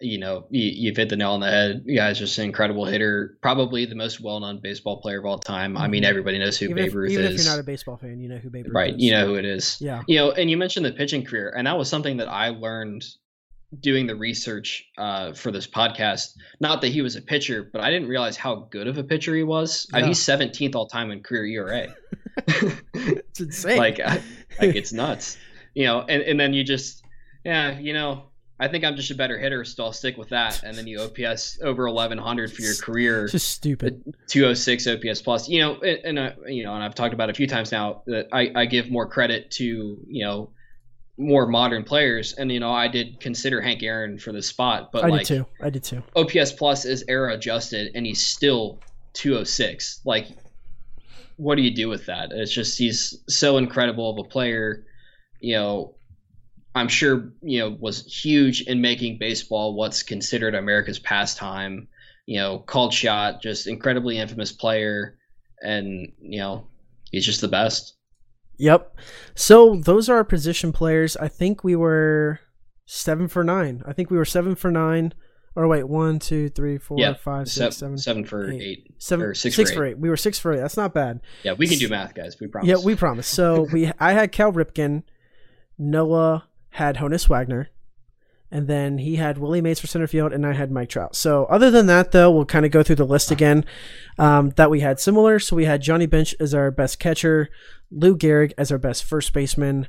you 0.01 0.17
know, 0.17 0.45
you, 0.49 0.89
have 0.89 0.97
hit 0.97 1.09
the 1.09 1.15
nail 1.17 1.31
on 1.31 1.41
the 1.41 1.49
head. 1.49 1.83
You 1.85 1.97
guys 1.97 2.17
are 2.17 2.25
just 2.25 2.37
an 2.37 2.45
incredible 2.45 2.85
hitter, 2.85 3.37
probably 3.41 3.85
the 3.85 3.95
most 3.95 4.21
well-known 4.21 4.59
baseball 4.61 5.01
player 5.01 5.19
of 5.19 5.25
all 5.25 5.37
time. 5.37 5.77
I 5.77 5.87
mean, 5.87 6.03
mm-hmm. 6.03 6.09
everybody 6.09 6.39
knows 6.39 6.57
who 6.57 6.65
even 6.65 6.75
Babe 6.75 6.87
if, 6.87 6.93
Ruth 6.93 7.11
even 7.11 7.25
is. 7.25 7.29
Even 7.31 7.39
if 7.39 7.45
you're 7.45 7.53
not 7.53 7.59
a 7.59 7.63
baseball 7.63 7.97
fan, 7.97 8.19
you 8.19 8.29
know 8.29 8.37
who 8.37 8.49
Babe 8.49 8.65
Ruth 8.65 8.73
right, 8.73 8.89
is. 8.89 8.93
Right, 8.93 8.99
you 8.99 9.11
know 9.11 9.27
who 9.27 9.35
it 9.35 9.45
is. 9.45 9.77
Yeah. 9.81 10.03
You 10.07 10.17
know, 10.19 10.31
and 10.31 10.49
you 10.49 10.57
mentioned 10.57 10.85
the 10.85 10.91
pitching 10.91 11.25
career, 11.25 11.53
and 11.55 11.67
that 11.67 11.77
was 11.77 11.89
something 11.89 12.17
that 12.17 12.29
I 12.29 12.49
learned 12.49 13.05
doing 13.79 14.07
the 14.07 14.15
research 14.15 14.85
uh, 14.97 15.33
for 15.33 15.51
this 15.51 15.67
podcast. 15.67 16.35
Not 16.59 16.81
that 16.81 16.89
he 16.89 17.01
was 17.01 17.15
a 17.15 17.21
pitcher, 17.21 17.69
but 17.71 17.81
I 17.81 17.91
didn't 17.91 18.07
realize 18.07 18.37
how 18.37 18.67
good 18.71 18.87
of 18.87 18.97
a 18.97 19.03
pitcher 19.03 19.35
he 19.35 19.43
was. 19.43 19.87
Yeah. 19.91 19.97
I 19.97 20.01
mean, 20.01 20.09
he's 20.09 20.19
17th 20.19 20.75
all 20.75 20.87
time 20.87 21.11
in 21.11 21.21
career 21.21 21.45
ERA. 21.45 21.95
it's 22.93 23.39
insane. 23.39 23.77
like, 23.77 23.99
like 23.99 24.21
it's 24.75 24.93
nuts. 24.93 25.37
You 25.75 25.85
know, 25.85 26.01
and, 26.01 26.23
and 26.23 26.39
then 26.39 26.51
you 26.51 26.63
just, 26.63 27.05
yeah, 27.45 27.77
you 27.77 27.93
know, 27.93 28.28
I 28.59 28.67
think 28.67 28.83
I'm 28.83 28.97
just 28.97 29.09
a 29.09 29.15
better 29.15 29.37
hitter, 29.37 29.63
so 29.63 29.85
I'll 29.85 29.93
stick 29.93 30.17
with 30.17 30.29
that. 30.29 30.63
And 30.63 30.77
then 30.77 30.85
you 30.85 31.01
OPS 31.01 31.61
over 31.61 31.87
1100 31.87 32.51
for 32.51 32.61
your 32.61 32.75
career. 32.75 33.27
Just 33.27 33.51
stupid. 33.51 34.03
206 34.27 34.87
OPS 34.87 35.21
plus. 35.21 35.47
You 35.47 35.61
know, 35.61 35.75
and, 35.79 36.19
uh, 36.19 36.31
you 36.45 36.65
know, 36.65 36.75
and 36.75 36.83
I've 36.83 36.93
talked 36.93 37.13
about 37.13 37.29
a 37.29 37.33
few 37.33 37.47
times 37.47 37.71
now 37.71 38.03
that 38.07 38.27
I, 38.33 38.51
I 38.53 38.65
give 38.65 38.91
more 38.91 39.07
credit 39.07 39.51
to 39.51 39.63
you 39.65 40.25
know 40.25 40.49
more 41.17 41.47
modern 41.47 41.83
players, 41.83 42.33
and 42.33 42.51
you 42.51 42.59
know 42.59 42.71
I 42.71 42.87
did 42.87 43.19
consider 43.19 43.61
Hank 43.61 43.81
Aaron 43.81 44.19
for 44.19 44.33
the 44.33 44.41
spot, 44.41 44.91
but 44.91 45.05
I 45.05 45.07
like, 45.07 45.27
did 45.27 45.37
too. 45.37 45.45
I 45.61 45.69
did 45.69 45.83
too. 45.83 46.03
OPS 46.15 46.51
plus 46.53 46.85
is 46.85 47.05
era 47.07 47.35
adjusted, 47.35 47.91
and 47.95 48.05
he's 48.05 48.25
still 48.25 48.79
206. 49.13 50.01
Like, 50.05 50.27
what 51.37 51.55
do 51.55 51.61
you 51.61 51.73
do 51.73 51.87
with 51.87 52.07
that? 52.07 52.31
It's 52.31 52.51
just 52.51 52.77
he's 52.77 53.21
so 53.29 53.57
incredible 53.57 54.09
of 54.09 54.25
a 54.25 54.29
player. 54.29 54.85
You 55.39 55.55
know, 55.55 55.95
I'm 56.79 56.87
sure 56.87 57.31
you 57.41 57.59
know 57.59 57.77
was 57.79 58.05
huge 58.05 58.61
in 58.61 58.81
making 58.81 59.17
baseball 59.19 59.75
what's 59.75 60.03
considered 60.03 60.55
America's 60.55 60.99
pastime. 60.99 61.87
You 62.25 62.39
know, 62.39 62.59
called 62.59 62.93
shot, 62.93 63.41
just 63.41 63.67
incredibly 63.67 64.17
infamous 64.17 64.51
player, 64.51 65.17
and 65.61 66.11
you 66.21 66.39
know 66.39 66.67
he's 67.11 67.25
just 67.25 67.41
the 67.41 67.47
best. 67.47 67.95
Yep. 68.57 68.95
So 69.35 69.75
those 69.75 70.09
are 70.09 70.17
our 70.17 70.23
position 70.23 70.71
players. 70.71 71.15
I 71.17 71.27
think 71.27 71.63
we 71.63 71.75
were 71.75 72.39
seven 72.85 73.27
for 73.27 73.43
nine. 73.43 73.81
I 73.85 73.93
think 73.93 74.11
we 74.11 74.17
were 74.17 74.25
seven 74.25 74.55
for 74.55 74.69
nine. 74.69 75.13
Or 75.55 75.67
wait, 75.67 75.87
one, 75.87 76.19
two, 76.19 76.49
three, 76.49 76.77
four, 76.77 76.99
yeah, 76.99 77.15
five, 77.15 77.49
six, 77.49 77.77
seven, 77.77 77.97
seven 77.97 78.23
for 78.23 78.51
eight, 78.51 78.61
eight. 78.61 78.95
seven, 78.99 79.33
six, 79.33 79.55
six 79.55 79.71
for, 79.71 79.77
for 79.77 79.85
eight. 79.85 79.89
eight. 79.91 79.99
We 79.99 80.09
were 80.09 80.15
six 80.15 80.37
for 80.37 80.53
eight. 80.53 80.59
That's 80.59 80.77
not 80.77 80.93
bad. 80.93 81.21
Yeah, 81.43 81.53
we 81.53 81.67
can 81.67 81.79
do 81.79 81.89
math, 81.89 82.13
guys. 82.13 82.37
We 82.39 82.47
promise. 82.47 82.69
Yeah, 82.69 82.77
we 82.83 82.95
promise. 82.95 83.27
So 83.27 83.67
we, 83.73 83.91
I 83.99 84.13
had 84.13 84.31
Cal 84.31 84.53
Ripken, 84.53 85.03
Noah 85.77 86.47
had 86.71 86.97
Honus 86.97 87.27
Wagner, 87.27 87.69
and 88.51 88.67
then 88.67 88.97
he 88.97 89.17
had 89.17 89.37
Willie 89.37 89.61
Mays 89.61 89.79
for 89.79 89.87
center 89.87 90.07
field, 90.07 90.33
and 90.33 90.45
I 90.45 90.53
had 90.53 90.71
Mike 90.71 90.89
Trout. 90.89 91.15
So 91.15 91.45
other 91.45 91.69
than 91.69 91.85
that, 91.87 92.11
though, 92.11 92.31
we'll 92.31 92.45
kind 92.45 92.65
of 92.65 92.71
go 92.71 92.83
through 92.83 92.95
the 92.95 93.05
list 93.05 93.31
again 93.31 93.65
um, 94.17 94.51
that 94.51 94.71
we 94.71 94.79
had 94.79 94.99
similar. 94.99 95.39
So 95.39 95.55
we 95.55 95.65
had 95.65 95.81
Johnny 95.81 96.05
Bench 96.05 96.35
as 96.39 96.53
our 96.53 96.71
best 96.71 96.99
catcher, 96.99 97.49
Lou 97.91 98.17
Gehrig 98.17 98.53
as 98.57 98.71
our 98.71 98.77
best 98.77 99.03
first 99.03 99.33
baseman, 99.33 99.87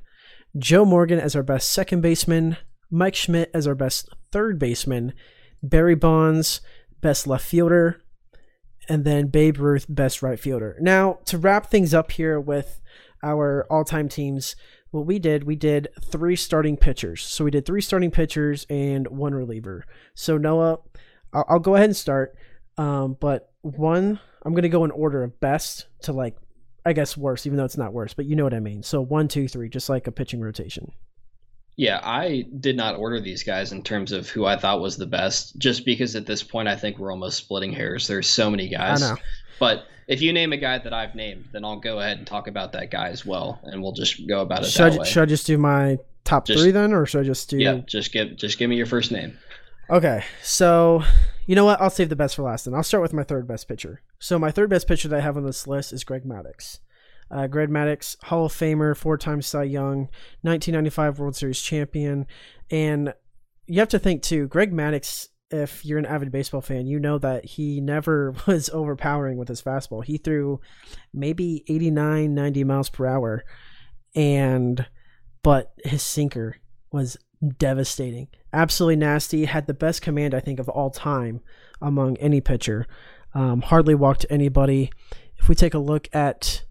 Joe 0.59 0.85
Morgan 0.85 1.21
as 1.21 1.37
our 1.37 1.43
best 1.43 1.73
second 1.73 2.01
baseman, 2.01 2.57
Mike 2.91 3.15
Schmidt 3.15 3.51
as 3.55 3.67
our 3.67 3.75
best 3.75 4.09
third 4.33 4.59
baseman, 4.59 5.15
Barry 5.63 5.95
Bonds 5.95 6.61
best 7.01 7.27
left 7.27 7.47
fielder, 7.47 8.03
and 8.89 9.05
then 9.05 9.29
Babe 9.29 9.59
Ruth 9.59 9.87
best 9.89 10.23
right 10.23 10.39
fielder. 10.39 10.77
Now 10.81 11.21
to 11.27 11.39
wrap 11.39 11.71
things 11.71 11.95
up 11.95 12.11
here 12.13 12.41
with 12.41 12.81
our 13.23 13.67
all-time 13.71 14.09
teams 14.09 14.57
what 14.91 15.07
we 15.07 15.19
did, 15.19 15.45
we 15.45 15.57
did 15.57 15.89
three 16.03 16.37
starting 16.37 16.77
pitchers. 16.77 17.23
So 17.23 17.45
we 17.45 17.51
did 17.51 17.65
three 17.65 17.81
starting 17.81 18.11
pitchers 18.11 18.67
and 18.69 19.07
one 19.09 19.35
reliever. 19.35 19.85
So 20.15 20.37
Noah, 20.37 20.79
I'll, 21.33 21.45
I'll 21.49 21.59
go 21.59 21.75
ahead 21.75 21.89
and 21.89 21.97
start. 21.97 22.37
Um, 22.77 23.17
but 23.19 23.53
one, 23.63 24.21
I'm 24.43 24.55
gonna 24.55 24.69
go 24.69 24.85
in 24.85 24.91
order 24.91 25.23
of 25.23 25.39
best 25.41 25.87
to 26.03 26.13
like, 26.13 26.37
I 26.85 26.93
guess 26.93 27.17
worst, 27.17 27.47
even 27.47 27.57
though 27.57 27.65
it's 27.65 27.77
not 27.77 27.93
worst, 27.93 28.17
but 28.17 28.25
you 28.25 28.37
know 28.37 28.45
what 28.45 28.55
I 28.55 28.61
mean. 28.61 28.83
So 28.83 29.01
one, 29.01 29.29
two, 29.29 29.49
three, 29.49 29.69
just 29.69 29.89
like 29.89 30.07
a 30.07 30.13
pitching 30.13 30.41
rotation. 30.41 30.93
Yeah, 31.81 31.99
I 32.03 32.45
did 32.61 32.77
not 32.77 32.97
order 32.97 33.23
these 33.23 33.43
guys 33.43 33.73
in 33.73 33.83
terms 33.83 34.13
of 34.13 34.29
who 34.29 34.45
I 34.45 34.59
thought 34.59 34.83
was 34.83 34.99
the 34.99 35.07
best, 35.07 35.57
just 35.57 35.87
because 35.87 36.15
at 36.15 36.27
this 36.27 36.43
point 36.43 36.69
I 36.69 36.77
think 36.77 36.99
we're 36.99 37.11
almost 37.11 37.39
splitting 37.39 37.73
hairs. 37.73 38.07
There's 38.07 38.29
so 38.29 38.51
many 38.51 38.69
guys. 38.69 39.03
I 39.03 39.15
know. 39.15 39.17
But 39.59 39.87
if 40.07 40.21
you 40.21 40.35
name 40.35 40.53
a 40.53 40.59
guy 40.59 40.77
that 40.77 40.93
I've 40.93 41.15
named, 41.15 41.49
then 41.53 41.65
I'll 41.65 41.81
go 41.81 41.99
ahead 42.01 42.19
and 42.19 42.27
talk 42.27 42.49
about 42.49 42.73
that 42.73 42.91
guy 42.91 43.09
as 43.09 43.25
well, 43.25 43.59
and 43.63 43.83
we'll 43.83 43.95
just 43.95 44.29
go 44.29 44.43
about 44.43 44.63
it 44.63 44.67
should 44.67 44.93
that 44.93 44.99
I, 44.99 44.99
way. 44.99 45.09
Should 45.09 45.23
I 45.23 45.25
just 45.25 45.47
do 45.47 45.57
my 45.57 45.97
top 46.25 46.47
just, 46.47 46.63
three 46.63 46.71
then, 46.71 46.93
or 46.93 47.07
should 47.07 47.23
I 47.23 47.25
just 47.25 47.49
do? 47.49 47.57
Yeah, 47.57 47.79
just 47.87 48.13
give 48.13 48.37
just 48.37 48.59
give 48.59 48.69
me 48.69 48.77
your 48.77 48.85
first 48.85 49.11
name. 49.11 49.39
Okay, 49.89 50.23
so 50.43 51.03
you 51.47 51.55
know 51.55 51.65
what? 51.65 51.81
I'll 51.81 51.89
save 51.89 52.11
the 52.11 52.15
best 52.15 52.37
for 52.37 52.43
last, 52.43 52.67
and 52.67 52.77
I'll 52.77 52.83
start 52.83 53.01
with 53.01 53.15
my 53.15 53.25
third 53.25 53.49
best 53.49 53.69
pitcher. 53.69 54.03
So 54.19 54.39
my 54.39 54.51
third 54.51 54.69
best 54.69 54.87
pitcher 54.87 55.09
that 55.09 55.17
I 55.17 55.21
have 55.21 55.39
on 55.39 55.47
this 55.47 55.67
list 55.67 55.95
is 55.95 56.05
Greg 56.05 56.25
Maddux. 56.25 56.81
Uh, 57.31 57.47
Greg 57.47 57.69
Maddux, 57.69 58.17
Hall 58.25 58.47
of 58.47 58.53
Famer, 58.53 58.97
four-time 58.97 59.43
Cy 59.43 59.65
Young, 59.65 60.09
1995 60.43 61.19
World 61.19 61.37
Series 61.37 61.61
champion, 61.61 62.27
and 62.71 63.15
you 63.67 63.79
have 63.79 63.89
to 63.91 63.99
think 63.99 64.23
too. 64.23 64.49
Greg 64.49 64.73
Maddux, 64.73 65.29
if 65.51 65.85
you're 65.85 65.99
an 65.99 66.07
avid 66.07 66.33
baseball 66.33 66.61
fan, 66.61 66.87
you 66.87 66.99
know 66.99 67.19
that 67.19 67.45
he 67.45 67.81
never 67.81 68.35
was 68.47 68.69
overpowering 68.71 69.37
with 69.37 69.49
his 69.49 69.63
fastball. 69.63 70.05
He 70.05 70.19
threw 70.19 70.61
maybe 71.15 71.65
89, 71.69 72.35
90 72.35 72.65
miles 72.65 72.91
per 72.91 73.07
hour, 73.07 73.45
and 74.15 74.87
but 75.43 75.73
his 75.85 76.03
sinker 76.03 76.57
was 76.93 77.17
devastating, 77.59 78.29
absolutely 78.53 78.97
nasty. 78.97 79.45
Had 79.45 79.67
the 79.67 79.75
best 79.75 80.03
command 80.03 80.35
I 80.35 80.41
think 80.41 80.59
of 80.59 80.69
all 80.69 80.91
time 80.91 81.41
among 81.81 82.17
any 82.19 82.41
pitcher. 82.41 82.87
Um, 83.33 83.63
hardly 83.63 83.95
walked 83.95 84.27
anybody. 84.29 84.91
If 85.39 85.49
we 85.49 85.55
take 85.55 85.75
a 85.75 85.79
look 85.79 86.09
at 86.13 86.65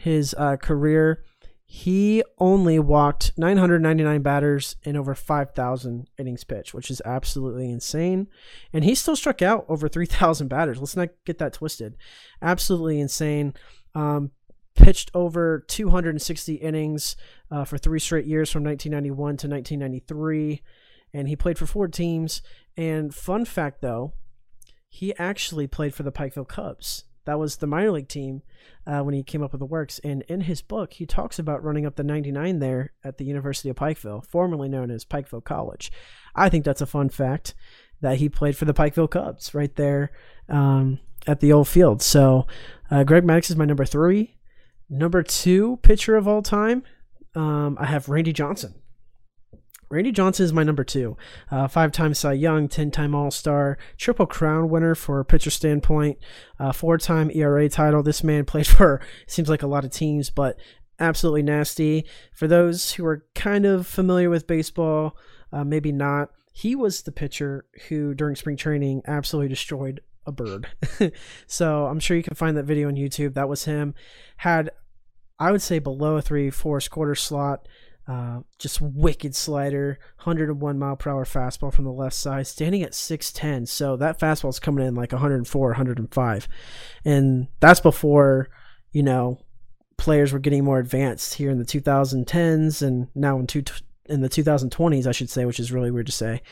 his 0.00 0.34
uh, 0.38 0.56
career, 0.56 1.22
he 1.66 2.24
only 2.38 2.78
walked 2.78 3.32
999 3.36 4.22
batters 4.22 4.76
in 4.82 4.96
over 4.96 5.14
5,000 5.14 6.08
innings 6.18 6.42
pitched, 6.42 6.74
which 6.74 6.90
is 6.90 7.02
absolutely 7.04 7.70
insane. 7.70 8.26
And 8.72 8.82
he 8.82 8.94
still 8.94 9.14
struck 9.14 9.42
out 9.42 9.66
over 9.68 9.88
3,000 9.88 10.48
batters. 10.48 10.78
Let's 10.78 10.96
not 10.96 11.10
get 11.24 11.38
that 11.38 11.52
twisted. 11.52 11.96
Absolutely 12.42 12.98
insane. 12.98 13.54
Um, 13.94 14.30
pitched 14.74 15.10
over 15.14 15.64
260 15.68 16.54
innings 16.54 17.14
uh, 17.50 17.64
for 17.64 17.78
three 17.78 18.00
straight 18.00 18.26
years 18.26 18.50
from 18.50 18.64
1991 18.64 19.36
to 19.36 19.48
1993. 19.48 20.62
And 21.12 21.28
he 21.28 21.36
played 21.36 21.58
for 21.58 21.66
four 21.66 21.88
teams. 21.88 22.40
And 22.76 23.14
fun 23.14 23.44
fact, 23.44 23.82
though, 23.82 24.14
he 24.88 25.14
actually 25.18 25.66
played 25.66 25.94
for 25.94 26.02
the 26.02 26.12
Pikeville 26.12 26.48
Cubs. 26.48 27.04
That 27.30 27.38
was 27.38 27.58
the 27.58 27.68
minor 27.68 27.92
league 27.92 28.08
team 28.08 28.42
uh, 28.88 29.02
when 29.02 29.14
he 29.14 29.22
came 29.22 29.40
up 29.40 29.52
with 29.52 29.60
the 29.60 29.64
works. 29.64 30.00
And 30.00 30.22
in 30.22 30.40
his 30.40 30.62
book, 30.62 30.94
he 30.94 31.06
talks 31.06 31.38
about 31.38 31.62
running 31.62 31.86
up 31.86 31.94
the 31.94 32.02
99 32.02 32.58
there 32.58 32.92
at 33.04 33.18
the 33.18 33.24
University 33.24 33.68
of 33.68 33.76
Pikeville, 33.76 34.26
formerly 34.26 34.68
known 34.68 34.90
as 34.90 35.04
Pikeville 35.04 35.44
College. 35.44 35.92
I 36.34 36.48
think 36.48 36.64
that's 36.64 36.80
a 36.80 36.86
fun 36.86 37.08
fact 37.08 37.54
that 38.00 38.16
he 38.16 38.28
played 38.28 38.56
for 38.56 38.64
the 38.64 38.74
Pikeville 38.74 39.12
Cubs 39.12 39.54
right 39.54 39.72
there 39.76 40.10
um, 40.48 40.98
at 41.24 41.38
the 41.38 41.52
old 41.52 41.68
field. 41.68 42.02
So 42.02 42.48
uh, 42.90 43.04
Greg 43.04 43.22
Maddux 43.22 43.48
is 43.48 43.56
my 43.56 43.64
number 43.64 43.84
three. 43.84 44.34
Number 44.88 45.22
two 45.22 45.78
pitcher 45.82 46.16
of 46.16 46.26
all 46.26 46.42
time, 46.42 46.82
um, 47.36 47.78
I 47.78 47.86
have 47.86 48.08
Randy 48.08 48.32
Johnson. 48.32 48.74
Randy 49.90 50.12
Johnson 50.12 50.44
is 50.44 50.52
my 50.52 50.62
number 50.62 50.84
two. 50.84 51.16
Uh, 51.50 51.66
Five 51.66 51.90
time 51.90 52.14
Cy 52.14 52.34
Young, 52.34 52.68
10 52.68 52.92
time 52.92 53.12
All 53.12 53.32
Star, 53.32 53.76
Triple 53.98 54.26
Crown 54.26 54.70
winner 54.70 54.94
for 54.94 55.24
pitcher 55.24 55.50
standpoint, 55.50 56.18
uh, 56.60 56.70
four 56.70 56.96
time 56.96 57.30
ERA 57.34 57.68
title. 57.68 58.02
This 58.02 58.22
man 58.22 58.44
played 58.46 58.68
for, 58.68 59.00
seems 59.26 59.48
like 59.48 59.62
a 59.62 59.66
lot 59.66 59.84
of 59.84 59.90
teams, 59.90 60.30
but 60.30 60.56
absolutely 61.00 61.42
nasty. 61.42 62.06
For 62.32 62.46
those 62.46 62.92
who 62.92 63.04
are 63.04 63.26
kind 63.34 63.66
of 63.66 63.86
familiar 63.86 64.30
with 64.30 64.46
baseball, 64.46 65.16
uh, 65.52 65.64
maybe 65.64 65.90
not, 65.90 66.30
he 66.52 66.76
was 66.76 67.02
the 67.02 67.12
pitcher 67.12 67.66
who 67.88 68.14
during 68.14 68.36
spring 68.36 68.56
training 68.56 69.02
absolutely 69.08 69.48
destroyed 69.48 70.00
a 70.24 70.30
bird. 70.30 70.68
so 71.48 71.86
I'm 71.86 71.98
sure 71.98 72.16
you 72.16 72.22
can 72.22 72.36
find 72.36 72.56
that 72.56 72.64
video 72.64 72.86
on 72.86 72.94
YouTube. 72.94 73.34
That 73.34 73.48
was 73.48 73.64
him. 73.64 73.94
Had, 74.36 74.70
I 75.40 75.50
would 75.50 75.62
say, 75.62 75.80
below 75.80 76.16
a 76.16 76.22
three, 76.22 76.50
four 76.50 76.78
quarter 76.80 77.16
slot. 77.16 77.66
Uh, 78.10 78.40
just 78.58 78.80
wicked 78.80 79.36
slider, 79.36 79.96
101 80.16 80.76
mile 80.76 80.96
per 80.96 81.10
hour 81.10 81.24
fastball 81.24 81.72
from 81.72 81.84
the 81.84 81.92
left 81.92 82.16
side, 82.16 82.44
standing 82.44 82.82
at 82.82 82.90
6'10. 82.90 83.68
So 83.68 83.96
that 83.98 84.18
fastball 84.18 84.48
is 84.48 84.58
coming 84.58 84.84
in 84.84 84.96
like 84.96 85.12
104, 85.12 85.68
105. 85.68 86.48
And 87.04 87.46
that's 87.60 87.78
before, 87.78 88.48
you 88.90 89.04
know, 89.04 89.38
players 89.96 90.32
were 90.32 90.40
getting 90.40 90.64
more 90.64 90.80
advanced 90.80 91.34
here 91.34 91.50
in 91.50 91.58
the 91.58 91.64
2010s 91.64 92.82
and 92.82 93.06
now 93.14 93.38
in, 93.38 93.46
two, 93.46 93.62
in 94.06 94.22
the 94.22 94.28
2020s, 94.28 95.06
I 95.06 95.12
should 95.12 95.30
say, 95.30 95.44
which 95.44 95.60
is 95.60 95.70
really 95.70 95.92
weird 95.92 96.06
to 96.06 96.12
say. 96.12 96.42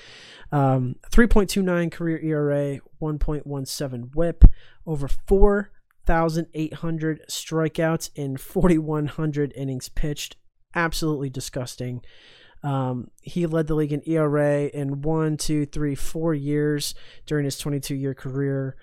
Um, 0.52 0.94
3.29 1.10 1.90
career 1.90 2.20
ERA, 2.20 2.78
1.17 3.02 4.14
WHIP, 4.14 4.44
over 4.86 5.08
4,800 5.08 7.22
strikeouts 7.28 8.10
in 8.14 8.36
4,100 8.36 9.52
innings 9.56 9.88
pitched 9.88 10.36
absolutely 10.78 11.28
disgusting. 11.28 12.02
Um, 12.62 13.10
he 13.22 13.46
led 13.46 13.66
the 13.66 13.74
league 13.74 13.92
in 13.92 14.02
ERA 14.06 14.66
in 14.66 15.02
one, 15.02 15.36
two, 15.36 15.66
three, 15.66 15.94
four 15.94 16.34
years 16.34 16.94
during 17.26 17.44
his 17.44 17.58
22 17.58 17.94
year 17.94 18.14
career. 18.14 18.76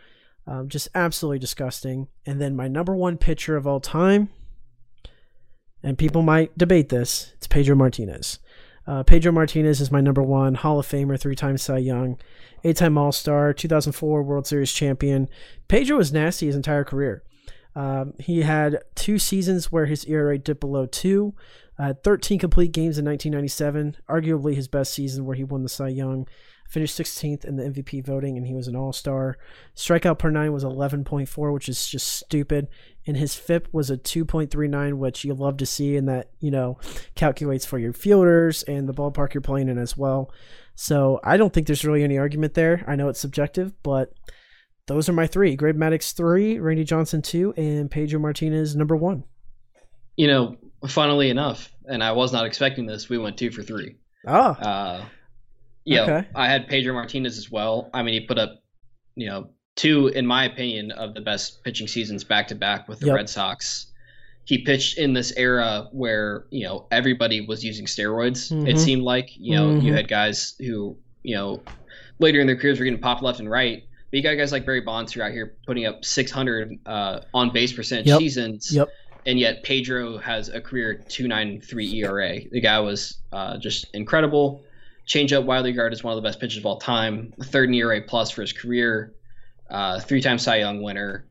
Um, 0.47 0.69
just 0.69 0.89
absolutely 0.93 1.39
disgusting. 1.39 2.07
And 2.25 2.39
then 2.39 2.55
my 2.55 2.67
number 2.67 2.95
one 2.95 3.17
pitcher 3.17 3.57
of 3.57 3.65
all 3.65 3.79
time, 3.79 4.29
and 5.81 5.97
people 5.97 6.21
might 6.21 6.57
debate 6.57 6.89
this, 6.89 7.33
it's 7.35 7.47
Pedro 7.47 7.75
Martinez. 7.75 8.39
Uh, 8.87 9.01
Pedro 9.01 9.31
Martinez 9.31 9.81
is 9.81 9.91
my 9.91 10.01
number 10.01 10.21
one 10.21 10.53
Hall 10.53 10.79
of 10.79 10.87
Famer, 10.87 11.19
three 11.19 11.35
time 11.35 11.57
Cy 11.57 11.79
Young, 11.79 12.19
eight 12.63 12.77
time 12.77 12.97
All 12.97 13.11
Star, 13.11 13.53
2004 13.53 14.21
World 14.21 14.45
Series 14.45 14.71
champion. 14.71 15.27
Pedro 15.67 15.97
was 15.97 16.13
nasty 16.13 16.45
his 16.45 16.55
entire 16.55 16.83
career. 16.83 17.23
Um, 17.75 18.13
he 18.19 18.43
had 18.43 18.79
two 18.93 19.19
seasons 19.19 19.71
where 19.71 19.85
his 19.87 20.05
ERA 20.05 20.37
dipped 20.37 20.61
below 20.61 20.85
two, 20.85 21.33
uh, 21.77 21.93
13 22.03 22.39
complete 22.39 22.71
games 22.71 22.97
in 22.97 23.05
1997, 23.05 23.97
arguably 24.09 24.55
his 24.55 24.67
best 24.67 24.93
season 24.93 25.25
where 25.25 25.35
he 25.35 25.43
won 25.43 25.63
the 25.63 25.69
Cy 25.69 25.89
Young. 25.89 26.27
Finished 26.67 26.97
16th 26.97 27.45
in 27.45 27.57
the 27.57 27.63
MVP 27.63 28.03
voting, 28.03 28.37
and 28.37 28.47
he 28.47 28.55
was 28.55 28.67
an 28.67 28.75
All 28.75 28.91
Star. 28.91 29.37
Strikeout 29.75 30.17
per 30.17 30.31
nine 30.31 30.51
was 30.51 30.63
11.4, 30.63 31.53
which 31.53 31.69
is 31.69 31.87
just 31.87 32.07
stupid. 32.07 32.67
And 33.05 33.15
his 33.15 33.35
FIP 33.35 33.67
was 33.71 33.91
a 33.91 33.97
2.39, 33.97 34.95
which 34.95 35.23
you 35.23 35.35
love 35.35 35.57
to 35.57 35.65
see, 35.67 35.95
and 35.95 36.09
that 36.09 36.31
you 36.39 36.49
know 36.49 36.79
calculates 37.13 37.67
for 37.67 37.77
your 37.77 37.93
fielders 37.93 38.63
and 38.63 38.89
the 38.89 38.95
ballpark 38.95 39.35
you're 39.35 39.41
playing 39.41 39.69
in 39.69 39.77
as 39.77 39.95
well. 39.95 40.31
So 40.73 41.19
I 41.23 41.37
don't 41.37 41.53
think 41.53 41.67
there's 41.67 41.85
really 41.85 42.03
any 42.03 42.17
argument 42.17 42.55
there. 42.55 42.83
I 42.87 42.95
know 42.95 43.09
it's 43.09 43.19
subjective, 43.19 43.71
but 43.83 44.11
those 44.87 45.07
are 45.07 45.13
my 45.13 45.27
three: 45.27 45.55
Greg 45.55 45.75
Maddux 45.75 46.13
three, 46.13 46.57
Randy 46.57 46.83
Johnson 46.83 47.21
two, 47.21 47.53
and 47.55 47.91
Pedro 47.91 48.19
Martinez 48.19 48.75
number 48.75 48.95
one. 48.95 49.23
You 50.15 50.27
know, 50.27 50.57
funnily 50.87 51.29
enough, 51.29 51.71
and 51.85 52.03
I 52.03 52.11
was 52.11 52.33
not 52.33 52.45
expecting 52.45 52.85
this, 52.85 53.09
we 53.09 53.17
went 53.17 53.37
two 53.37 53.51
for 53.51 53.63
three. 53.63 53.95
Oh. 54.27 54.51
Uh, 54.51 55.05
yeah, 55.83 56.01
okay. 56.01 56.27
I 56.33 56.47
had 56.47 56.67
Pedro 56.67 56.93
Martinez 56.93 57.37
as 57.37 57.51
well. 57.51 57.89
I 57.93 58.01
mean, 58.01 58.13
he 58.13 58.21
put 58.21 58.39
up, 58.39 58.63
you 59.15 59.27
know, 59.27 59.49
two, 59.75 60.07
in 60.07 60.25
my 60.25 60.45
opinion, 60.45 60.91
of 60.91 61.13
the 61.13 61.21
best 61.21 61.63
pitching 61.63 61.87
seasons 61.87 62.23
back 62.23 62.47
to 62.47 62.55
back 62.55 62.87
with 62.87 62.99
the 62.99 63.07
yep. 63.07 63.15
Red 63.15 63.29
Sox. 63.29 63.87
He 64.45 64.59
pitched 64.59 64.97
in 64.97 65.13
this 65.13 65.33
era 65.37 65.87
where 65.91 66.45
you 66.51 66.65
know 66.65 66.87
everybody 66.91 67.41
was 67.41 67.63
using 67.63 67.85
steroids. 67.85 68.51
Mm-hmm. 68.51 68.67
It 68.67 68.79
seemed 68.79 69.03
like 69.03 69.29
you 69.37 69.55
know 69.55 69.69
mm-hmm. 69.69 69.85
you 69.85 69.93
had 69.93 70.07
guys 70.07 70.55
who 70.59 70.97
you 71.23 71.35
know 71.35 71.61
later 72.19 72.39
in 72.39 72.47
their 72.47 72.55
careers 72.55 72.79
were 72.79 72.85
getting 72.85 72.99
popped 72.99 73.23
left 73.23 73.39
and 73.39 73.49
right. 73.49 73.83
But 74.11 74.17
you 74.17 74.23
got 74.23 74.35
guys 74.35 74.51
like 74.51 74.65
Barry 74.65 74.81
Bonds 74.81 75.13
who 75.13 75.21
are 75.21 75.25
out 75.25 75.31
here 75.31 75.55
putting 75.65 75.87
up 75.87 76.05
600 76.05 76.79
uh, 76.85 77.19
on 77.33 77.51
base 77.51 77.73
percentage 77.73 78.05
yep. 78.05 78.19
seasons. 78.19 78.71
Yep 78.71 78.89
and 79.25 79.39
yet 79.39 79.63
Pedro 79.63 80.17
has 80.17 80.49
a 80.49 80.61
career 80.61 81.03
2.93 81.07 81.93
ERA. 81.93 82.39
The 82.51 82.61
guy 82.61 82.79
was 82.79 83.17
uh, 83.31 83.57
just 83.57 83.87
incredible. 83.93 84.63
Changeup 85.07 85.45
Wiley 85.45 85.71
guard 85.71 85.93
is 85.93 86.03
one 86.03 86.15
of 86.15 86.21
the 86.21 86.27
best 86.27 86.39
pitchers 86.39 86.57
of 86.57 86.65
all 86.65 86.77
time. 86.77 87.33
Third 87.41 87.69
in 87.69 87.75
ERA 87.75 88.01
plus 88.01 88.31
for 88.31 88.41
his 88.41 88.53
career. 88.53 89.13
Uh, 89.69 89.99
three-time 89.99 90.37
Cy 90.37 90.57
Young 90.57 90.81
winner. 90.81 91.25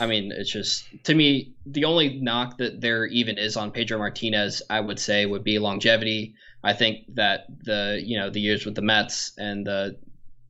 I 0.00 0.06
mean, 0.06 0.32
it's 0.32 0.50
just 0.50 0.84
to 1.04 1.14
me 1.14 1.52
the 1.66 1.84
only 1.84 2.20
knock 2.20 2.58
that 2.58 2.80
there 2.80 3.06
even 3.06 3.38
is 3.38 3.56
on 3.56 3.70
Pedro 3.70 3.98
Martinez, 3.98 4.62
I 4.70 4.80
would 4.80 4.98
say, 4.98 5.26
would 5.26 5.44
be 5.44 5.58
longevity. 5.58 6.34
I 6.64 6.72
think 6.72 7.14
that 7.14 7.46
the 7.64 8.00
you 8.02 8.18
know 8.18 8.30
the 8.30 8.40
years 8.40 8.64
with 8.64 8.74
the 8.74 8.82
Mets 8.82 9.32
and 9.36 9.66
the 9.66 9.96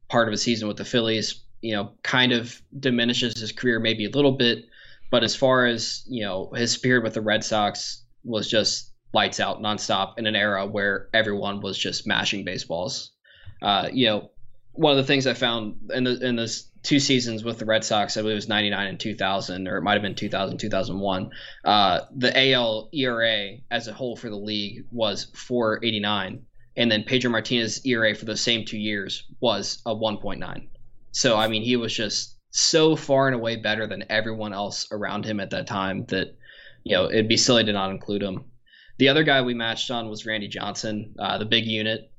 part 0.09 0.29
of 0.29 0.35
a 0.35 0.37
season 0.37 0.69
with 0.69 0.77
the 0.77 0.85
Phillies, 0.85 1.41
you 1.61 1.75
know, 1.75 1.91
kind 2.03 2.33
of 2.33 2.61
diminishes 2.79 3.39
his 3.41 3.51
career 3.51 3.81
maybe 3.81 4.05
a 4.05 4.11
little 4.11 4.33
bit. 4.33 4.67
But 5.13 5.25
as 5.25 5.37
far 5.37 5.67
as 5.67 6.03
you 6.09 6.25
know, 6.25 6.51
his 6.55 6.73
spirit 6.73 7.05
with 7.05 7.13
the 7.13 7.21
Red 7.21 7.45
Sox 7.45 8.03
was 8.25 8.49
just 8.49 8.95
lights 9.13 9.41
out 9.41 9.61
nonstop 9.61 10.15
in 10.17 10.27
an 10.27 10.35
era 10.35 10.67
where 10.67 11.11
everyone 11.13 11.61
was 11.61 11.79
just 11.79 12.07
mashing 12.07 12.47
baseballs. 12.47 13.13
Uh, 13.61 13.91
you 13.93 14.07
know, 14.07 14.31
one 14.73 14.93
of 14.93 14.97
the 14.97 15.05
things 15.05 15.27
I 15.27 15.35
found 15.35 15.91
in 15.95 16.05
the 16.05 16.19
in 16.27 16.37
those 16.37 16.71
two 16.83 16.99
seasons 16.99 17.45
with 17.45 17.59
the 17.59 17.67
Red 17.67 17.85
Sox, 17.85 18.17
I 18.17 18.23
believe 18.23 18.33
it 18.33 18.37
was 18.37 18.49
99 18.49 18.87
and 18.87 18.99
2000, 18.99 19.69
or 19.69 19.77
it 19.77 19.83
might 19.83 19.93
have 19.93 20.03
been 20.03 20.15
2000, 20.15 20.57
2001. 20.57 21.31
Uh, 21.63 22.01
the 22.17 22.53
AL 22.53 22.89
ERA 22.95 23.59
as 23.71 23.89
a 23.89 23.93
whole 23.93 24.17
for 24.17 24.31
the 24.31 24.37
league 24.37 24.87
was 24.91 25.27
489, 25.35 26.43
and 26.79 26.91
then 26.91 27.05
Pedro 27.05 27.31
Martinez 27.31 27.85
ERA 27.85 28.15
for 28.15 28.25
the 28.25 28.37
same 28.37 28.65
two 28.65 28.79
years 28.79 29.25
was 29.41 29.83
a 29.85 29.95
1.9. 29.95 30.69
So 31.11 31.37
I 31.37 31.49
mean, 31.49 31.63
he 31.63 31.77
was 31.77 31.93
just 31.95 32.39
so 32.53 32.95
far 32.95 33.27
and 33.27 33.35
away 33.35 33.57
better 33.57 33.87
than 33.87 34.05
everyone 34.11 34.53
else 34.53 34.87
around 34.93 35.25
him 35.25 35.41
at 35.41 35.51
that 35.51 35.67
time 35.67 36.05
that 36.07 36.37
you 36.85 36.95
know 36.95 37.11
it'd 37.11 37.29
be 37.29 37.37
silly 37.37 37.65
to 37.65 37.73
not 37.73 37.91
include 37.91 38.23
him. 38.23 38.45
The 38.99 39.09
other 39.09 39.25
guy 39.25 39.41
we 39.43 39.55
matched 39.55 39.91
on 39.91 40.09
was 40.09 40.27
Randy 40.27 40.49
Johnson, 40.49 41.15
uh, 41.19 41.39
the 41.39 41.47
big 41.47 41.65
unit. 41.67 42.11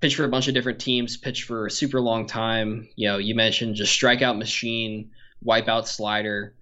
Pitched 0.00 0.16
for 0.16 0.24
a 0.24 0.28
bunch 0.28 0.48
of 0.48 0.54
different 0.54 0.78
teams, 0.78 1.16
pitched 1.16 1.44
for 1.44 1.66
a 1.66 1.70
super 1.70 2.00
long 2.00 2.26
time. 2.26 2.88
You 2.96 3.08
know, 3.08 3.18
you 3.18 3.34
mentioned 3.34 3.76
just 3.76 3.98
strikeout 3.98 4.36
machine, 4.38 5.10
wipeout 5.46 5.86
slider, 5.86 6.54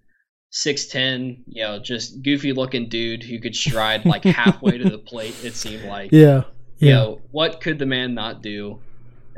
six 0.50 0.86
ten. 0.86 1.44
You 1.46 1.62
know, 1.62 1.78
just 1.78 2.22
goofy 2.22 2.52
looking 2.52 2.88
dude 2.88 3.22
who 3.22 3.40
could 3.40 3.54
stride 3.54 4.04
like 4.04 4.24
halfway 4.24 4.78
to 4.78 4.88
the 4.88 4.98
plate. 4.98 5.34
It 5.44 5.54
seemed 5.54 5.84
like. 5.84 6.10
Yeah. 6.12 6.44
Yeah. 6.78 6.88
You 6.88 6.94
know, 6.94 7.20
what 7.30 7.60
could 7.60 7.78
the 7.78 7.86
man 7.86 8.14
not 8.14 8.42
do? 8.42 8.80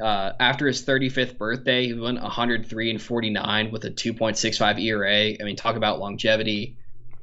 Uh, 0.00 0.32
after 0.40 0.66
his 0.66 0.84
35th 0.84 1.38
birthday, 1.38 1.86
he 1.86 1.94
went 1.94 2.20
103 2.20 2.90
and 2.90 3.00
49 3.02 3.70
with 3.70 3.84
a 3.84 3.90
2.65 3.90 4.82
ERA. 4.82 5.34
I 5.40 5.44
mean, 5.44 5.56
talk 5.56 5.76
about 5.76 5.98
longevity. 5.98 6.76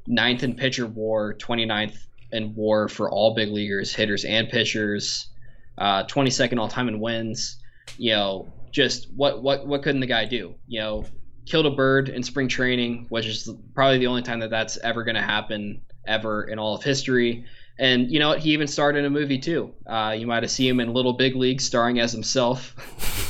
Ninth 0.08 0.44
in 0.44 0.56
pitcher 0.56 0.88
WAR, 0.88 1.34
29th 1.36 1.98
in 2.32 2.56
WAR 2.56 2.88
for 2.88 3.10
all 3.12 3.36
big 3.36 3.50
leaguers, 3.50 3.94
hitters 3.94 4.26
and 4.26 4.50
pitchers. 4.50 5.30
uh, 5.78 6.04
22nd 6.06 6.60
all 6.60 6.68
time 6.68 6.88
in 6.88 7.00
wins. 7.00 7.58
You 7.98 8.12
know, 8.14 8.54
just 8.72 9.12
what 9.14 9.44
what 9.44 9.68
what 9.68 9.84
couldn't 9.84 10.02
the 10.02 10.08
guy 10.08 10.26
do? 10.26 10.56
You 10.68 10.80
know, 10.80 11.06
killed 11.46 11.66
a 11.66 11.72
bird 11.72 12.10
in 12.10 12.24
spring 12.24 12.48
training, 12.48 13.08
which 13.10 13.26
is 13.26 13.50
probably 13.74 13.98
the 14.00 14.08
only 14.08 14.22
time 14.22 14.40
that 14.40 14.50
that's 14.50 14.78
ever 14.78 15.04
going 15.04 15.16
to 15.16 15.22
happen 15.22 15.82
ever 16.08 16.44
in 16.44 16.60
all 16.60 16.76
of 16.76 16.84
history. 16.84 17.46
And 17.80 18.12
you 18.12 18.20
know 18.20 18.30
what? 18.30 18.40
He 18.40 18.52
even 18.52 18.68
starred 18.68 18.96
in 18.96 19.06
a 19.06 19.10
movie 19.10 19.40
too. 19.40 19.74
Uh, 19.86 20.16
you 20.18 20.28
might 20.28 20.44
have 20.44 20.52
seen 20.52 20.70
him 20.70 20.80
in 20.80 20.94
Little 20.94 21.14
Big 21.14 21.36
League, 21.36 21.60
starring 21.60 22.00
as 22.00 22.12
himself. 22.12 22.76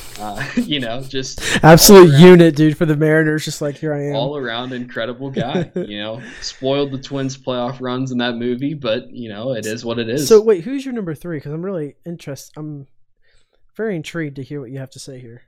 Uh, 0.20 0.48
you 0.56 0.80
know, 0.80 1.02
just 1.02 1.42
absolute 1.64 2.14
unit, 2.20 2.56
dude, 2.56 2.78
for 2.78 2.86
the 2.86 2.96
Mariners. 2.96 3.46
Just 3.46 3.62
like 3.62 3.76
here 3.76 3.94
I 3.94 4.10
am, 4.10 4.16
all 4.16 4.38
around 4.38 4.72
incredible 4.72 5.30
guy. 5.30 5.72
you 5.76 6.00
know, 6.00 6.22
spoiled 6.42 6.92
the 6.92 6.98
Twins' 6.98 7.38
playoff 7.38 7.82
runs 7.82 8.12
in 8.12 8.20
that 8.20 8.36
movie, 8.36 8.74
but 8.74 9.10
you 9.12 9.30
know, 9.30 9.54
it 9.54 9.66
is 9.66 9.84
what 9.84 10.00
it 10.00 10.10
is. 10.10 10.28
So 10.28 10.42
wait, 10.42 10.64
who's 10.64 10.86
your 10.86 10.94
number 10.94 11.16
three? 11.16 11.38
Because 11.38 11.52
I'm 11.52 11.64
really 11.64 11.96
interested. 12.06 12.54
I'm 12.58 12.88
very 13.76 13.96
intrigued 13.96 14.36
to 14.36 14.44
hear 14.44 14.62
what 14.62 14.70
you 14.70 14.80
have 14.80 14.92
to 14.92 15.00
say 15.00 15.20
here. 15.20 15.42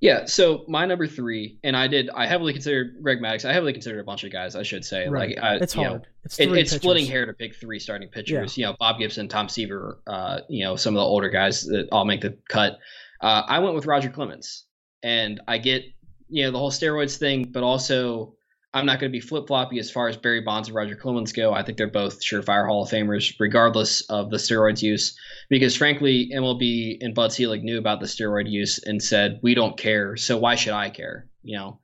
Yeah, 0.00 0.26
so 0.26 0.64
my 0.68 0.86
number 0.86 1.08
three, 1.08 1.58
and 1.64 1.76
I 1.76 1.88
did. 1.88 2.08
I 2.10 2.26
heavily 2.26 2.52
considered 2.52 3.02
Greg 3.02 3.18
Maddux. 3.18 3.44
I 3.44 3.52
heavily 3.52 3.72
considered 3.72 3.98
a 3.98 4.04
bunch 4.04 4.22
of 4.22 4.30
guys. 4.30 4.54
I 4.54 4.62
should 4.62 4.84
say, 4.84 5.08
right. 5.08 5.30
like, 5.30 5.44
I, 5.44 5.56
it's 5.56 5.72
hard. 5.72 5.90
Know, 5.90 6.00
it's, 6.24 6.38
it, 6.38 6.52
it's 6.52 6.70
splitting 6.70 7.06
hair 7.06 7.26
to 7.26 7.32
pick 7.32 7.56
three 7.56 7.80
starting 7.80 8.08
pitchers. 8.08 8.56
Yeah. 8.56 8.66
You 8.66 8.70
know, 8.70 8.76
Bob 8.78 8.98
Gibson, 8.98 9.26
Tom 9.28 9.48
Seaver. 9.48 9.98
Uh, 10.06 10.40
you 10.48 10.64
know, 10.64 10.76
some 10.76 10.94
of 10.94 11.00
the 11.00 11.04
older 11.04 11.28
guys 11.28 11.62
that 11.64 11.88
all 11.90 12.04
make 12.04 12.20
the 12.20 12.38
cut. 12.48 12.78
Uh, 13.20 13.42
I 13.48 13.58
went 13.58 13.74
with 13.74 13.86
Roger 13.86 14.08
Clemens, 14.08 14.66
and 15.02 15.40
I 15.48 15.58
get 15.58 15.84
you 16.28 16.44
know 16.44 16.52
the 16.52 16.58
whole 16.58 16.70
steroids 16.70 17.16
thing, 17.18 17.44
but 17.50 17.64
also 17.64 18.36
I'm 18.74 18.84
not 18.84 19.00
going 19.00 19.10
to 19.10 19.16
be 19.16 19.20
flip 19.20 19.46
floppy 19.46 19.78
as 19.78 19.90
far 19.90 20.08
as 20.08 20.16
Barry 20.16 20.42
Bonds 20.42 20.68
and 20.68 20.76
Roger 20.76 20.94
Clemens 20.94 21.32
go. 21.32 21.54
I 21.54 21.62
think 21.62 21.78
they're 21.78 21.86
both 21.86 22.22
surefire 22.22 22.66
Hall 22.66 22.82
of 22.82 22.90
Famers, 22.90 23.34
regardless 23.40 24.02
of 24.02 24.30
the 24.30 24.36
steroids 24.36 24.82
use, 24.82 25.18
because 25.48 25.74
frankly, 25.74 26.30
MLB 26.34 26.98
and 27.00 27.14
Bud 27.14 27.32
Selig 27.32 27.64
knew 27.64 27.78
about 27.78 28.00
the 28.00 28.06
steroid 28.06 28.50
use 28.50 28.78
and 28.78 29.02
said, 29.02 29.40
"We 29.42 29.54
don't 29.54 29.78
care, 29.78 30.16
so 30.16 30.36
why 30.36 30.56
should 30.56 30.74
I 30.74 30.90
care?" 30.90 31.28
You 31.42 31.56
know, 31.56 31.80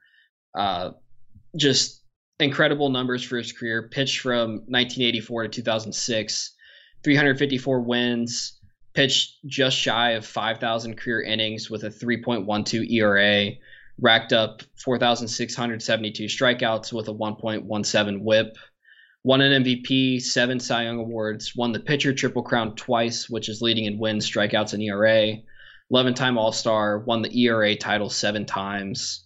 uh, 0.55 0.91
just 1.57 2.03
incredible 2.39 2.91
numbers 2.91 3.22
for 3.22 3.39
his 3.39 3.53
career. 3.53 3.89
Pitched 3.89 4.20
from 4.20 4.57
1984 4.66 5.45
to 5.45 5.49
2006, 5.49 6.55
354 7.03 7.80
wins. 7.80 8.61
Pitched 8.93 9.39
just 9.47 9.76
shy 9.76 10.12
of 10.12 10.24
5,000 10.24 10.97
career 10.97 11.22
innings 11.22 11.68
with 11.68 11.82
a 11.82 11.91
3.12 11.91 12.91
ERA 12.93 13.57
racked 14.01 14.33
up 14.33 14.63
4,672 14.77 16.25
strikeouts 16.25 16.93
with 16.93 17.09
a 17.09 17.15
1.17 17.15 18.21
WHIP, 18.21 18.57
won 19.23 19.41
an 19.41 19.65
MVP, 19.65 20.21
seven 20.21 20.59
Cy 20.59 20.85
Young 20.85 20.99
Awards, 20.99 21.55
won 21.57 21.73
the 21.73 21.81
pitcher 21.81 22.13
triple 22.13 22.43
crown 22.43 22.75
twice, 22.75 23.31
which 23.31 23.49
is 23.49 23.63
leading 23.63 23.85
in 23.85 23.99
wins, 23.99 24.29
strikeouts, 24.29 24.75
and 24.75 24.83
ERA, 24.83 25.37
11 25.91 26.15
time 26.15 26.37
All 26.37 26.53
Star, 26.53 26.99
won 26.99 27.23
the 27.23 27.41
ERA 27.41 27.77
title 27.77 28.11
seven 28.11 28.45
times, 28.45 29.25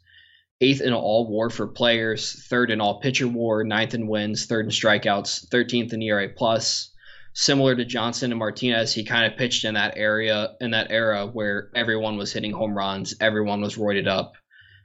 eighth 0.61 0.81
in 0.81 0.93
all 0.93 1.27
WAR 1.29 1.51
for 1.51 1.67
players, 1.67 2.47
third 2.49 2.71
in 2.71 2.81
all 2.81 3.01
pitcher 3.01 3.27
WAR, 3.27 3.65
ninth 3.65 3.95
in 3.95 4.07
wins, 4.07 4.47
third 4.47 4.67
in 4.67 4.71
strikeouts, 4.71 5.49
13th 5.49 5.93
in 5.93 6.03
ERA 6.03 6.29
plus. 6.29 6.93
Similar 7.33 7.77
to 7.77 7.85
Johnson 7.85 8.33
and 8.33 8.39
Martinez, 8.39 8.93
he 8.93 9.05
kind 9.05 9.31
of 9.31 9.39
pitched 9.39 9.65
in 9.65 9.75
that 9.75 9.95
area 9.97 10.57
in 10.61 10.73
that 10.73 10.91
era 10.91 11.27
where 11.27 11.71
everyone 11.75 12.17
was 12.17 12.33
hitting 12.33 12.53
home 12.53 12.77
runs, 12.77 13.15
everyone 13.21 13.61
was 13.61 13.77
roided 13.77 14.07
up 14.07 14.35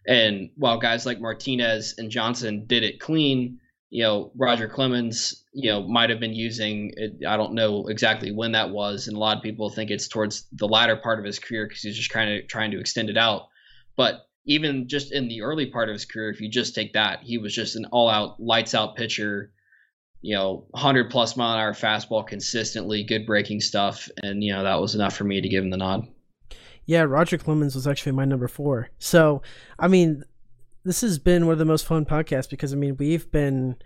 and 0.08 0.50
while 0.56 0.78
guys 0.78 1.06
like 1.06 1.22
Martinez 1.22 1.96
and 1.98 2.12
Johnson 2.12 2.66
did 2.68 2.84
it 2.84 3.00
clean, 3.00 3.60
you 3.90 4.04
know, 4.04 4.32
Roger 4.36 4.68
Clemens, 4.68 5.46
you 5.54 5.72
know, 5.72 5.88
might 5.88 6.10
have 6.10 6.20
been 6.20 6.34
using 6.34 6.92
it. 6.96 7.26
I 7.28 7.38
don't 7.38 7.54
know 7.54 7.86
exactly 7.88 8.32
when 8.32 8.54
that 8.54 8.72
was. 8.72 9.08
And 9.08 9.16
a 9.16 9.20
lot 9.20 9.38
of 9.38 9.44
people 9.44 9.70
think 9.70 9.92
it's 9.92 10.08
towards 10.08 10.48
the 10.52 10.68
latter 10.68 10.96
part 10.96 11.20
of 11.20 11.26
his 11.26 11.38
career 11.38 11.68
because 11.68 11.84
he's 11.84 11.96
just 11.96 12.10
kind 12.10 12.34
of 12.34 12.48
trying 12.48 12.72
to 12.72 12.80
extend 12.80 13.12
it 13.12 13.18
out. 13.18 13.50
But 13.96 14.28
even 14.46 14.88
just 14.88 15.14
in 15.14 15.28
the 15.28 15.44
early 15.44 15.68
part 15.68 15.90
of 15.90 15.94
his 15.94 16.06
career, 16.06 16.32
if 16.32 16.42
you 16.42 16.50
just 16.50 16.74
take 16.74 16.94
that, 16.94 17.20
he 17.22 17.38
was 17.38 17.54
just 17.54 17.76
an 17.76 17.86
all 17.92 18.10
out, 18.10 18.40
lights 18.40 18.74
out 18.74 18.96
pitcher, 18.96 19.52
you 20.22 20.36
know, 20.36 20.66
100 20.72 21.12
plus 21.12 21.38
mile 21.38 21.54
an 21.54 21.60
hour 21.60 21.74
fastball 21.74 22.26
consistently, 22.26 23.04
good 23.04 23.28
breaking 23.28 23.62
stuff. 23.62 24.10
And, 24.24 24.44
you 24.44 24.54
know, 24.54 24.64
that 24.64 24.82
was 24.82 24.96
enough 24.96 25.16
for 25.16 25.24
me 25.24 25.40
to 25.40 25.50
give 25.50 25.64
him 25.64 25.70
the 25.70 25.78
nod. 25.78 26.08
Yeah, 26.86 27.02
Roger 27.02 27.38
Clemens 27.38 27.76
was 27.76 27.88
actually 27.88 28.12
my 28.12 28.26
number 28.26 28.48
four. 28.48 28.90
So, 29.00 29.42
I 29.80 29.88
mean, 29.88 30.24
this 30.84 31.02
has 31.02 31.18
been 31.18 31.46
one 31.46 31.54
of 31.54 31.60
the 31.60 31.66
most 31.66 31.86
fun 31.86 32.06
podcasts 32.06 32.50
because, 32.50 32.74
I 32.74 32.76
mean, 32.76 32.98
we've 32.98 33.32
been 33.32 33.78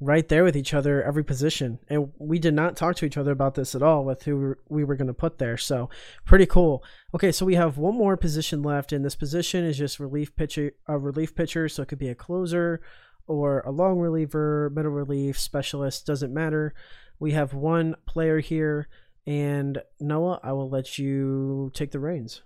right 0.00 0.28
there 0.28 0.44
with 0.44 0.56
each 0.56 0.74
other 0.74 1.02
every 1.02 1.24
position. 1.24 1.78
And 1.88 2.12
we 2.18 2.38
did 2.38 2.54
not 2.54 2.76
talk 2.76 2.96
to 2.96 3.06
each 3.06 3.16
other 3.16 3.32
about 3.32 3.54
this 3.54 3.74
at 3.74 3.82
all 3.82 4.04
with 4.04 4.22
who 4.22 4.56
we 4.68 4.84
were 4.84 4.96
going 4.96 5.06
to 5.06 5.14
put 5.14 5.38
there. 5.38 5.56
So, 5.56 5.90
pretty 6.24 6.46
cool. 6.46 6.82
Okay, 7.14 7.32
so 7.32 7.46
we 7.46 7.54
have 7.54 7.78
one 7.78 7.94
more 7.94 8.16
position 8.16 8.62
left, 8.62 8.92
and 8.92 9.04
this 9.04 9.16
position 9.16 9.64
is 9.64 9.78
just 9.78 10.00
relief 10.00 10.34
pitcher, 10.36 10.72
a 10.86 10.98
relief 10.98 11.34
pitcher. 11.34 11.68
So, 11.68 11.82
it 11.82 11.88
could 11.88 11.98
be 11.98 12.08
a 12.08 12.14
closer 12.14 12.80
or 13.26 13.60
a 13.60 13.70
long 13.70 13.98
reliever, 13.98 14.70
middle 14.74 14.92
relief, 14.92 15.38
specialist, 15.38 16.06
doesn't 16.06 16.32
matter. 16.32 16.74
We 17.18 17.32
have 17.32 17.54
one 17.54 17.96
player 18.06 18.40
here. 18.40 18.88
And 19.26 19.82
Noah, 20.00 20.40
I 20.42 20.52
will 20.52 20.70
let 20.70 20.98
you 20.98 21.70
take 21.74 21.90
the 21.90 21.98
reins. 21.98 22.42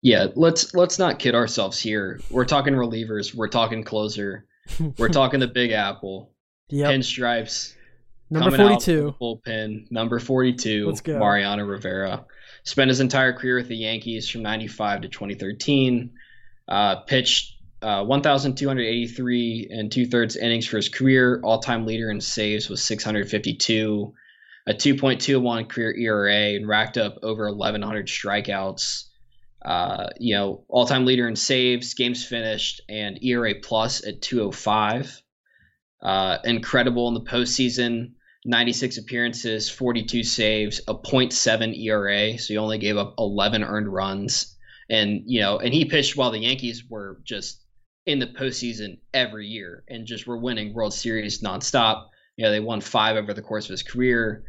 Yeah, 0.00 0.26
let's 0.34 0.74
let's 0.74 0.98
not 0.98 1.18
kid 1.18 1.34
ourselves 1.34 1.78
here. 1.78 2.20
We're 2.30 2.44
talking 2.44 2.74
relievers. 2.74 3.34
We're 3.34 3.48
talking 3.48 3.84
closer. 3.84 4.46
We're 4.98 5.08
talking 5.08 5.40
the 5.40 5.46
Big 5.46 5.72
Apple. 5.72 6.32
Yep. 6.68 6.90
Pinstripes. 6.90 7.74
Number 8.30 8.56
forty-two. 8.56 9.14
bullpen. 9.20 9.90
Number 9.90 10.18
forty-two. 10.18 10.86
Let's 10.86 11.00
go. 11.00 11.18
Mariano 11.18 11.64
Rivera 11.64 12.24
spent 12.64 12.88
his 12.88 13.00
entire 13.00 13.32
career 13.32 13.56
with 13.56 13.68
the 13.68 13.76
Yankees 13.76 14.28
from 14.28 14.42
'95 14.42 15.02
to 15.02 15.08
2013. 15.08 16.10
Uh, 16.66 16.96
pitched 17.02 17.54
uh, 17.82 18.02
1,283 18.02 19.68
and 19.70 19.92
two 19.92 20.06
thirds 20.06 20.36
innings 20.36 20.66
for 20.66 20.76
his 20.76 20.88
career. 20.88 21.40
All-time 21.42 21.86
leader 21.86 22.10
in 22.10 22.20
saves 22.20 22.70
was 22.70 22.82
652. 22.82 24.14
A 24.66 24.72
2.21 24.72 25.68
career 25.68 25.94
ERA 25.94 26.56
and 26.56 26.66
racked 26.66 26.96
up 26.96 27.18
over 27.22 27.50
1,100 27.50 28.06
strikeouts. 28.06 29.04
Uh, 29.62 30.08
you 30.18 30.34
know, 30.34 30.64
all 30.68 30.86
time 30.86 31.04
leader 31.04 31.28
in 31.28 31.36
saves, 31.36 31.94
games 31.94 32.24
finished, 32.24 32.80
and 32.88 33.22
ERA 33.22 33.54
plus 33.54 34.06
at 34.06 34.22
205. 34.22 35.22
Uh, 36.02 36.38
incredible 36.44 37.08
in 37.08 37.14
the 37.14 37.20
postseason. 37.20 38.12
96 38.46 38.98
appearances, 38.98 39.70
42 39.70 40.22
saves, 40.22 40.80
a 40.86 40.94
0.7 40.94 41.78
ERA. 41.82 42.38
So 42.38 42.52
he 42.52 42.58
only 42.58 42.78
gave 42.78 42.98
up 42.98 43.14
11 43.18 43.64
earned 43.64 43.88
runs. 43.88 44.54
And, 44.90 45.22
you 45.24 45.40
know, 45.40 45.58
and 45.58 45.72
he 45.72 45.86
pitched 45.86 46.14
while 46.14 46.30
the 46.30 46.40
Yankees 46.40 46.84
were 46.88 47.20
just 47.24 47.62
in 48.04 48.18
the 48.18 48.26
postseason 48.26 48.98
every 49.14 49.46
year 49.46 49.82
and 49.88 50.06
just 50.06 50.26
were 50.26 50.36
winning 50.36 50.74
World 50.74 50.92
Series 50.92 51.40
nonstop. 51.40 52.08
You 52.36 52.44
know, 52.44 52.50
they 52.50 52.60
won 52.60 52.82
five 52.82 53.16
over 53.16 53.32
the 53.32 53.40
course 53.40 53.64
of 53.64 53.70
his 53.70 53.82
career. 53.82 54.44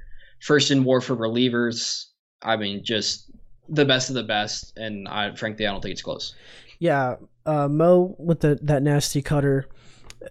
First 0.45 0.69
in 0.69 0.83
WAR 0.83 1.01
for 1.01 1.15
relievers. 1.15 2.05
I 2.43 2.55
mean, 2.55 2.83
just 2.83 3.31
the 3.67 3.83
best 3.83 4.09
of 4.09 4.15
the 4.15 4.21
best, 4.21 4.77
and 4.77 5.07
I 5.07 5.33
frankly 5.33 5.65
I 5.65 5.71
don't 5.71 5.81
think 5.81 5.93
it's 5.93 6.03
close. 6.03 6.35
Yeah, 6.77 7.15
uh, 7.47 7.67
Mo 7.67 8.15
with 8.19 8.41
the 8.41 8.59
that 8.61 8.83
nasty 8.83 9.23
cutter, 9.23 9.67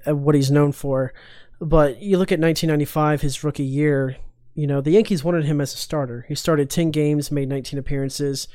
uh, 0.07 0.15
what 0.15 0.37
he's 0.37 0.53
known 0.53 0.71
for. 0.71 1.13
But 1.61 2.01
you 2.01 2.17
look 2.17 2.31
at 2.31 2.39
1995, 2.39 3.23
his 3.23 3.43
rookie 3.43 3.65
year. 3.65 4.17
You 4.55 4.69
know 4.69 4.81
the 4.81 4.93
Yankees 4.93 5.25
wanted 5.25 5.47
him 5.47 5.61
as 5.61 5.75
a 5.75 5.79
starter. 5.79 6.27
He 6.29 6.37
started 6.37 6.71
10 6.71 6.93
games, 6.93 7.33
made 7.33 7.49
19 7.49 7.77
appearances. 7.77 8.47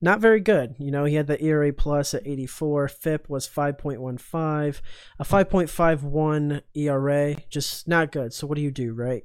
Not 0.00 0.18
very 0.18 0.40
good. 0.40 0.74
You 0.80 0.90
know 0.90 1.04
he 1.04 1.14
had 1.14 1.28
the 1.28 1.40
ERA 1.40 1.72
plus 1.72 2.12
at 2.12 2.26
84. 2.26 2.88
FIP 2.88 3.28
was 3.28 3.48
5.15, 3.48 4.80
a 5.20 5.24
5.51 5.24 6.62
ERA, 6.74 7.36
just 7.48 7.86
not 7.86 8.10
good. 8.10 8.32
So 8.32 8.48
what 8.48 8.56
do 8.56 8.62
you 8.62 8.72
do, 8.72 8.92
right? 8.92 9.22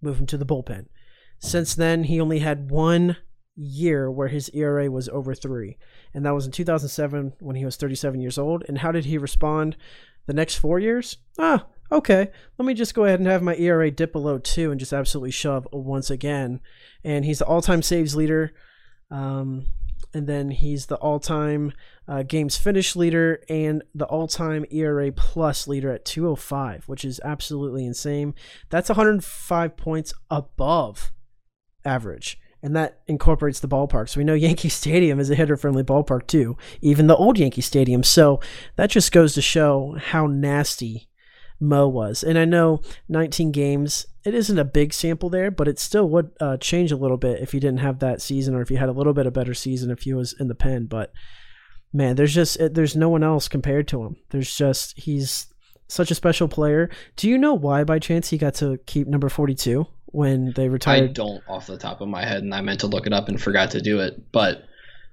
Move 0.00 0.18
him 0.18 0.26
to 0.28 0.38
the 0.38 0.46
bullpen. 0.46 0.86
Since 1.38 1.74
then, 1.74 2.04
he 2.04 2.20
only 2.20 2.40
had 2.40 2.70
one 2.70 3.16
year 3.54 4.10
where 4.10 4.28
his 4.28 4.50
ERA 4.52 4.90
was 4.90 5.08
over 5.08 5.34
three, 5.34 5.78
and 6.12 6.24
that 6.24 6.34
was 6.34 6.46
in 6.46 6.52
2007 6.52 7.34
when 7.40 7.56
he 7.56 7.64
was 7.64 7.76
37 7.76 8.20
years 8.20 8.38
old. 8.38 8.64
And 8.68 8.78
how 8.78 8.92
did 8.92 9.06
he 9.06 9.18
respond 9.18 9.76
the 10.26 10.34
next 10.34 10.56
four 10.56 10.78
years? 10.78 11.18
Ah, 11.38 11.66
okay, 11.90 12.30
let 12.58 12.66
me 12.66 12.74
just 12.74 12.94
go 12.94 13.04
ahead 13.04 13.20
and 13.20 13.28
have 13.28 13.42
my 13.42 13.56
ERA 13.56 13.90
dip 13.90 14.12
below 14.12 14.38
two 14.38 14.70
and 14.70 14.80
just 14.80 14.92
absolutely 14.92 15.30
shove 15.30 15.66
once 15.72 16.10
again. 16.10 16.60
And 17.04 17.24
he's 17.24 17.38
the 17.38 17.46
all 17.46 17.62
time 17.62 17.82
saves 17.82 18.14
leader. 18.14 18.52
Um, 19.10 19.66
and 20.16 20.26
then 20.26 20.50
he's 20.50 20.86
the 20.86 20.96
all-time 20.96 21.72
uh, 22.08 22.22
games 22.22 22.56
finished 22.56 22.96
leader 22.96 23.42
and 23.48 23.82
the 23.94 24.06
all-time 24.06 24.64
ERA 24.70 25.12
plus 25.12 25.68
leader 25.68 25.92
at 25.92 26.04
205, 26.04 26.88
which 26.88 27.04
is 27.04 27.20
absolutely 27.22 27.84
insane. 27.84 28.34
That's 28.70 28.88
105 28.88 29.76
points 29.76 30.14
above 30.30 31.12
average 31.86 32.38
and 32.62 32.74
that 32.74 32.98
incorporates 33.06 33.60
the 33.60 33.68
ballpark. 33.68 34.08
So 34.08 34.18
we 34.18 34.24
know 34.24 34.34
Yankee 34.46 34.68
Stadium 34.68 35.20
is 35.20 35.30
a 35.30 35.34
hitter 35.34 35.56
friendly 35.56 35.84
ballpark 35.84 36.26
too, 36.26 36.56
even 36.80 37.06
the 37.06 37.16
old 37.16 37.38
Yankee 37.38 37.60
Stadium. 37.60 38.02
So 38.02 38.40
that 38.74 38.90
just 38.90 39.12
goes 39.12 39.34
to 39.34 39.42
show 39.42 39.96
how 39.98 40.26
nasty 40.26 41.08
Mo 41.60 41.88
was. 41.88 42.22
And 42.22 42.38
I 42.38 42.44
know 42.44 42.80
19 43.08 43.52
games 43.52 44.06
it 44.24 44.34
isn't 44.34 44.58
a 44.58 44.64
big 44.64 44.92
sample 44.92 45.30
there, 45.30 45.52
but 45.52 45.68
it 45.68 45.78
still 45.78 46.08
would 46.08 46.32
uh, 46.40 46.56
change 46.56 46.90
a 46.90 46.96
little 46.96 47.16
bit 47.16 47.40
if 47.40 47.52
he 47.52 47.60
didn't 47.60 47.78
have 47.78 48.00
that 48.00 48.20
season, 48.20 48.56
or 48.56 48.60
if 48.60 48.68
he 48.68 48.74
had 48.74 48.88
a 48.88 48.92
little 48.92 49.12
bit 49.12 49.26
of 49.26 49.32
better 49.32 49.54
season 49.54 49.88
if 49.88 50.02
he 50.02 50.12
was 50.12 50.34
in 50.40 50.48
the 50.48 50.54
pen. 50.56 50.86
But 50.86 51.12
man, 51.92 52.16
there's 52.16 52.34
just 52.34 52.58
there's 52.74 52.96
no 52.96 53.08
one 53.08 53.22
else 53.22 53.46
compared 53.46 53.86
to 53.88 54.02
him. 54.02 54.16
There's 54.30 54.52
just 54.56 54.98
he's 54.98 55.46
such 55.86 56.10
a 56.10 56.16
special 56.16 56.48
player. 56.48 56.90
Do 57.14 57.28
you 57.28 57.38
know 57.38 57.54
why, 57.54 57.84
by 57.84 58.00
chance, 58.00 58.30
he 58.30 58.36
got 58.36 58.54
to 58.56 58.78
keep 58.78 59.06
number 59.06 59.28
forty 59.28 59.54
two 59.54 59.86
when 60.16 60.52
they 60.56 60.70
retired? 60.70 61.10
I 61.10 61.12
don't 61.12 61.42
off 61.46 61.66
the 61.66 61.76
top 61.76 62.00
of 62.00 62.08
my 62.08 62.24
head, 62.24 62.42
and 62.42 62.54
I 62.54 62.62
meant 62.62 62.80
to 62.80 62.86
look 62.86 63.06
it 63.06 63.12
up 63.12 63.28
and 63.28 63.40
forgot 63.40 63.72
to 63.72 63.82
do 63.82 64.00
it. 64.00 64.32
But 64.32 64.64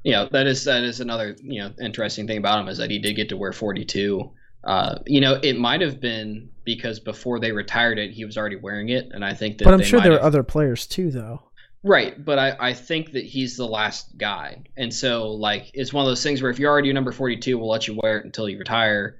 you 0.03 0.13
know 0.13 0.29
that 0.31 0.47
is 0.47 0.63
that 0.63 0.83
is 0.83 1.01
another 1.01 1.35
you 1.43 1.61
know 1.61 1.73
interesting 1.81 2.25
thing 2.25 2.37
about 2.37 2.61
him 2.61 2.69
is 2.69 2.77
that 2.77 2.89
he 2.89 2.99
did 2.99 3.15
get 3.15 3.29
to 3.29 3.37
wear 3.37 3.51
forty 3.51 3.83
two. 3.83 4.31
Uh, 4.63 4.99
you 5.05 5.19
know, 5.19 5.37
it 5.43 5.59
might 5.59 5.81
have 5.81 5.99
been 5.99 6.49
because 6.63 7.01
before 7.01 7.37
they 7.37 7.51
retired 7.51 7.99
it, 7.99 8.11
he 8.11 8.23
was 8.23 8.37
already 8.37 8.55
wearing 8.55 8.89
it, 8.89 9.09
and 9.11 9.25
I 9.25 9.33
think 9.33 9.57
that. 9.57 9.65
But 9.65 9.73
I'm 9.73 9.83
sure 9.83 9.99
there 9.99 10.13
have... 10.13 10.21
are 10.21 10.23
other 10.23 10.41
players 10.41 10.87
too, 10.87 11.11
though. 11.11 11.41
Right, 11.83 12.23
but 12.23 12.39
I, 12.39 12.55
I 12.57 12.73
think 12.73 13.11
that 13.11 13.25
he's 13.25 13.57
the 13.57 13.67
last 13.67 14.17
guy, 14.17 14.63
and 14.77 14.93
so 14.93 15.31
like 15.31 15.69
it's 15.73 15.91
one 15.91 16.05
of 16.05 16.09
those 16.09 16.23
things 16.23 16.41
where 16.41 16.49
if 16.49 16.59
you're 16.59 16.71
already 16.71 16.93
number 16.93 17.11
42, 17.11 17.57
we'll 17.57 17.67
let 17.67 17.89
you 17.89 17.99
wear 18.01 18.19
it 18.19 18.25
until 18.25 18.47
you 18.47 18.57
retire, 18.57 19.19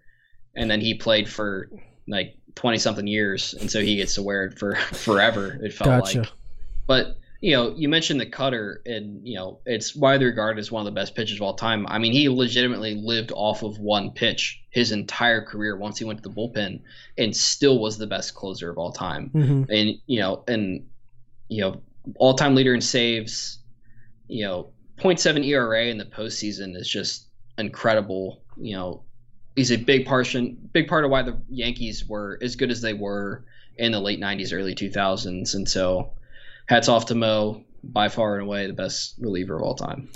and 0.55 0.71
then 0.71 0.79
he 0.79 0.93
played 0.93 1.27
for 1.27 1.69
like 2.07 2.37
20 2.55 2.77
something 2.77 3.07
years, 3.07 3.53
and 3.53 3.69
so 3.69 3.81
he 3.81 3.95
gets 3.95 4.15
to 4.15 4.23
wear 4.23 4.45
it 4.45 4.59
for 4.59 4.75
forever. 4.93 5.59
It 5.61 5.73
felt 5.73 6.05
gotcha. 6.05 6.19
like, 6.19 6.29
but 6.87 7.17
you 7.43 7.51
know, 7.51 7.73
you 7.75 7.89
mentioned 7.89 8.21
the 8.21 8.25
cutter, 8.25 8.81
and 8.85 9.27
you 9.27 9.35
know, 9.35 9.59
it's 9.65 9.93
widely 9.93 10.27
regarded 10.27 10.59
as 10.59 10.71
one 10.71 10.79
of 10.79 10.85
the 10.85 10.97
best 10.97 11.13
pitchers 11.13 11.35
of 11.35 11.41
all 11.41 11.55
time. 11.55 11.85
I 11.89 11.97
mean, 11.99 12.13
he 12.13 12.29
legitimately 12.29 12.95
lived 12.95 13.33
off 13.35 13.63
of 13.63 13.79
one 13.79 14.11
pitch 14.11 14.63
his 14.69 14.93
entire 14.93 15.41
career 15.41 15.75
once 15.75 15.99
he 15.99 16.05
went 16.05 16.23
to 16.23 16.29
the 16.29 16.33
bullpen, 16.33 16.79
and 17.17 17.35
still 17.35 17.79
was 17.79 17.97
the 17.97 18.07
best 18.07 18.33
closer 18.33 18.69
of 18.69 18.77
all 18.77 18.93
time. 18.93 19.29
Mm-hmm. 19.35 19.63
And 19.69 19.95
you 20.07 20.21
know, 20.21 20.45
and 20.47 20.87
you 21.49 21.61
know, 21.61 21.81
all 22.15 22.33
time 22.33 22.55
leader 22.55 22.73
in 22.73 22.79
saves. 22.79 23.59
You 24.29 24.45
know, 24.45 24.69
0.7 24.99 25.45
ERA 25.45 25.87
in 25.87 25.97
the 25.97 26.05
postseason 26.05 26.77
is 26.77 26.87
just 26.87 27.27
incredible. 27.57 28.41
You 28.55 28.77
know, 28.77 29.03
he's 29.55 29.71
a 29.71 29.77
big 29.77 30.05
portion, 30.05 30.69
big 30.73 30.87
part 30.87 31.05
of 31.05 31.11
why 31.11 31.23
the 31.23 31.39
Yankees 31.49 32.05
were 32.05 32.39
as 32.41 32.55
good 32.55 32.71
as 32.71 32.81
they 32.81 32.93
were 32.93 33.45
in 33.77 33.91
the 33.91 33.99
late 33.99 34.19
90s, 34.19 34.53
early 34.53 34.75
2000s, 34.75 35.53
and 35.55 35.67
so 35.67 36.13
hats 36.67 36.87
off 36.87 37.07
to 37.07 37.15
Mo, 37.15 37.63
by 37.83 38.09
far 38.09 38.35
and 38.35 38.43
away 38.43 38.65
the 38.67 38.73
best 38.73 39.15
reliever 39.19 39.57
of 39.57 39.61
all 39.61 39.75
time. 39.75 40.09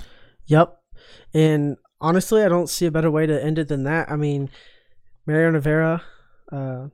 Yep. 0.46 0.80
And 1.34 1.76
honestly, 2.00 2.42
I 2.42 2.48
don't 2.48 2.68
see 2.68 2.86
a 2.86 2.90
better 2.90 3.10
way 3.10 3.26
to 3.26 3.44
end 3.44 3.58
it 3.58 3.68
than 3.68 3.84
that. 3.84 4.10
I 4.10 4.16
mean, 4.16 4.48
Mariano 5.26 5.54
Rivera, 5.54 6.02
uh, 6.50 6.88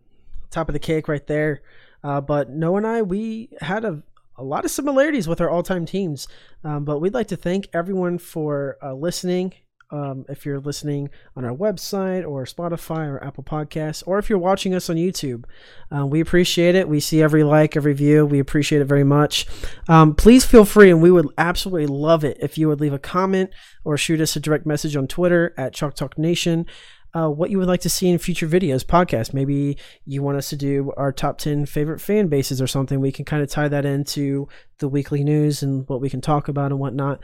top 0.50 0.68
of 0.68 0.72
the 0.72 0.80
cake 0.80 1.06
right 1.06 1.26
there. 1.26 1.62
Uh, 2.02 2.20
but 2.20 2.50
Noah 2.50 2.78
and 2.78 2.86
I, 2.86 3.02
we 3.02 3.50
had 3.60 3.84
a, 3.84 4.02
a 4.36 4.42
lot 4.42 4.64
of 4.64 4.70
similarities 4.70 5.28
with 5.28 5.40
our 5.40 5.48
all 5.48 5.62
time 5.62 5.86
teams. 5.86 6.26
Um, 6.64 6.84
but 6.84 6.98
we'd 6.98 7.14
like 7.14 7.28
to 7.28 7.36
thank 7.36 7.68
everyone 7.72 8.18
for 8.18 8.76
uh, 8.82 8.94
listening 8.94 9.54
um, 9.94 10.24
if 10.28 10.44
you're 10.44 10.58
listening 10.58 11.08
on 11.36 11.44
our 11.44 11.54
website 11.54 12.28
or 12.28 12.44
Spotify 12.44 13.06
or 13.06 13.22
Apple 13.22 13.44
Podcasts, 13.44 14.02
or 14.06 14.18
if 14.18 14.28
you're 14.28 14.38
watching 14.38 14.74
us 14.74 14.90
on 14.90 14.96
YouTube. 14.96 15.44
Um, 15.92 16.10
we 16.10 16.20
appreciate 16.20 16.74
it. 16.74 16.88
We 16.88 16.98
see 16.98 17.22
every 17.22 17.44
like, 17.44 17.76
every 17.76 17.92
view. 17.92 18.26
We 18.26 18.40
appreciate 18.40 18.82
it 18.82 18.86
very 18.86 19.04
much. 19.04 19.46
Um, 19.88 20.14
please 20.16 20.44
feel 20.44 20.64
free, 20.64 20.90
and 20.90 21.00
we 21.00 21.12
would 21.12 21.28
absolutely 21.38 21.86
love 21.86 22.24
it 22.24 22.38
if 22.40 22.58
you 22.58 22.66
would 22.68 22.80
leave 22.80 22.92
a 22.92 22.98
comment 22.98 23.50
or 23.84 23.96
shoot 23.96 24.20
us 24.20 24.34
a 24.34 24.40
direct 24.40 24.66
message 24.66 24.96
on 24.96 25.06
Twitter 25.06 25.54
at 25.56 25.72
Chalk 25.72 25.94
Talk 25.94 26.18
Nation. 26.18 26.66
Uh, 27.14 27.28
what 27.28 27.48
you 27.48 27.58
would 27.58 27.68
like 27.68 27.80
to 27.82 27.88
see 27.88 28.08
in 28.08 28.18
future 28.18 28.48
videos, 28.48 28.84
podcasts. 28.84 29.32
Maybe 29.32 29.78
you 30.04 30.20
want 30.20 30.36
us 30.36 30.48
to 30.48 30.56
do 30.56 30.92
our 30.96 31.12
top 31.12 31.38
10 31.38 31.66
favorite 31.66 32.00
fan 32.00 32.26
bases 32.26 32.60
or 32.60 32.66
something. 32.66 33.00
We 33.00 33.12
can 33.12 33.24
kind 33.24 33.40
of 33.40 33.48
tie 33.48 33.68
that 33.68 33.86
into 33.86 34.48
the 34.78 34.88
weekly 34.88 35.22
news 35.22 35.62
and 35.62 35.88
what 35.88 36.00
we 36.00 36.10
can 36.10 36.20
talk 36.20 36.48
about 36.48 36.72
and 36.72 36.80
whatnot. 36.80 37.20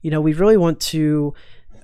You 0.00 0.10
know, 0.10 0.22
we 0.22 0.32
really 0.32 0.56
want 0.56 0.80
to 0.80 1.34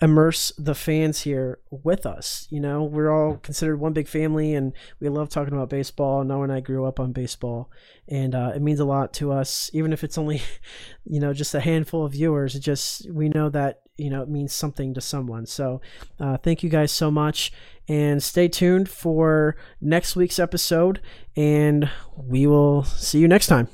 immerse 0.02 0.50
the 0.56 0.74
fans 0.74 1.20
here 1.22 1.58
with 1.70 2.06
us. 2.06 2.46
You 2.50 2.60
know, 2.60 2.82
we're 2.82 3.10
all 3.10 3.36
considered 3.36 3.78
one 3.78 3.92
big 3.92 4.08
family, 4.08 4.54
and 4.54 4.72
we 4.98 5.08
love 5.08 5.28
talking 5.28 5.52
about 5.52 5.68
baseball. 5.68 6.24
Noah 6.24 6.44
and 6.44 6.52
I 6.52 6.60
grew 6.60 6.86
up 6.86 6.98
on 6.98 7.12
baseball, 7.12 7.70
and 8.08 8.34
uh, 8.34 8.52
it 8.54 8.62
means 8.62 8.80
a 8.80 8.84
lot 8.84 9.12
to 9.14 9.32
us, 9.32 9.70
even 9.72 9.92
if 9.92 10.02
it's 10.02 10.18
only, 10.18 10.42
you 11.04 11.20
know, 11.20 11.32
just 11.32 11.54
a 11.54 11.60
handful 11.60 12.04
of 12.04 12.12
viewers. 12.12 12.54
It 12.54 12.60
just 12.60 13.10
we 13.10 13.28
know 13.28 13.48
that 13.50 13.82
you 13.96 14.08
know 14.08 14.22
it 14.22 14.28
means 14.28 14.54
something 14.54 14.94
to 14.94 15.00
someone. 15.00 15.46
So, 15.46 15.80
uh, 16.18 16.38
thank 16.38 16.62
you 16.62 16.70
guys 16.70 16.92
so 16.92 17.10
much, 17.10 17.52
and 17.88 18.22
stay 18.22 18.48
tuned 18.48 18.88
for 18.88 19.56
next 19.80 20.16
week's 20.16 20.38
episode, 20.38 21.00
and 21.36 21.90
we 22.16 22.46
will 22.46 22.84
see 22.84 23.18
you 23.18 23.28
next 23.28 23.48
time. 23.48 23.68